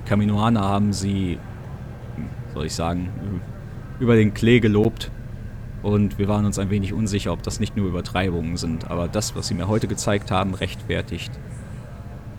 [0.05, 1.37] Kaminoaner haben sie,
[2.53, 3.09] soll ich sagen,
[3.99, 5.11] über den Klee gelobt
[5.83, 9.35] und wir waren uns ein wenig unsicher, ob das nicht nur Übertreibungen sind, aber das,
[9.35, 11.31] was sie mir heute gezeigt haben, rechtfertigt,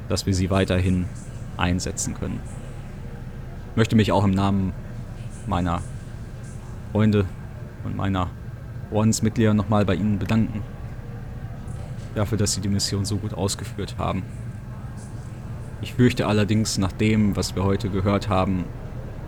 [0.09, 1.07] dass wir sie weiterhin
[1.59, 2.41] einsetzen können.
[3.70, 4.73] Ich möchte mich auch im Namen
[5.47, 5.83] meiner
[6.93, 7.27] Freunde
[7.85, 8.31] und meiner
[8.91, 10.62] Ordensmitglieder nochmal bei Ihnen bedanken.
[12.15, 14.23] Dafür, dass Sie die Mission so gut ausgeführt haben.
[15.83, 18.65] Ich fürchte allerdings, nach dem, was wir heute gehört haben,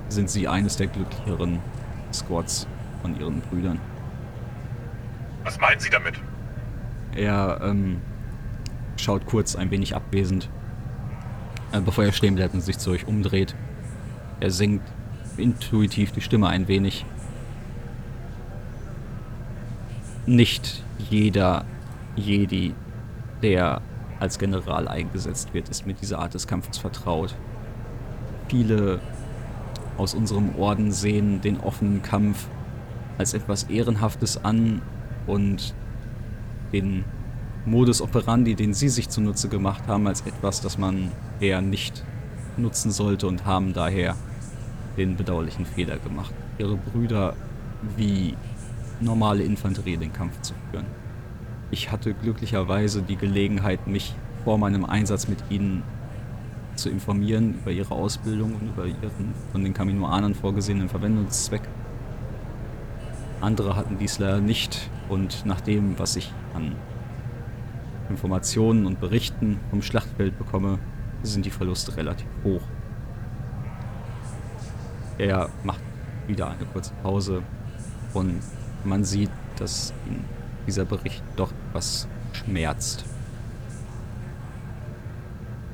[0.09, 1.59] sind Sie eines der glücklicheren
[2.13, 2.67] Squads
[3.03, 3.79] von Ihren Brüdern.
[5.45, 6.15] Was meinen Sie damit?
[7.15, 8.01] Er ähm,
[8.97, 10.49] schaut kurz ein wenig abwesend,
[11.73, 13.55] äh, bevor er stehen bleibt und sich zu euch umdreht.
[14.41, 14.87] Er senkt
[15.37, 17.05] intuitiv die Stimme ein wenig.
[20.27, 21.65] Nicht jeder
[22.17, 22.75] Jedi,
[23.43, 23.81] der
[24.21, 27.35] als General eingesetzt wird, ist mit dieser Art des Kampfes vertraut.
[28.49, 29.01] Viele
[29.97, 32.47] aus unserem Orden sehen den offenen Kampf
[33.17, 34.83] als etwas Ehrenhaftes an
[35.27, 35.75] und
[36.73, 37.05] den
[37.65, 41.11] Modus operandi, den sie sich zunutze gemacht haben, als etwas, das man
[41.41, 42.05] eher nicht
[42.57, 44.17] nutzen sollte und haben daher
[44.97, 47.35] den bedauerlichen Fehler gemacht, ihre Brüder
[47.97, 48.35] wie
[49.01, 50.87] normale Infanterie in den Kampf zu führen.
[51.71, 55.83] Ich hatte glücklicherweise die Gelegenheit, mich vor meinem Einsatz mit ihnen
[56.75, 61.63] zu informieren über ihre Ausbildung und über ihren von den Kaminoanern vorgesehenen Verwendungszweck.
[63.41, 66.73] Andere hatten dies leider nicht und nach dem, was ich an
[68.09, 70.79] Informationen und Berichten vom Schlachtfeld bekomme,
[71.23, 72.63] sind die Verluste relativ hoch.
[75.19, 75.81] Er macht
[76.27, 77.43] wieder eine kurze Pause
[78.15, 78.41] und
[78.85, 80.25] man sieht, dass ihn
[80.67, 83.05] dieser Bericht doch etwas schmerzt.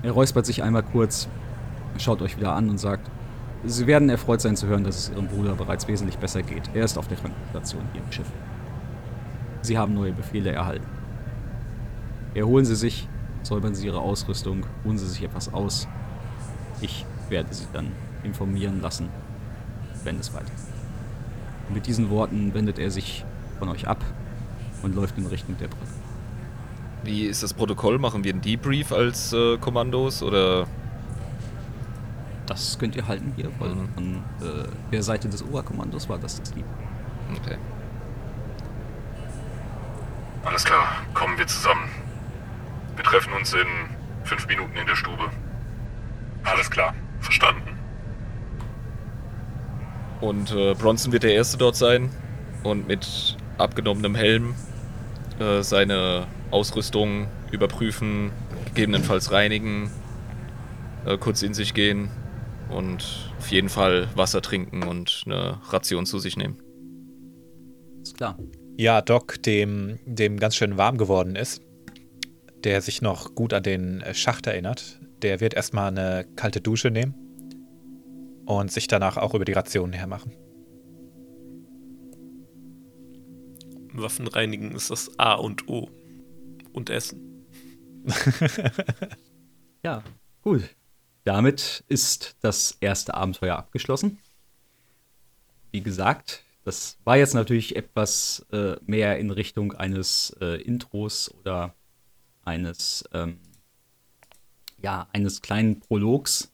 [0.02, 1.28] Er räuspert sich einmal kurz,
[1.98, 3.10] schaut euch wieder an und sagt,
[3.66, 6.68] Sie werden erfreut sein zu hören, dass es Ihrem Bruder bereits wesentlich besser geht.
[6.74, 8.30] Er ist auf der Krankenstation hier im Schiff.
[9.62, 10.86] Sie haben neue Befehle erhalten.
[12.34, 13.08] Erholen Sie sich,
[13.46, 15.86] säubern Sie Ihre Ausrüstung, ruhen Sie sich etwas aus.
[16.80, 17.92] Ich werde Sie dann
[18.22, 19.08] informieren lassen,
[20.02, 20.52] wenn es weitergeht.
[21.72, 23.24] Mit diesen Worten wendet er sich
[23.58, 24.02] von euch ab
[24.82, 25.86] und läuft in Richtung der Brücke.
[27.04, 27.98] Wie ist das Protokoll?
[27.98, 30.66] Machen wir einen Debrief als äh, Kommandos oder?
[32.46, 33.74] Das könnt ihr halten, ihr wollt.
[33.74, 33.88] Mhm.
[33.94, 34.14] Von
[34.46, 36.66] äh, der Seite des Oberkommandos war das das Lieb.
[37.42, 37.56] Okay.
[40.44, 41.88] Alles klar, kommen wir zusammen.
[42.96, 43.66] Wir treffen uns in
[44.24, 45.30] fünf Minuten in der Stube.
[46.44, 47.78] Alles klar, verstanden.
[50.20, 52.10] Und äh, Bronson wird der Erste dort sein
[52.62, 54.54] und mit abgenommenem Helm
[55.38, 58.30] äh, seine Ausrüstung überprüfen,
[58.66, 59.90] gegebenenfalls reinigen,
[61.04, 62.10] äh, kurz in sich gehen
[62.70, 66.58] und auf jeden Fall Wasser trinken und eine Ration zu sich nehmen.
[68.02, 68.38] Ist klar.
[68.76, 71.62] Ja, Doc, dem, dem ganz schön warm geworden ist,
[72.64, 76.90] der sich noch gut an den äh, Schacht erinnert, der wird erstmal eine kalte Dusche
[76.90, 77.14] nehmen
[78.46, 80.32] und sich danach auch über die Rationen hermachen.
[83.92, 85.88] Waffen reinigen ist das A und O.
[86.72, 87.46] Und Essen.
[89.84, 90.02] Ja,
[90.40, 90.62] gut.
[91.24, 94.18] Damit ist das erste Abenteuer abgeschlossen.
[95.72, 101.74] Wie gesagt, das war jetzt natürlich etwas äh, mehr in Richtung eines äh, Intros oder
[102.44, 103.38] eines, ähm,
[104.82, 106.52] ja, eines kleinen Prologs.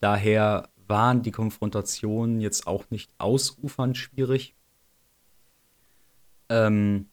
[0.00, 4.54] Daher waren die Konfrontationen jetzt auch nicht ausufernd schwierig.
[6.48, 7.08] Ähm,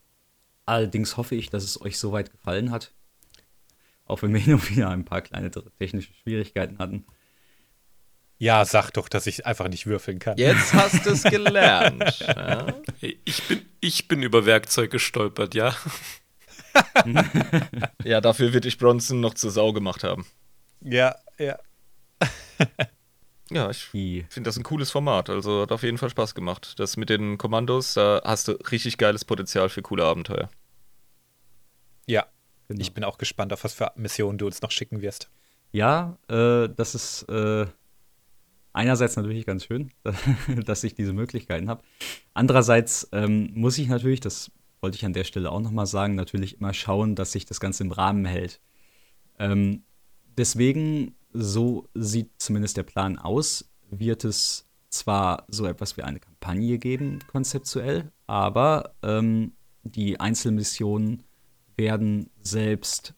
[0.65, 2.93] allerdings hoffe ich, dass es euch soweit gefallen hat.
[4.05, 7.05] Auch wenn wir hin und wieder ein paar kleine technische Schwierigkeiten hatten.
[8.41, 10.37] Ja, sag doch, dass ich einfach nicht würfeln kann.
[10.37, 12.19] Jetzt hast du es gelernt.
[12.27, 12.73] ja?
[12.99, 15.75] Hey, ich, bin, ich bin über Werkzeug gestolpert, ja.
[18.03, 20.25] ja, dafür wird dich Bronson noch zur Sau gemacht haben.
[20.81, 21.57] Ja, ja.
[23.51, 25.27] Ja, ich finde das ein cooles Format.
[25.27, 26.75] Also hat auf jeden Fall Spaß gemacht.
[26.77, 30.51] Das mit den Kommandos, da hast du richtig geiles Potenzial für coole Abenteuer.
[32.05, 32.27] Ja,
[32.67, 32.81] Genau.
[32.81, 35.31] ich bin auch gespannt, auf was für Missionen du uns noch schicken wirst.
[35.71, 37.65] Ja, äh, das ist äh,
[38.73, 39.91] einerseits natürlich ganz schön,
[40.65, 41.81] dass ich diese Möglichkeiten habe.
[42.35, 46.57] Andererseits ähm, muss ich natürlich, das wollte ich an der Stelle auch nochmal sagen, natürlich
[46.59, 48.61] immer schauen, dass sich das Ganze im Rahmen hält.
[49.37, 49.83] Ähm,
[50.37, 56.77] deswegen, so sieht zumindest der Plan aus, wird es zwar so etwas wie eine Kampagne
[56.77, 59.53] geben, konzeptuell, aber ähm,
[59.83, 61.23] die Einzelmissionen
[61.77, 63.13] werden selbst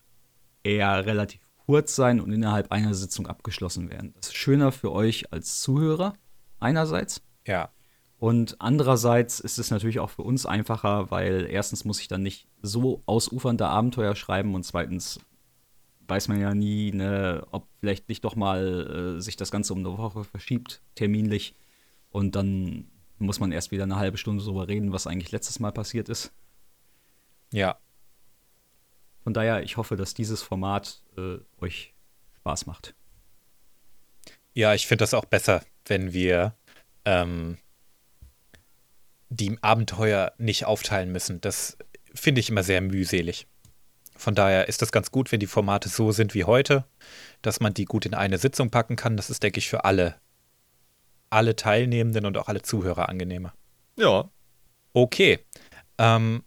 [0.64, 4.14] eher relativ kurz sein und innerhalb einer Sitzung abgeschlossen werden.
[4.16, 6.16] Das ist schöner für euch als Zuhörer
[6.60, 7.72] einerseits Ja,
[8.22, 12.48] und andererseits ist es natürlich auch für uns einfacher, weil erstens muss ich dann nicht
[12.62, 15.20] so ausufernde Abenteuer schreiben und zweitens
[16.08, 19.80] weiß man ja nie, ne, ob vielleicht nicht doch mal äh, sich das Ganze um
[19.80, 21.56] eine Woche verschiebt, terminlich.
[22.12, 25.72] Und dann muss man erst wieder eine halbe Stunde darüber reden, was eigentlich letztes Mal
[25.72, 26.32] passiert ist.
[27.52, 27.80] ja.
[29.24, 31.96] Von daher, ich hoffe, dass dieses Format äh, euch
[32.38, 32.94] Spaß macht.
[34.54, 36.54] Ja, ich finde das auch besser, wenn wir
[37.06, 37.58] ähm,
[39.32, 41.42] die Abenteuer nicht aufteilen müssen.
[41.42, 41.78] Das
[42.14, 43.48] finde ich immer sehr mühselig.
[44.16, 46.86] Von daher ist das ganz gut, wenn die Formate so sind wie heute,
[47.42, 49.18] dass man die gut in eine Sitzung packen kann.
[49.18, 50.16] Das ist, denke ich, für alle,
[51.32, 53.54] alle Teilnehmenden und auch alle Zuhörer angenehmer.
[53.98, 54.30] Ja,
[54.94, 55.40] Okay.
[55.98, 56.44] Ähm,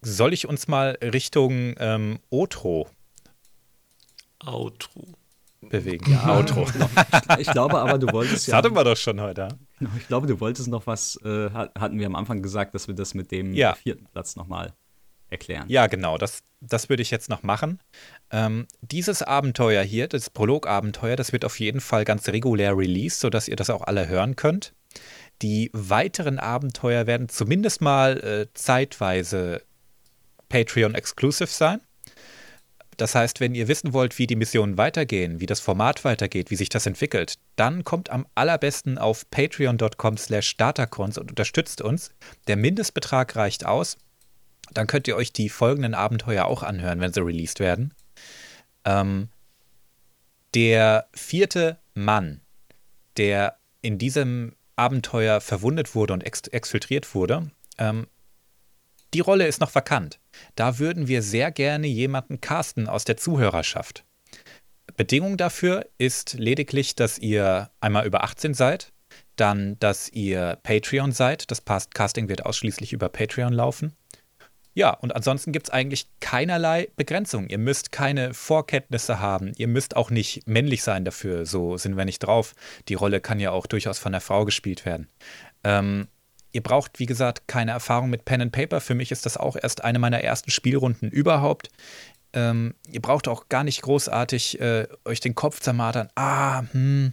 [0.00, 2.88] soll ich uns mal Richtung ähm, Outro
[4.44, 5.02] Outro.
[5.60, 6.18] bewegen?
[6.26, 6.66] Outro.
[7.38, 8.56] Ich glaube aber, du wolltest Das ja.
[8.56, 9.48] hatten wir doch schon heute.
[9.98, 12.94] Ich glaube, du wolltest noch was, äh, hat- hatten wir am Anfang gesagt, dass wir
[12.94, 13.74] das mit dem Ja.
[13.74, 14.72] vierten Platz nochmal
[15.30, 15.64] erklären.
[15.68, 17.78] Ja, genau, das, das würde ich jetzt noch machen.
[18.30, 23.46] Ähm, dieses Abenteuer hier, das Prolog-Abenteuer, das wird auf jeden Fall ganz regulär released, sodass
[23.48, 24.74] ihr das auch alle hören könnt.
[25.40, 29.62] Die weiteren Abenteuer werden zumindest mal äh, zeitweise
[30.48, 31.80] Patreon-exclusive sein.
[33.00, 36.56] Das heißt, wenn ihr wissen wollt, wie die Missionen weitergehen, wie das Format weitergeht, wie
[36.56, 42.12] sich das entwickelt, dann kommt am allerbesten auf patreon.com slash datacons und unterstützt uns.
[42.46, 43.96] Der Mindestbetrag reicht aus.
[44.74, 47.94] Dann könnt ihr euch die folgenden Abenteuer auch anhören, wenn sie released werden.
[48.84, 49.30] Ähm,
[50.52, 52.42] der vierte Mann,
[53.16, 58.08] der in diesem Abenteuer verwundet wurde und ex exfiltriert wurde, ähm,
[59.14, 60.20] die Rolle ist noch vakant.
[60.54, 64.04] Da würden wir sehr gerne jemanden casten aus der Zuhörerschaft.
[64.96, 68.92] Bedingung dafür ist lediglich, dass ihr einmal über 18 seid,
[69.36, 71.50] dann, dass ihr Patreon seid.
[71.50, 71.64] Das
[71.94, 73.96] Casting wird ausschließlich über Patreon laufen.
[74.72, 77.48] Ja, und ansonsten gibt es eigentlich keinerlei Begrenzung.
[77.48, 79.52] Ihr müsst keine Vorkenntnisse haben.
[79.56, 81.44] Ihr müsst auch nicht männlich sein dafür.
[81.44, 82.54] So sind wir nicht drauf.
[82.88, 85.08] Die Rolle kann ja auch durchaus von einer Frau gespielt werden.
[85.64, 86.06] Ähm,
[86.52, 88.80] ihr braucht, wie gesagt, keine Erfahrung mit Pen and Paper.
[88.80, 91.70] Für mich ist das auch erst eine meiner ersten Spielrunden überhaupt.
[92.32, 96.08] Ähm, ihr braucht auch gar nicht großartig äh, euch den Kopf zermatern.
[96.14, 97.12] Ah, hm,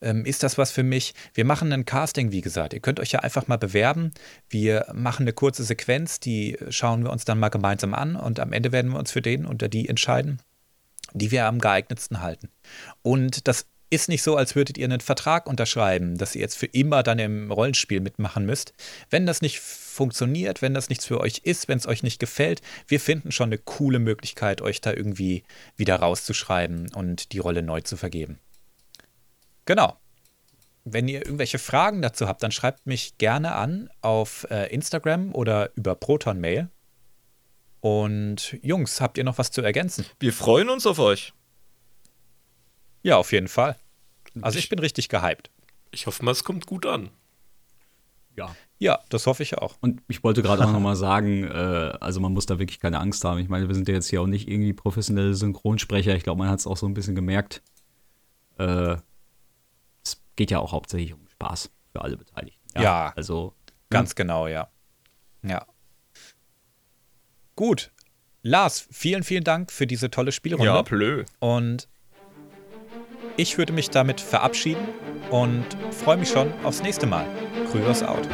[0.00, 1.14] ähm, ist das was für mich?
[1.34, 2.72] Wir machen ein Casting, wie gesagt.
[2.72, 4.12] Ihr könnt euch ja einfach mal bewerben.
[4.48, 8.52] Wir machen eine kurze Sequenz, die schauen wir uns dann mal gemeinsam an und am
[8.52, 10.40] Ende werden wir uns für den oder die entscheiden,
[11.12, 12.50] die wir am geeignetsten halten.
[13.02, 16.66] Und das ist nicht so, als würdet ihr einen Vertrag unterschreiben, dass ihr jetzt für
[16.66, 18.72] immer dann im Rollenspiel mitmachen müsst.
[19.10, 22.62] Wenn das nicht funktioniert, wenn das nichts für euch ist, wenn es euch nicht gefällt,
[22.88, 25.44] wir finden schon eine coole Möglichkeit, euch da irgendwie
[25.76, 28.38] wieder rauszuschreiben und die Rolle neu zu vergeben.
[29.66, 29.98] Genau.
[30.84, 35.70] Wenn ihr irgendwelche Fragen dazu habt, dann schreibt mich gerne an auf äh, Instagram oder
[35.76, 36.70] über Proton Mail.
[37.80, 40.06] Und Jungs, habt ihr noch was zu ergänzen?
[40.18, 41.34] Wir freuen uns auf euch.
[43.02, 43.76] Ja, auf jeden Fall.
[44.40, 45.50] Also ich bin richtig gehypt.
[45.90, 47.10] Ich hoffe mal, es kommt gut an.
[48.36, 48.54] Ja.
[48.78, 49.76] Ja, das hoffe ich auch.
[49.80, 53.24] Und ich wollte gerade auch nochmal sagen, äh, also man muss da wirklich keine Angst
[53.24, 53.38] haben.
[53.38, 56.16] Ich meine, wir sind ja jetzt hier auch nicht irgendwie professionelle Synchronsprecher.
[56.16, 57.62] Ich glaube, man hat es auch so ein bisschen gemerkt.
[58.58, 58.96] Äh,
[60.02, 62.80] es geht ja auch hauptsächlich um Spaß für alle Beteiligten.
[62.80, 63.12] Ja.
[63.14, 63.54] Also.
[63.90, 64.68] Ganz genau, ja.
[65.42, 65.66] Ja.
[67.54, 67.92] Gut.
[68.42, 70.66] Lars, vielen, vielen Dank für diese tolle Spielrunde.
[70.66, 71.24] Ja, plö.
[71.38, 71.88] Und
[73.36, 74.86] ich würde mich damit verabschieden
[75.30, 77.26] und freue mich schon aufs nächste Mal.
[77.70, 78.28] Krügers out.